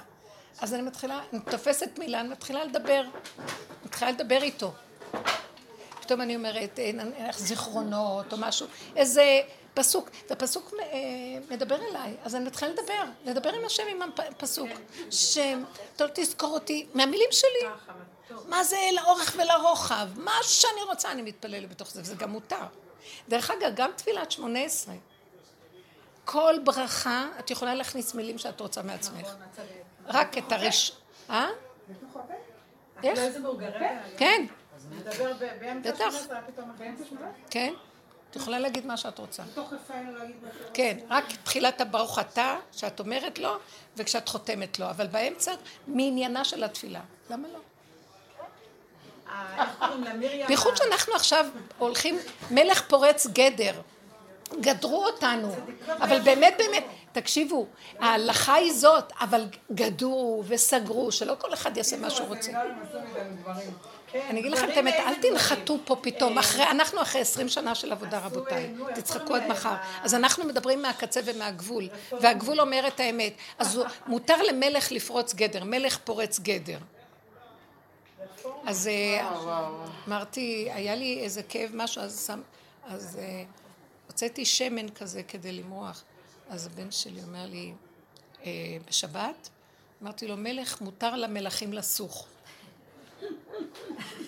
[0.60, 3.04] אז אני מתחילה, אני תופסת מילה, אני מתחילה לדבר.
[3.84, 4.72] מתחילה לדבר איתו.
[6.00, 6.78] פתאום אני אומרת,
[7.36, 9.40] זיכרונות או משהו, איזה...
[9.74, 10.88] פסוק, זה פסוק אה,
[11.50, 14.68] מדבר אליי, אז אני מתחילה לדבר, לדבר עם השם עם הפסוק,
[15.10, 15.64] שם,
[15.96, 17.68] טוב תזכור אותי, מהמילים שלי,
[18.48, 22.56] מה זה לאורך ולרוחב, מה שאני רוצה אני מתפללת בתוך זה, וזה גם מותר.
[23.28, 24.94] דרך אגב, גם תפילת שמונה עשרה,
[26.24, 29.28] כל ברכה, את יכולה להכניס מילים שאת רוצה מעצמך,
[30.06, 30.92] רק את הרש...
[31.30, 31.48] אה?
[33.04, 33.18] איך?
[34.16, 34.46] כן.
[35.84, 36.14] בטח.
[37.50, 37.74] כן.
[38.32, 39.42] את יכולה להגיד מה שאת רוצה.
[39.56, 40.70] רפאל להגיד מה שאת רוצה.
[40.74, 43.56] כן, רק תחילת הברוך אתה, שאת אומרת לו,
[43.96, 45.52] וכשאת חותמת לו, אבל באמצע,
[45.86, 47.00] מעניינה של התפילה.
[47.30, 47.58] למה לא?
[50.46, 51.46] בייחוד שאנחנו עכשיו
[51.78, 52.18] הולכים,
[52.50, 53.80] מלך פורץ גדר.
[54.60, 55.54] גדרו אותנו,
[55.88, 57.66] אבל באמת באמת, תקשיבו,
[57.98, 62.52] ההלכה היא זאת, אבל גדרו וסגרו, שלא כל אחד יעשה מה שהוא רוצה.
[64.14, 66.38] אני אגיד לכם את האמת, אל תנחתו פה פתאום,
[66.70, 69.74] אנחנו אחרי עשרים שנה של עבודה רבותיי, תצחקו עד מחר.
[70.02, 71.88] אז אנחנו מדברים מהקצה ומהגבול,
[72.20, 73.32] והגבול אומר את האמת.
[73.58, 76.78] אז מותר למלך לפרוץ גדר, מלך פורץ גדר.
[78.66, 79.30] אז אה,
[80.08, 83.44] אמרתי, היה לי איזה כאב משהו, אז אה,
[84.06, 86.04] הוצאתי שמן כזה כדי למרוח.
[86.50, 87.72] אז הבן שלי אומר לי,
[88.44, 88.50] אה,
[88.88, 89.48] בשבת,
[90.02, 92.26] אמרתי לו, מלך מותר למלכים לסוך.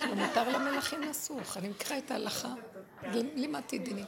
[0.00, 2.48] לא מותר למלכים לסוך, אני מכירה את ההלכה,
[3.12, 4.04] לימדתי דינים.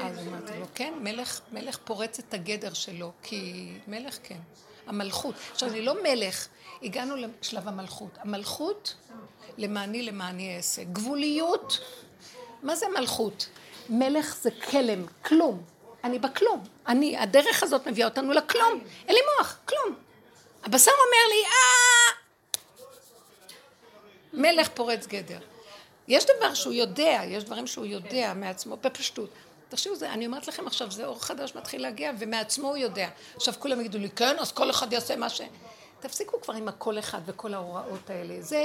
[0.00, 4.38] אז אמרתי לו, כן, מלך, מלך פורץ את הגדר שלו, כי מלך כן.
[4.86, 5.34] המלכות.
[5.52, 6.48] עכשיו, אני לא מלך,
[6.82, 8.18] הגענו לשלב המלכות.
[8.18, 8.94] המלכות,
[9.58, 10.84] למעני למעני אעשה.
[10.84, 11.78] גבוליות,
[12.62, 13.48] מה זה מלכות?
[13.88, 15.62] מלך זה כלם, כלום.
[16.04, 16.64] אני בכלום.
[16.86, 18.80] אני, הדרך הזאת מביאה אותנו לכלום.
[19.06, 19.96] אין לי מוח, כלום.
[20.64, 22.21] הבשר אומר לי, אה...
[24.32, 25.38] מלך פורץ גדר.
[26.08, 29.30] יש דבר שהוא יודע, יש דברים שהוא יודע מעצמו, בפשטות.
[29.68, 33.08] תחשבו, אני אומרת לכם עכשיו, זה אור חדש מתחיל להגיע, ומעצמו הוא יודע.
[33.36, 35.40] עכשיו כולם יגידו לי, כן, אז כל אחד יעשה מה ש...
[36.00, 38.34] תפסיקו כבר עם הכל אחד וכל ההוראות האלה.
[38.40, 38.64] זה,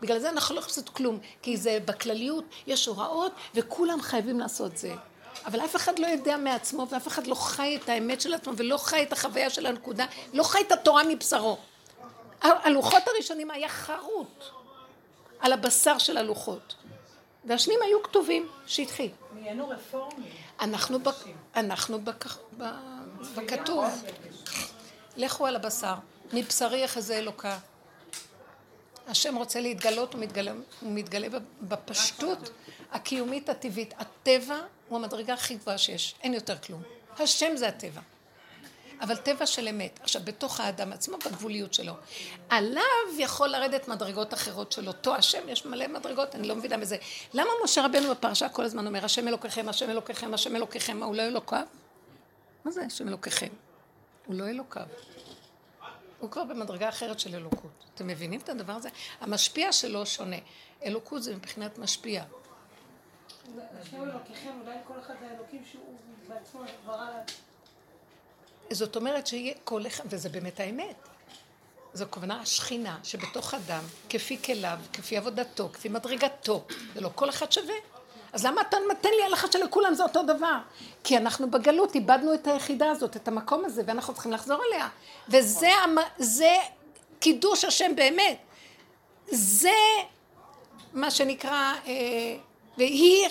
[0.00, 4.76] בגלל זה אנחנו לא יכולים לעשות כלום, כי זה בכלליות, יש הוראות, וכולם חייבים לעשות
[4.76, 4.94] זה.
[5.46, 8.76] אבל אף אחד לא יודע מעצמו, ואף אחד לא חי את האמת של עצמו, ולא
[8.76, 11.58] חי את החוויה של הנקודה, לא חי את התורה מבשרו.
[12.42, 14.44] הלוחות הראשונים היה חרוט
[15.44, 16.74] על הבשר של הלוחות.
[17.44, 19.10] והשניים היו כתובים, שהתחיל.
[19.34, 20.32] נהיינו רפורמים.
[20.60, 21.08] אנחנו, ב,
[21.56, 22.10] אנחנו ב,
[22.58, 22.64] ב,
[23.36, 23.84] בכתוב,
[25.16, 25.94] לכו על הבשר,
[26.32, 27.58] מבשרי יחזה אלוקה.
[29.06, 32.50] השם רוצה להתגלות, הוא מתגלה, הוא מתגלה בפשטות
[32.92, 33.94] הקיומית הטבעית.
[33.98, 34.56] הטבע
[34.88, 36.82] הוא המדרגה הכי גבוהה שיש, אין יותר כלום.
[37.18, 38.00] השם זה הטבע.
[39.00, 40.00] אבל טבע של אמת.
[40.02, 41.92] עכשיו, בתוך האדם עצמו, בגבוליות שלו.
[42.48, 42.82] עליו
[43.18, 46.96] יכול לרדת מדרגות אחרות של אותו השם, יש מלא מדרגות, אני לא מבינה בזה.
[47.34, 51.14] למה משה רבנו בפרשה כל הזמן אומר, השם אלוקיכם, השם אלוקיכם, השם אלוקיכם, מה, הוא
[51.14, 51.66] לא אלוקיו?
[52.64, 53.48] מה זה השם אלוקיכם?
[54.26, 54.86] הוא לא אלוקיו.
[56.18, 57.84] הוא כבר במדרגה אחרת של אלוקות.
[57.94, 58.88] אתם מבינים את הדבר הזה?
[59.20, 60.36] המשפיע שלו שונה.
[60.84, 62.24] אלוקות זה מבחינת משפיע.
[63.80, 65.96] השם אלוקיכם, אולי כל אחד האלוקים שהוא
[66.28, 67.08] בעצמו ברא
[68.70, 70.96] זאת אומרת שיהיה כל אחד, וזה באמת האמת.
[71.94, 77.52] זו כוונה השכינה שבתוך אדם, כפי כליו, כפי עבודתו, כפי מדרגתו, זה לא כל אחד
[77.52, 77.74] שווה.
[78.32, 80.56] אז למה אתה נותן לי הלכה שלכולם זה אותו דבר?
[81.04, 84.88] כי אנחנו בגלות איבדנו את היחידה הזאת, את המקום הזה, ואנחנו צריכים לחזור אליה.
[85.28, 85.70] וזה
[86.18, 86.56] זה
[87.20, 88.38] קידוש השם באמת.
[89.26, 89.70] זה
[90.92, 92.36] מה שנקרא, אה,
[92.78, 93.28] והיא,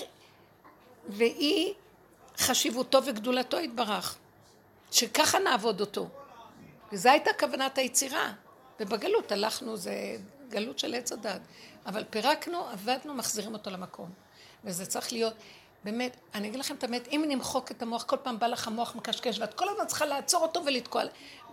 [1.08, 1.74] והיא
[2.38, 4.18] חשיבותו וגדולתו יתברך.
[4.94, 6.08] שככה נעבוד אותו.
[6.92, 8.34] וזו הייתה כוונת היצירה.
[8.80, 10.18] ובגלות הלכנו, זה
[10.50, 11.42] גלות של עץ הדת.
[11.86, 14.10] אבל פירקנו, עבדנו, מחזירים אותו למקום.
[14.64, 15.34] וזה צריך להיות,
[15.84, 18.96] באמת, אני אגיד לכם את האמת, אם נמחוק את המוח, כל פעם בא לך המוח
[18.96, 21.04] מקשקש, ואת כל הזמן צריכה לעצור אותו ולתקוע.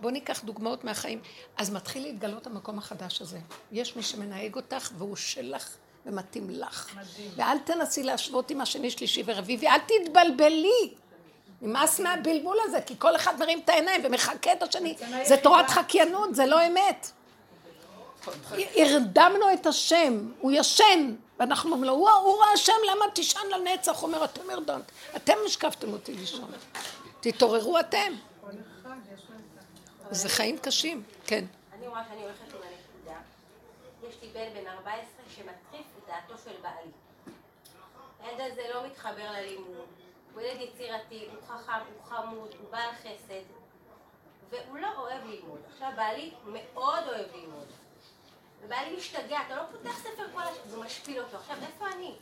[0.01, 1.21] בואו ניקח דוגמאות מהחיים.
[1.57, 3.39] אז מתחיל להתגלות המקום החדש הזה.
[3.71, 6.95] יש מי שמנהג אותך, והוא שלך ומתאים לך.
[6.95, 7.31] מדהים.
[7.35, 10.93] ואל תנסי להשוות עם השני, שלישי ורביעי, ואל תתבלבלי.
[11.61, 14.95] נמאס מהבלבול הזה, כי כל אחד מרים את העיניים ומחכה את השני.
[15.23, 17.11] זה תורת חקיינות, זה לא אמת.
[18.75, 24.01] הרדמנו את השם, הוא ישן, ואנחנו אומרים לו, הוא ראה השם, למה תישן לנצח?
[24.01, 26.51] הוא אומר, אתם הרדמת, אתם השקפתם אותי לישון.
[27.19, 28.13] תתעוררו אתם.
[30.11, 31.45] זה חיים קשים, כן.
[31.73, 33.19] אני רואה שאני הולכת עם הנקודה.
[34.09, 35.03] יש לי בן בן 14
[35.35, 36.91] שמטריף את דעתו של בעלי.
[38.23, 40.00] הילד הזה לא מתחבר ללימוד.
[40.33, 43.43] הוא ילד יצירתי, הוא חכם, הוא חמוד, הוא בעל חסד,
[44.49, 45.59] והוא לא אוהב ללמוד.
[45.73, 47.67] עכשיו, בעלי מאוד אוהב ללמוד.
[48.63, 51.37] ובעלי משתגע, אתה לא פותח ספר כל השנה, זה משפיל אותו.
[51.37, 52.15] עכשיו, איפה אני?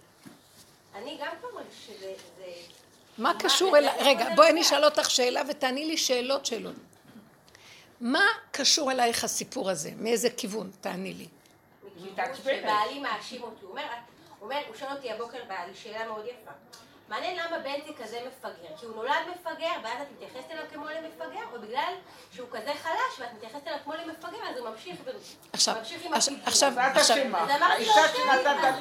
[0.96, 2.14] אני גם כבר מרגיש שזה...
[3.18, 3.96] מה קשור אליי?
[4.00, 6.76] רגע, בואי אני אשאל אותך שאלה ותעני לי שאלות שאלות.
[8.02, 9.92] מה קשור אלייך הסיפור הזה?
[9.98, 10.72] מאיזה כיוון?
[10.82, 11.28] תעני לי.
[11.84, 13.66] מכיוון שבעלי מאשים אותי.
[13.66, 13.78] הוא
[14.42, 16.52] אומר, הוא שואל אותי הבוקר בעלי שאלה מאוד יפה.
[17.10, 21.44] מעניין למה בנצי כזה מפגר, כי הוא נולד מפגר ואז את מתייחסת אליו כמו למפגר,
[21.54, 21.94] או בגלל
[22.36, 24.96] שהוא כזה חלש ואת מתייחסת אליו כמו למפגר, אז הוא ממשיך
[25.54, 27.94] עכשיו, עכשיו, עכשיו, עכשיו, אז אמרתי לו,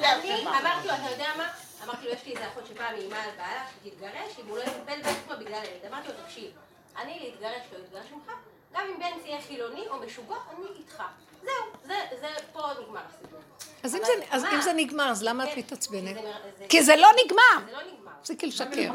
[0.03, 1.49] אני אמרתי לו, אתה יודע מה?
[1.83, 5.01] אמרתי לו, יש לי איזה אחות שפעם איימה על בעלה, שתתגרש, אם הוא לא יטפל
[5.01, 5.85] בעצמו בגלל הילד.
[5.91, 6.51] אמרתי לו, תקשיב,
[6.97, 8.31] אני להתגרש לא אתגרש ממך,
[8.73, 11.03] גם אם בנצי יהיה חילוני או משוגע, אני איתך.
[11.43, 11.55] זהו,
[12.19, 13.39] זה פה נגמר הסיפור.
[14.31, 16.17] אז אם זה נגמר, אז למה את כן, מתעצבנת?
[16.69, 17.65] כי זה לא נגמר.
[17.65, 17.98] זה לא נגמר.
[18.21, 18.91] תפסיקי לשקר.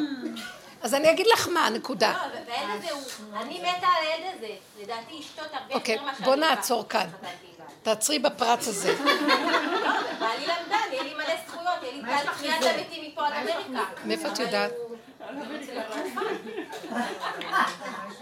[0.83, 2.13] אז אני אגיד לך מה, נקודה.
[2.13, 3.03] לא, והילד הזה הוא,
[3.41, 4.55] אני מתה על הילד הזה.
[4.83, 6.19] לדעתי אשתות הרבה יותר ממה שאני...
[6.19, 7.07] אוקיי, בוא נעצור כאן.
[7.83, 8.95] תעצרי בפרץ הזה.
[9.05, 9.13] לא,
[10.21, 13.85] בעלי למדן, יהיה לי מלא זכויות, יהיה לי תחיית המתים מפה עד אמריקה.
[14.05, 14.73] מאיפה את יודעת?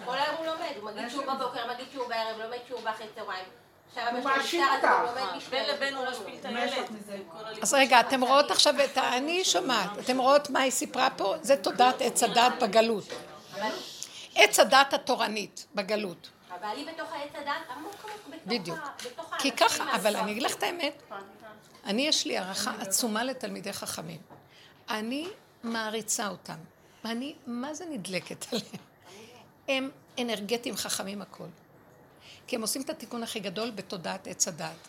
[0.05, 3.45] כל היום הוא לומד, הוא מגיד שיעור בבוקר, מגיד שיעור בערב, לומד שיעור באחרי צהריים.
[3.95, 4.89] הוא מאשים אותך.
[5.51, 6.87] בין לבין הוא משפיל את הילד.
[7.63, 9.17] אז רגע, אתם רואות עכשיו את ה...
[9.17, 9.99] אני שומעת.
[9.99, 11.35] אתם רואות מה היא סיפרה פה?
[11.43, 13.05] זה תודעת עץ הדת בגלות.
[14.35, 16.31] עץ הדת התורנית בגלות.
[16.51, 18.79] הבעלי בתוך העץ הדת עמוק עמוק בתוך בדיוק.
[19.39, 20.17] כי ככה, אבל.
[20.17, 21.03] אני אגיד לך את האמת,
[21.85, 24.21] אני יש לי הערכה עצומה לתלמידי חכמים.
[24.91, 25.29] אני
[25.63, 26.59] מעריצה אותם.
[27.05, 28.69] אני, מה זה נדלקת עליהם?
[29.69, 31.45] הם אנרגטיים חכמים הכל.
[32.47, 34.89] כי הם עושים את התיקון הכי גדול בתודעת עץ הדת.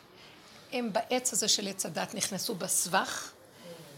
[0.73, 3.31] הם בעץ הזה של עץ הדת נכנסו בסבך,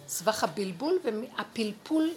[0.07, 2.11] סבך הבלבול, והפלפול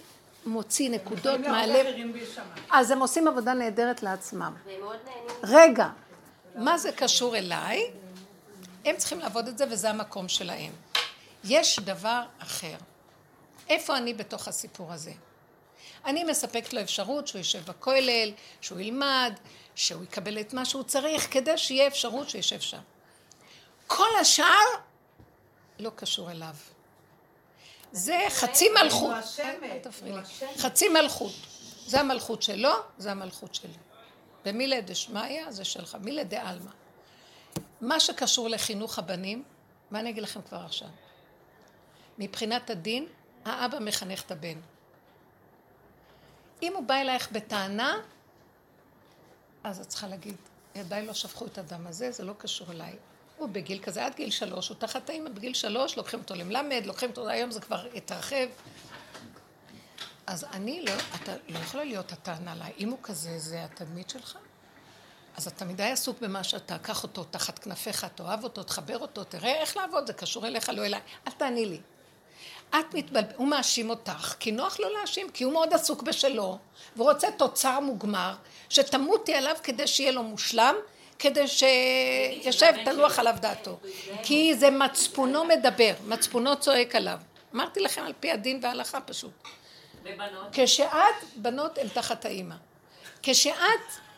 [0.45, 1.87] מוציא נקודות מהלב.
[1.87, 2.43] אחרים בהישמע.
[2.71, 4.53] אז הם עושים עבודה נהדרת לעצמם.
[5.43, 5.87] רגע,
[6.55, 7.91] מה זה קשור אליי?
[8.85, 10.71] הם צריכים לעבוד את זה וזה המקום שלהם.
[11.43, 12.75] יש דבר אחר.
[13.69, 15.11] איפה אני בתוך הסיפור הזה?
[16.05, 19.33] אני מספקת לו אפשרות שהוא יושב בכולל, שהוא ילמד,
[19.79, 22.79] שהוא יקבל את מה שהוא צריך, כדי שיהיה אפשרות שישב שם.
[23.87, 24.65] כל השאר
[25.79, 26.55] לא קשור אליו.
[27.91, 29.15] זה חצי מלכות.
[30.57, 31.31] חצי מלכות.
[31.85, 33.73] זה המלכות שלו, זה המלכות שלי.
[34.45, 36.71] ומילי דשמיא זה שלך, מילי דעלמא.
[37.81, 39.43] מה שקשור לחינוך הבנים,
[39.91, 40.89] מה אני אגיד לכם כבר עכשיו?
[42.17, 43.07] מבחינת הדין,
[43.45, 44.59] האבא מחנך את הבן.
[46.63, 47.97] אם הוא בא אלייך בטענה,
[49.63, 50.35] אז את צריכה להגיד,
[50.75, 52.95] ידיי לא שפכו את הדם הזה, זה לא קשור אליי.
[53.37, 57.09] הוא בגיל כזה, עד גיל שלוש, הוא תחת האמא בגיל שלוש, לוקחים אותו למלמד, לוקחים
[57.09, 58.47] אותו, היום זה כבר התרחב.
[60.27, 62.73] אז אני לא, אתה לא יכולה להיות הטענה עליי.
[62.77, 64.37] אם הוא כזה, זה התדמית שלך?
[65.37, 69.61] אז אתה מדי עסוק במה שאתה, קח אותו תחת כנפיך, תאהב אותו, תחבר אותו, תראה
[69.61, 71.01] איך לעבוד, זה קשור אליך, לא אליי.
[71.27, 71.79] אל תעני לי.
[72.69, 76.57] את מתבלבלת, הוא מאשים אותך, כי נוח לו להאשים, כי הוא מאוד עסוק בשלו,
[76.95, 78.33] והוא רוצה תוצר מוגמר,
[78.69, 80.75] שתמותי עליו כדי שיהיה לו מושלם,
[81.19, 83.77] כדי שישב, תנוח עליו דעתו.
[84.23, 87.19] כי זה מצפונו מדבר, מצפונו צועק עליו.
[87.55, 89.31] אמרתי לכם על פי הדין וההלכה פשוט.
[90.03, 90.47] ובנות?
[90.51, 90.93] כשאת,
[91.35, 92.55] בנות הן תחת האימא.
[93.23, 93.53] כשאת,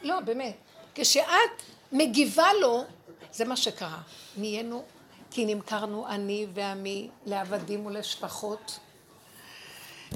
[0.02, 0.56] לא, באמת,
[0.95, 1.61] כשאת
[1.91, 2.84] מגיבה לו,
[3.32, 3.98] זה מה שקרה.
[4.38, 4.84] נהיינו,
[5.32, 8.80] כי נמכרנו אני ועמי לעבדים ולשפחות,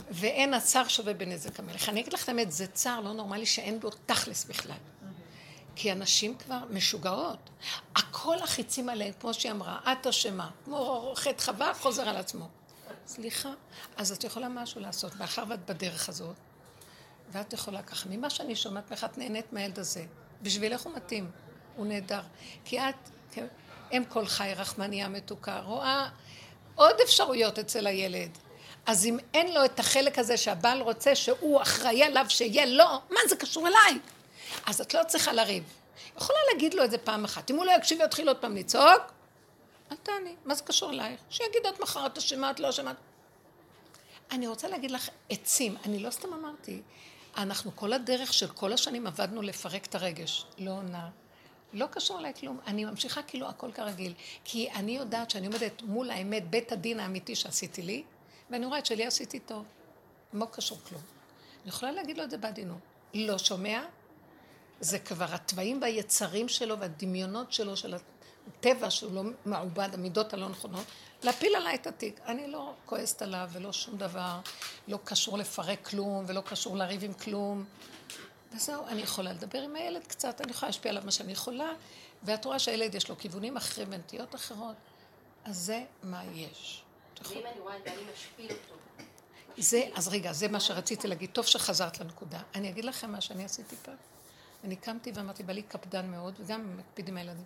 [0.09, 1.89] ואין הצער שווה בנזק המלך.
[1.89, 4.77] אני אגיד לך את האמת, זה צער לא נורמלי שאין בו תכלס בכלל.
[5.75, 7.49] כי הנשים כבר משוגעות.
[7.95, 10.49] הכל החיצים עליהן, כמו שהיא אמרה, את אשמה.
[10.65, 12.47] כמו חטא חווה, חוזר על עצמו.
[13.07, 13.49] סליחה,
[13.97, 16.35] אז את יכולה משהו לעשות, מאחר ואת בדרך הזאת,
[17.31, 18.09] ואת יכולה ככה.
[18.09, 20.05] ממה שאני שומעת ממך, את נהנית מהילד הזה.
[20.41, 21.31] בשבילך הוא מתאים,
[21.75, 22.21] הוא נהדר.
[22.65, 23.09] כי את,
[23.91, 26.09] אם כל חי רחמניה מתוקה, רואה
[26.75, 28.37] עוד אפשרויות אצל הילד.
[28.85, 33.19] אז אם אין לו את החלק הזה שהבעל רוצה שהוא אחראי עליו שיהיה לו, מה
[33.29, 33.99] זה קשור אליי?
[34.65, 35.63] אז את לא צריכה לריב.
[36.17, 37.51] יכולה להגיד לו את זה פעם אחת.
[37.51, 39.01] אם הוא לא יקשיב ויתחיל עוד פעם לצעוק,
[39.91, 41.19] אל תעני, מה זה קשור אלייך?
[41.29, 42.93] שיגיד את מחר את אשמה, את לא אשמה.
[44.31, 46.81] אני רוצה להגיד לך עצים, אני לא סתם אמרתי,
[47.37, 50.45] אנחנו כל הדרך של כל השנים עבדנו לפרק את הרגש.
[50.57, 51.09] לא עונה,
[51.73, 52.59] לא קשור אליי כלום.
[52.67, 54.13] אני ממשיכה כאילו הכל כרגיל.
[54.43, 58.03] כי אני יודעת שאני עומדת מול האמת, בית הדין האמיתי שעשיתי לי,
[58.49, 59.65] ואני רואה את שלי עשיתי טוב.
[60.33, 61.01] לא קשור כלום.
[61.61, 62.77] אני יכולה להגיד לו את זה בעדינות.
[63.13, 63.81] לא שומע,
[64.79, 67.95] זה כבר התוואים והיצרים שלו והדמיונות שלו, של
[68.47, 70.85] הטבע שהוא לא מעובד, המידות הלא נכונות,
[71.23, 72.19] להפיל עליי את התיק.
[72.25, 74.39] אני לא כועסת עליו ולא שום דבר,
[74.87, 77.65] לא קשור לפרק כלום ולא קשור לריב עם כלום.
[78.55, 81.71] וזהו, אני יכולה לדבר עם הילד קצת, אני יכולה להשפיע עליו מה שאני יכולה,
[82.23, 84.75] ואת רואה שהילד יש לו כיוונים אחרים ונטיות אחרות,
[85.45, 86.83] אז זה מה יש.
[87.29, 88.75] ואם אני רואה את בעלי משפיל אותו,
[89.57, 91.29] זה, אז רגע, זה מה שרציתי להגיד.
[91.33, 92.41] טוב שחזרת לנקודה.
[92.55, 93.95] אני אגיד לכם מה שאני עשיתי פעם.
[94.63, 97.45] אני קמתי ואמרתי, בעלי קפדן מאוד, וגם מקפיד עם הילדים.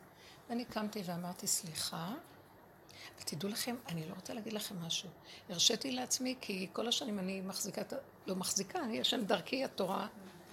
[0.49, 2.13] ואני קמתי ואמרתי, סליחה,
[3.21, 5.09] ותדעו לכם, אני לא רוצה להגיד לכם משהו.
[5.49, 7.81] הרשיתי לעצמי, כי כל השנים אני מחזיקה,
[8.27, 10.07] לא מחזיקה, אני, השם דרכי, התורה,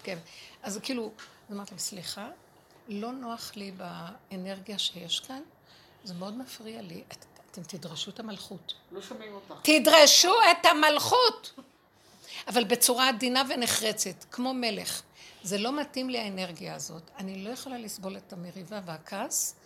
[0.07, 0.19] כן.
[0.63, 1.13] אז כאילו,
[1.53, 2.29] אמרתי להם, סליחה,
[2.89, 5.43] לא נוח לי באנרגיה שיש כאן,
[6.05, 7.03] זה מאוד מפריע לי.
[7.13, 8.75] את, אתם תדרשו את המלכות.
[8.93, 9.55] לא שומעים אותך.
[9.63, 11.53] תדרשו את המלכות,
[12.49, 15.03] אבל בצורה עדינה ונחרצת, כמו מלך.
[15.43, 17.11] זה לא מתאים לי האנרגיה הזאת.
[17.19, 19.57] אני לא יכולה לסבול את המריבה והכעס.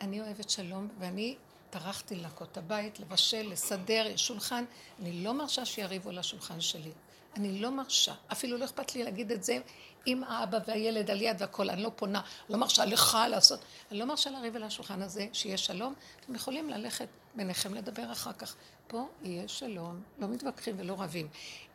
[0.00, 1.36] אני אוהבת שלום, ואני
[1.70, 4.64] טרחתי לנקות את הבית, לבשל, לסדר, שולחן.
[5.00, 6.92] אני לא מרשה שיריבו על השולחן שלי.
[7.36, 9.58] אני לא מרשה, אפילו לא אכפת לי להגיד את זה
[10.06, 13.60] עם האבא והילד על יד והכל, אני לא פונה, לא מרשה לך לעשות,
[13.90, 18.32] אני לא מרשה לריב על השולחן הזה, שיהיה שלום, אתם יכולים ללכת ביניכם לדבר אחר
[18.32, 18.54] כך.
[18.88, 21.28] פה יהיה שלום, לא מתווכחים ולא רבים.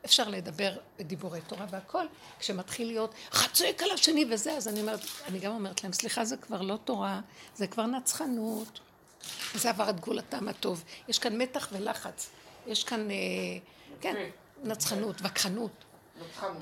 [0.06, 2.06] אפשר לדבר בדיבורי תורה והכל,
[2.40, 6.26] כשמתחיל להיות אחד צועק על השני וזה, אז אני אומרת, אני גם אומרת להם, סליחה,
[6.26, 7.22] זה כבר לא תורה,
[7.56, 8.80] זה כבר נצחנות,
[9.54, 10.84] זה עבר את גבול הטעם הטוב.
[11.08, 12.30] יש כאן מתח ולחץ,
[12.68, 13.16] יש כאן, אה,
[14.02, 14.30] כן,
[14.64, 15.72] נצחנות, וכחנות.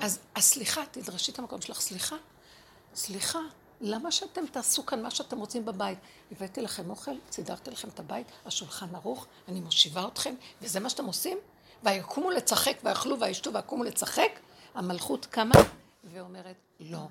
[0.00, 2.16] אז סליחה, תדרשי את המקום שלך, סליחה,
[2.94, 3.38] סליחה,
[3.80, 5.98] למה שאתם תעשו כאן מה שאתם רוצים בבית?
[6.32, 11.04] הבאתי לכם אוכל, סידרתי לכם את הבית, השולחן ערוך, אני מושיבה אתכם, וזה מה שאתם
[11.04, 11.38] עושים?
[11.82, 14.40] ויקומו לצחק, ויאכלו וישתו ויקומו לצחק,
[14.74, 15.54] המלכות קמה
[16.04, 17.06] ואומרת, לא.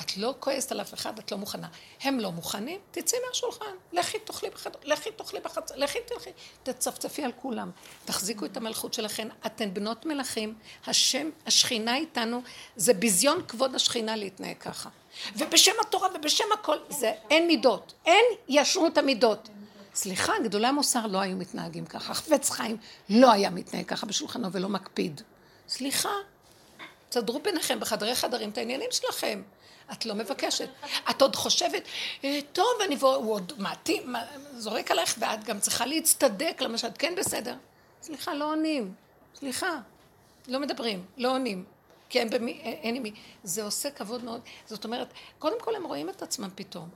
[0.00, 1.68] את לא כועסת על אף אחד, את לא מוכנה.
[2.02, 6.30] הם לא מוכנים, תצאי מהשולחן, לכי תאכלי בחדר, לכי תאכלי בחצר, לכי תלכי,
[6.62, 7.70] תצפצפי על כולם.
[8.04, 10.54] תחזיקו את המלכות שלכם, אתן בנות מלכים,
[10.86, 12.42] השם, השכינה איתנו,
[12.76, 14.88] זה ביזיון כבוד השכינה להתנהג ככה.
[15.36, 19.48] ובשם התורה ובשם הכל, זה אין מידות, אין ישרו את המידות.
[19.94, 22.76] סליחה, גדולי המוסר לא היו מתנהגים ככה, חפץ חיים
[23.08, 25.20] לא היה מתנהג ככה בשולחנו ולא מקפיד.
[25.68, 26.12] סליחה,
[27.08, 29.42] תסדרו ביניכם בחדרי חדרים את העניינים שלכם.
[29.92, 30.68] את לא מבקשת.
[31.10, 31.82] את עוד חושבת,
[32.24, 34.14] אה, טוב, אני בוא, הוא עוד מעטים,
[34.56, 37.54] זורק עלייך, ואת גם צריכה להצטדק למה שאת כן בסדר.
[38.02, 38.94] סליחה, לא עונים.
[39.34, 39.78] סליחה.
[40.48, 41.64] לא מדברים, לא עונים.
[42.08, 43.12] כי אין, במי, אין עם מי.
[43.44, 44.40] זה עושה כבוד מאוד.
[44.66, 45.08] זאת אומרת,
[45.38, 46.88] קודם כל הם רואים את עצמם פתאום.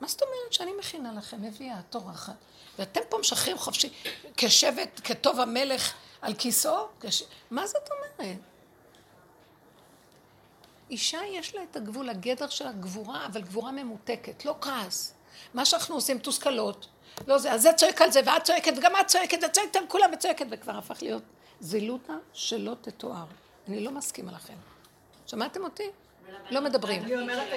[0.00, 2.34] מה זאת אומרת שאני מכינה לכם, מביאה, טורחת.
[2.78, 3.88] ואתם פה משחררים חופשי,
[4.36, 6.86] כשבט, כטוב המלך על כיסאו?
[7.00, 7.22] כש...
[7.50, 8.38] מה זאת אומרת?
[10.90, 15.14] אישה יש לה את הגבול, הגדר של הגבורה, אבל גבורה ממותקת, לא כעס.
[15.54, 16.86] מה שאנחנו עושים, תוסכלות.
[17.26, 20.10] לא זה, אז זה צועק על זה, ואת צועקת, וגם את צועקת, וצועקת על כולם
[20.12, 21.22] וצועקת, וכבר הפך להיות
[21.60, 23.24] זילותא שלא תתואר.
[23.68, 24.54] אני לא מסכימה לכם.
[25.26, 25.90] שמעתם אותי?
[26.50, 27.02] לא מדברים.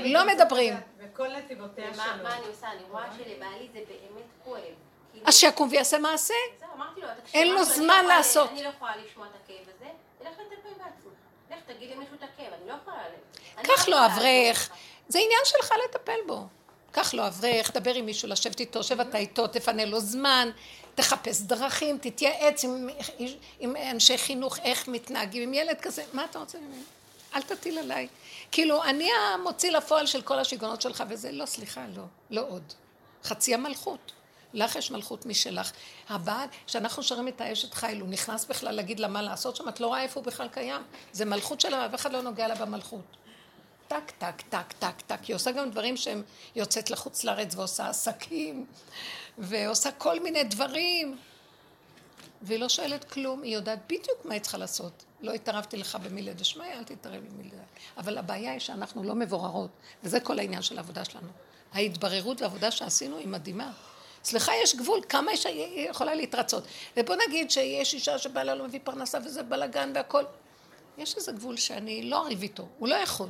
[0.02, 0.74] לא מדברים.
[0.98, 2.04] וכל נתיבותיה שלו.
[2.24, 2.72] מה אני עושה?
[2.72, 4.62] אני רואה שלבעלי זה באמת כואב.
[5.26, 6.34] אז שיקום ויעשה מעשה.
[6.60, 8.50] זהו, אמרתי לו, תקשיב, אין לו זמן לא לעשות.
[8.50, 9.90] אני לא יכולה לשמוע את הכאב הזה.
[11.52, 12.98] לך תגיד למישהו את הכאב, אני לא יכולה...
[12.98, 14.70] ל- אני קח לא לו אברך.
[15.08, 16.48] זה עניין שלך לטפל בו.
[16.92, 20.50] קח לו אברך, דבר עם מישהו, לשבת איתו, שב אתה איתו, תפנה לו זמן,
[20.96, 22.90] תחפש דרכים, תתייעץ עם,
[23.60, 26.82] עם אנשי חינוך, איך מתנהגים עם ילד כזה, מה אתה רוצה ממני?
[27.36, 28.08] אל תטיל עליי.
[28.52, 32.64] כאילו, אני המוציא לפועל של כל השיגעונות שלך, וזה לא, סליחה, לא, לא עוד.
[33.24, 34.12] חצי המלכות.
[34.54, 35.72] לך יש מלכות משלך.
[36.10, 39.80] הבעל, כשאנחנו שרים את האשת חיל, הוא נכנס בכלל להגיד לה מה לעשות שם, את
[39.80, 40.82] לא רואה איפה הוא בכלל קיים.
[41.12, 43.18] זה מלכות שלה, ואף אחד לא נוגע לה במלכות.
[43.88, 45.24] טק, טק, טק, טק, טק.
[45.24, 46.24] היא עושה גם דברים שהם
[46.56, 48.66] יוצאת לחוץ לארץ ועושה עסקים,
[49.38, 51.18] ועושה כל מיני דברים.
[52.42, 55.04] והיא לא שואלת כלום, היא יודעת בדיוק מה היא צריכה לעשות.
[55.22, 57.64] לא התערבתי לך במילי דשמיא, אל תתערב במילי דשמיא.
[57.98, 59.70] אבל הבעיה היא שאנחנו לא מבוררות,
[60.04, 61.28] וזה כל העניין של העבודה שלנו.
[61.74, 63.72] ההתבררות והעבודה שעשינו היא מדהימה.
[64.24, 66.64] סליחה, יש גבול, כמה אישה יכולה להתרצות.
[66.98, 70.24] ובוא נגיד שיש אישה שבעלה לא מביא פרנסה וזה בלאגן והכל.
[70.98, 73.30] יש איזה גבול שאני לא אריב איתו, הוא לא יכול.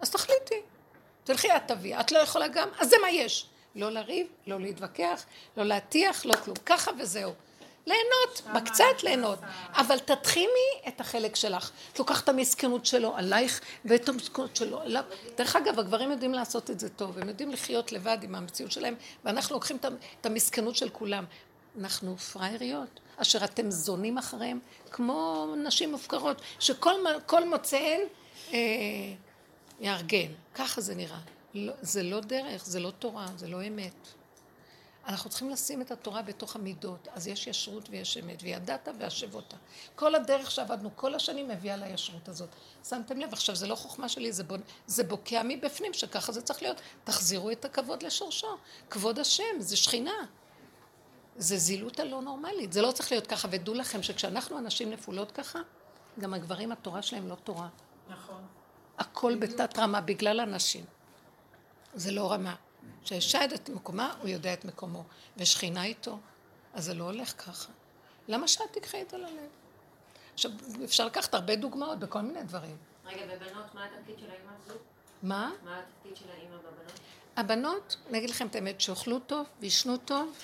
[0.00, 0.60] אז תחליטי.
[1.24, 3.46] תלכי את תביאי, את לא יכולה גם, אז זה מה יש.
[3.74, 5.24] לא לריב, לא להתווכח,
[5.56, 6.56] לא להטיח, לא כלום.
[6.66, 7.32] ככה וזהו.
[7.86, 9.38] ליהנות, בקצת ליהנות.
[9.72, 11.70] אבל תתחימי את החלק שלך.
[11.92, 15.04] את לוקחת את המסכנות שלו עלייך ואת המסכנות שלו עליו.
[15.36, 18.94] דרך אגב, הגברים יודעים לעשות את זה טוב, הם יודעים לחיות לבד עם המציאות שלהם,
[19.24, 19.76] ואנחנו לוקחים
[20.20, 21.24] את המסכנות של כולם.
[21.78, 24.58] אנחנו פראייריות, אשר אתם זונים אחריהם,
[24.90, 28.00] כמו נשים מופקרות, שכל מוצאיהן
[28.52, 28.58] אה,
[29.80, 30.32] יארגן.
[30.54, 31.18] ככה זה נראה.
[31.54, 34.19] לא, זה לא דרך, זה לא תורה, זה לא אמת.
[35.06, 39.56] אנחנו צריכים לשים את התורה בתוך המידות, אז יש ישרות ויש אמת, וידעת והשבותה.
[39.94, 42.48] כל הדרך שעבדנו כל השנים מביאה לישרות הזאת.
[42.88, 44.60] שמתם לב, עכשיו זה לא חוכמה שלי, זה, בונ...
[44.86, 46.80] זה בוקע מבפנים, שככה זה צריך להיות.
[47.04, 48.56] תחזירו את הכבוד לשורשו.
[48.90, 50.26] כבוד השם, זה שכינה.
[51.36, 55.58] זה זילות הלא נורמלית, זה לא צריך להיות ככה, ודעו לכם שכשאנחנו אנשים נפולות ככה,
[56.18, 57.68] גם הגברים התורה שלהם לא תורה.
[58.08, 58.42] נכון.
[58.98, 60.84] הכל בתת רמה בגלל הנשים.
[61.94, 62.54] זה לא רמה.
[63.04, 65.04] כשאישה יודעת את מקומה, הוא יודע את מקומו.
[65.36, 66.18] ושכינה איתו,
[66.74, 67.72] אז זה לא הולך ככה.
[68.28, 69.48] למה שאת תקחי את זה ללב?
[70.34, 70.50] עכשיו,
[70.84, 72.76] אפשר לקחת הרבה דוגמאות בכל מיני דברים.
[73.06, 74.78] רגע, ובנות, מה התפקיד של האימא הזו?
[75.22, 75.50] מה?
[75.64, 77.00] מה התפקיד של האימא בבנות?
[77.36, 80.38] הבנות, אני אגיד לכם את האמת, שאוכלו טוב וישנו טוב,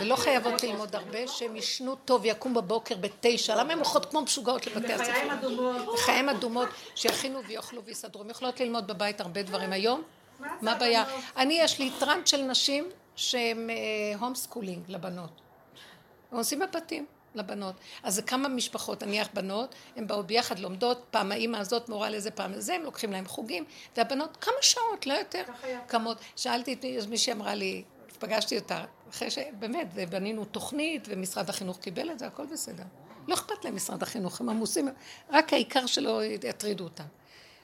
[0.00, 4.66] ולא חייבות ללמוד הרבה, שהם ישנו טוב, יקום בבוקר בתשע, למה הן הולכות כמו משוגעות
[4.66, 5.10] לבתי הספר?
[5.10, 5.94] לחיים אדומות.
[5.94, 8.22] לחיים אדומות, שיכינו ויאכלו ויסדרו.
[8.22, 10.02] הן יכולות ללמוד בבית הרבה דברים היום.
[10.40, 11.04] מה הבעיה?
[11.36, 13.70] אני, יש לי טרנד של נשים שהן
[14.20, 15.40] home schooling לבנות.
[16.32, 17.06] הם עושים בבתים.
[17.34, 17.74] לבנות.
[18.02, 22.30] אז זה כמה משפחות, נניח בנות, הן באו ביחד, לומדות, פעם האימא הזאת מורה לזה,
[22.30, 23.64] פעם לזה, הם לוקחים להם חוגים,
[23.96, 25.42] והבנות כמה שעות, לא יותר,
[25.88, 26.18] כמות.
[26.36, 27.82] שאלתי את מישהי אמרה לי,
[28.18, 32.84] פגשתי אותה, אחרי שבאמת, ובנינו תוכנית, ומשרד החינוך קיבל את זה, הכל בסדר.
[33.28, 34.88] לא אכפת להם משרד החינוך, הם עמוסים,
[35.30, 37.04] רק העיקר שלא יטרידו אותם.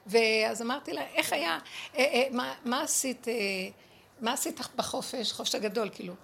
[0.07, 1.59] ואז אמרתי לה, איך היה,
[1.97, 3.35] אה, אה, מה, מה עשית, אה,
[4.21, 6.15] מה עשית בחופש, חופש הגדול, כאילו?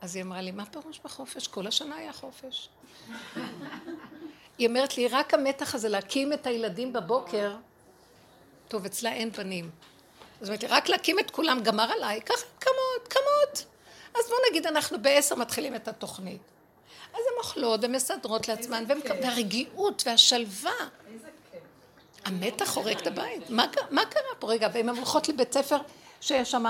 [0.00, 1.46] אז היא אמרה לי, מה פירוש בחופש?
[1.46, 2.68] כל השנה היה חופש.
[4.58, 7.56] היא אומרת לי, רק המתח הזה להקים את הילדים בבוקר,
[8.68, 9.70] טוב, אצלה אין בנים.
[10.40, 13.64] אז אמרתי, רק להקים את כולם גמר עליי, ככה כמות, כמות.
[14.14, 16.40] אז בוא נגיד, אנחנו בעשר מתחילים את התוכנית.
[17.12, 18.84] אז הן אוכלות ומסדרות לעצמן,
[19.22, 20.70] והרגיעות והשלווה.
[22.24, 23.50] המתח הורג את הבית.
[23.50, 24.50] מה, מה קרה פה?
[24.50, 25.76] רגע, והן הולכות לבית ספר
[26.20, 26.64] שיש שם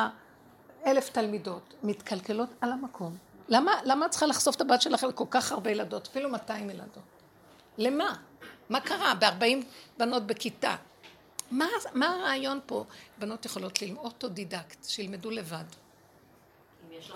[0.86, 3.16] אלף תלמידות, מתקלקלות על המקום.
[3.48, 6.06] למה, למה את צריכה לחשוף את הבת שלך לכל כך הרבה ילדות?
[6.06, 7.02] אפילו 200 ילדות.
[7.78, 8.14] למה?
[8.68, 9.14] מה קרה?
[9.14, 9.64] ב-40
[9.98, 10.76] בנות בכיתה.
[11.50, 12.84] מה, מה הרעיון פה?
[13.18, 15.64] בנות יכולות ללמוד אוטודידקט, שילמדו לבד.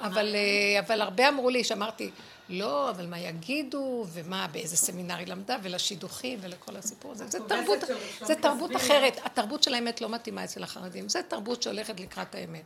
[0.01, 2.11] אבל, אה, אבל הרבה אמרו לי, שאמרתי,
[2.49, 7.27] לא, אבל מה יגידו, ומה, באיזה סמינר היא למדה, ולשידוכים, ולכל הסיפור הזה.
[7.27, 7.79] זה תרבות,
[8.23, 9.21] זה תרבות אחרת.
[9.25, 11.09] התרבות של האמת לא מתאימה אצל החרדים.
[11.09, 12.63] זה תרבות שהולכת לקראת האמת.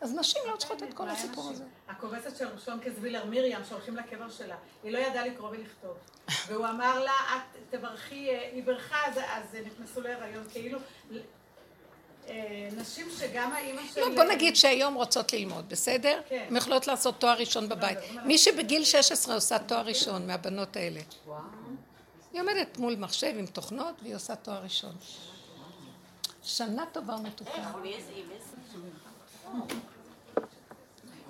[0.00, 1.64] אז נשים לא צריכות את כל הסיפור הזה.
[1.88, 5.96] הכובסת של ראשון קזבילר, מרים, שהולכים לקבר שלה, היא לא ידעה לקרוא ולכתוב.
[6.48, 10.78] והוא אמר לה, את תברכי, היא ברכה, אז נכנסו להיריון, כאילו...
[12.30, 14.00] אה, נשים שגם האימא של...
[14.00, 16.20] לא, בוא נגיד שהיום רוצות ללמוד, בסדר?
[16.28, 16.44] כן.
[16.48, 17.98] הן יכולות לעשות תואר ראשון בבית.
[18.24, 21.00] מי שבגיל 16 עושה תואר ראשון מהבנות האלה.
[22.32, 24.92] היא עומדת מול מחשב עם תוכנות והיא עושה תואר ראשון.
[26.42, 27.72] שנה טובה ומתוקה.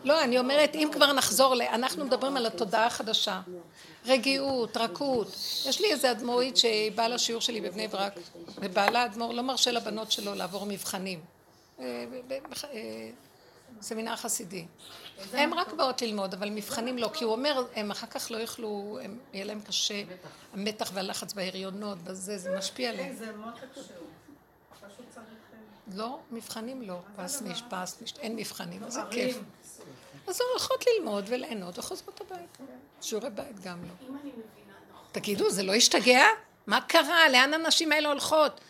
[0.05, 1.63] לא, אני אומרת, אם כבר נחזור ל...
[1.63, 3.41] אנחנו מדברים על התודעה החדשה.
[4.07, 5.29] רגיעות, רכות.
[5.69, 8.13] יש לי איזה אדמו"רית שהיא באה לשיעור שלי בבני ברק,
[8.59, 11.21] ובעלה אדמו"ר לא מרשה לבנות שלו לעבור מבחנים.
[11.81, 12.05] אה,
[12.65, 13.11] אה,
[13.81, 14.67] סמינר חסידי.
[15.33, 18.99] הן רק באות ללמוד, אבל מבחנים לא, כי הוא אומר, הם אחר כך לא יוכלו,
[19.33, 20.03] יהיה להם קשה,
[20.53, 23.15] המתח והלחץ בהריונות, וזה, זה משפיע עליהם.
[23.17, 23.95] זה מאוד קשה.
[25.95, 29.39] לא, מבחנים לא, פס ניש, פס ניש, אין מבחנים, זה כיף.
[30.27, 32.63] אז הולכות ללמוד וליהנות וחוזרות הביתה.
[33.01, 33.89] שיעורי בית גם לא.
[34.09, 35.05] נכון.
[35.13, 36.25] תגידו, זה לא השתגע?
[36.67, 37.29] מה קרה?
[37.29, 38.61] לאן הנשים האלה הולכות?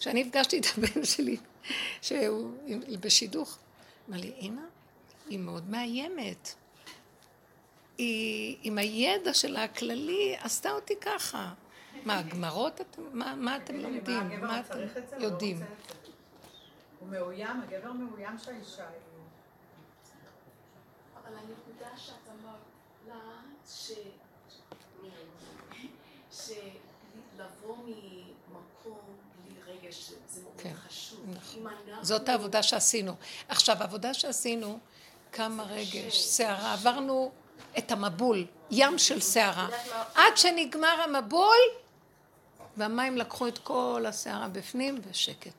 [0.00, 1.36] כשאני הפגשתי את הבן שלי,
[2.02, 2.52] שהוא
[3.00, 3.58] בשידוך,
[4.08, 4.62] אמר לי, אמא,
[5.28, 6.54] היא מאוד מאיימת.
[7.98, 11.52] היא עם הידע שלה הכללי עשתה אותי ככה.
[12.04, 12.80] מה, גמרות?
[13.12, 14.40] מה, מה אתם לומדים?
[14.40, 14.78] מה אתם
[15.18, 15.60] יודעים?
[17.00, 19.09] הוא מאוים, הגבר מאוים שהאישה היא...
[21.30, 22.60] אבל הנקודה שאת אמרת
[23.08, 23.14] לה,
[27.36, 28.98] שלבוא ממקום
[29.36, 31.20] בלי רגש זה מאוד כן, חשוב.
[31.36, 31.66] נכון.
[32.02, 33.14] זאת העבודה שעשינו.
[33.48, 34.78] עכשיו, העבודה שעשינו,
[35.32, 37.30] כמה רגש, סערה, עברנו
[37.78, 39.68] את המבול, ים של סערה.
[40.14, 41.58] עד שנגמר המבול,
[42.76, 45.52] והמים לקחו את כל הסערה בפנים, ושקט.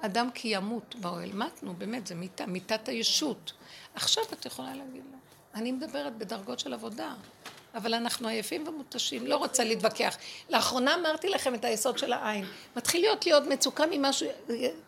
[0.00, 1.32] אדם כי ימות באוהל.
[1.32, 3.52] מתנו, באמת, זה מיטה, מיטת הישות.
[3.94, 5.18] עכשיו את יכולה להגיד לו.
[5.54, 7.14] אני מדברת בדרגות של עבודה,
[7.74, 10.16] אבל אנחנו עייפים ומותשים, לא רוצה להתווכח.
[10.50, 12.44] לאחרונה אמרתי לכם את היסוד של העין.
[12.76, 14.28] מתחיל להיות לי עוד מצוקה ממשהו,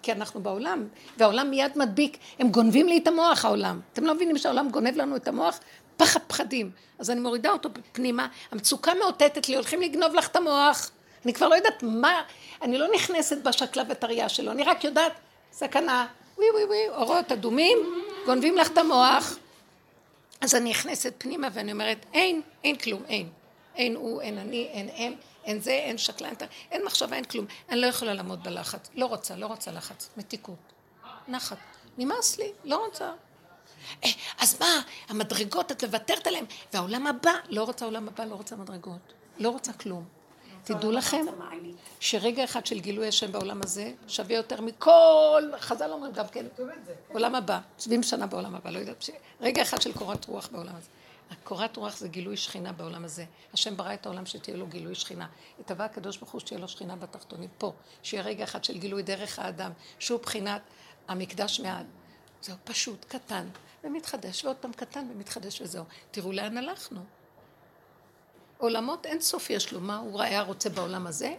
[0.03, 0.89] כי אנחנו בעולם,
[1.19, 3.81] והעולם מיד מדביק, הם גונבים לי את המוח, העולם.
[3.93, 5.61] אתם לא מבינים שהעולם גונב לנו את המוח?
[5.97, 6.71] פחד פחדים.
[6.99, 10.91] אז אני מורידה אותו פנימה, המצוקה מאותתת לי, הולכים לגנוב לך את המוח.
[11.25, 12.23] אני כבר לא יודעת מה,
[12.63, 15.13] אני לא נכנסת בשקלה וטריה שלו, אני רק יודעת,
[15.53, 16.07] סכנה,
[16.37, 17.79] ווי ווי ווי, אורות אדומים,
[18.27, 19.37] גונבים לך את המוח.
[20.41, 23.29] אז אני נכנסת פנימה ואני אומרת, אין, אין כלום, אין.
[23.77, 26.37] אין הוא, אין אני, אין הם, אין זה, אין שקלה, אין,
[26.71, 27.47] אין מחשבה, אין כלום.
[27.69, 28.91] אני לא יכולה לעמוד בלחץ.
[28.95, 30.11] לא רוצה, לא רוצה לחץ.
[30.17, 30.73] מתיקות.
[31.29, 31.59] נחת.
[31.99, 33.11] נמאס לי, לא רוצה.
[34.05, 38.57] אה, אז מה, המדרגות, את מוותרת עליהן, והעולם הבא, לא רוצה עולם הבא, לא רוצה
[38.57, 39.13] מדרגות.
[39.39, 40.16] לא רוצה כלום.
[40.67, 41.27] תדעו לכם
[42.01, 46.47] שרגע אחד של גילוי השם בעולם הזה שווה יותר מכל, חז"ל אומרים גם כן,
[47.13, 49.05] עולם הבא, 70 שנה בעולם הבא, לא יודעת,
[49.41, 50.89] רגע אחד של קורת רוח בעולם הזה.
[51.45, 53.25] קורת רוח זה גילוי שכינה בעולם הזה.
[53.53, 55.27] השם ברא את העולם שתהיה לו גילוי שכינה.
[55.61, 57.73] התאווה הקדוש ברוך הוא שתהיה לו שכינה בתחתונים, פה,
[58.03, 60.63] שיהיה רגע אחד של גילוי דרך האדם, שהוא בחינת
[61.09, 61.85] המקדש מעל.
[62.43, 63.49] זהו פשוט, קטן,
[63.85, 65.85] ומתחדש, ועוד פעם קטן ומתחדש וזהו.
[66.11, 67.01] תראו לאן הלכנו.
[68.59, 71.35] עולמות אין סוף יש לו, מה הוא היה רוצה בעולם הזה?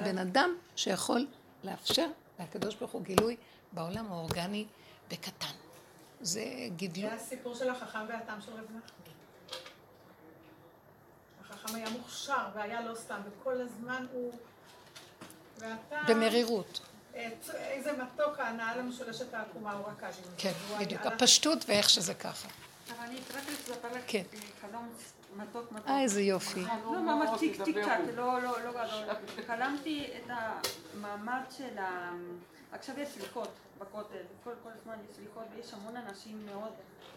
[0.00, 1.26] בן אדם שיכול
[1.64, 2.06] לאפשר
[2.40, 3.36] לקדוש ברוך הוא גילוי
[3.72, 4.66] בעולם האורגני
[5.10, 5.46] בקטן.
[6.20, 6.44] זה
[6.76, 7.08] גידלו.
[7.08, 8.80] זה הסיפור של החכם והתם של רב נחמן.
[11.48, 14.32] חכם היה מוכשר והיה לא סתם, וכל הזמן הוא...
[15.58, 16.02] ואתה...
[16.08, 16.80] במרירות.
[17.14, 20.20] איזה מתוק הנעל המשולשת העקומה הוא רק אז.
[20.38, 21.06] כן, בדיוק.
[21.06, 22.48] הפשטות ואיך שזה ככה.
[22.88, 24.22] אבל אני רק לספר לך כן.
[24.60, 24.88] חלום
[25.36, 25.88] מתוק מתוק.
[25.88, 26.60] אה, איזה יופי.
[26.84, 29.14] לא ממש טיק טיק טק, לא, לא, לא גדול.
[29.46, 32.12] חלמתי את המעמד של ה...
[32.72, 33.48] עכשיו יש סליחות
[33.78, 36.72] בכותל, כל, כל הזמן יש סליחות ויש המון אנשים מאוד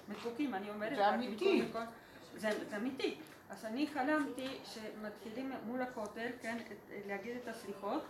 [0.09, 0.95] מתוקים, אני אומרת...
[0.95, 1.63] זה אמיתי.
[2.37, 3.17] זה, אמיתי.
[3.49, 6.57] אז אני חלמתי שמתחילים מול הכותל, כן,
[7.07, 8.01] להגיד את הסליחות,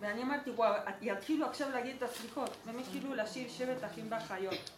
[0.00, 4.70] ואני אמרתי, וואו, יתחילו עכשיו להגיד את הסליחות, והם התחילו לשיר שבט אחים באחיות.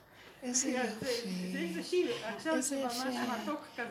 [0.43, 2.09] איזה זה יופי.
[2.39, 3.05] זה איזה יפה.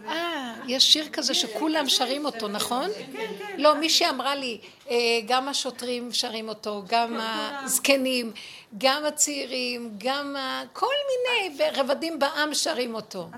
[0.07, 2.89] אה, יש שיר כזה שכולם שרים אותו, נכון?
[3.13, 3.55] כן, כן.
[3.57, 4.59] לא, מישהי אמרה לי,
[4.89, 4.95] אה,
[5.27, 8.31] גם השוטרים שרים אותו, גם הזקנים,
[8.77, 10.35] גם הצעירים, גם.
[10.73, 13.29] כל מיני רבדים בעם שרים אותו.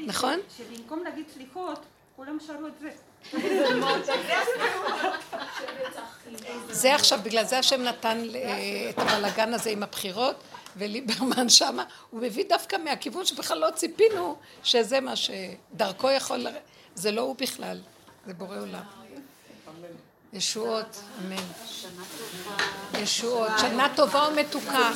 [0.00, 0.40] נכון?
[0.58, 1.78] שבמקום להגיד סליחות,
[2.16, 2.90] כולם שרו את זה.
[6.70, 10.36] זה עכשיו, בגלל זה השם נתן אה, את הבלגן הזה עם הבחירות,
[10.76, 16.46] וליברמן שמה, הוא מביא דווקא מהכיוון שבכלל לא ציפינו שזה מה שדרכו יכול,
[16.94, 17.80] זה לא הוא בכלל,
[18.26, 18.82] זה בורא עולם.
[20.32, 21.36] ישועות, אמן.
[22.98, 24.90] ישועות, שנה טובה ומתוקה.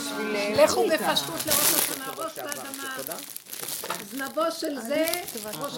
[0.56, 3.16] לכו בפשטות לראש השנה, ראש באדמה.
[4.10, 5.06] זנבו של זה,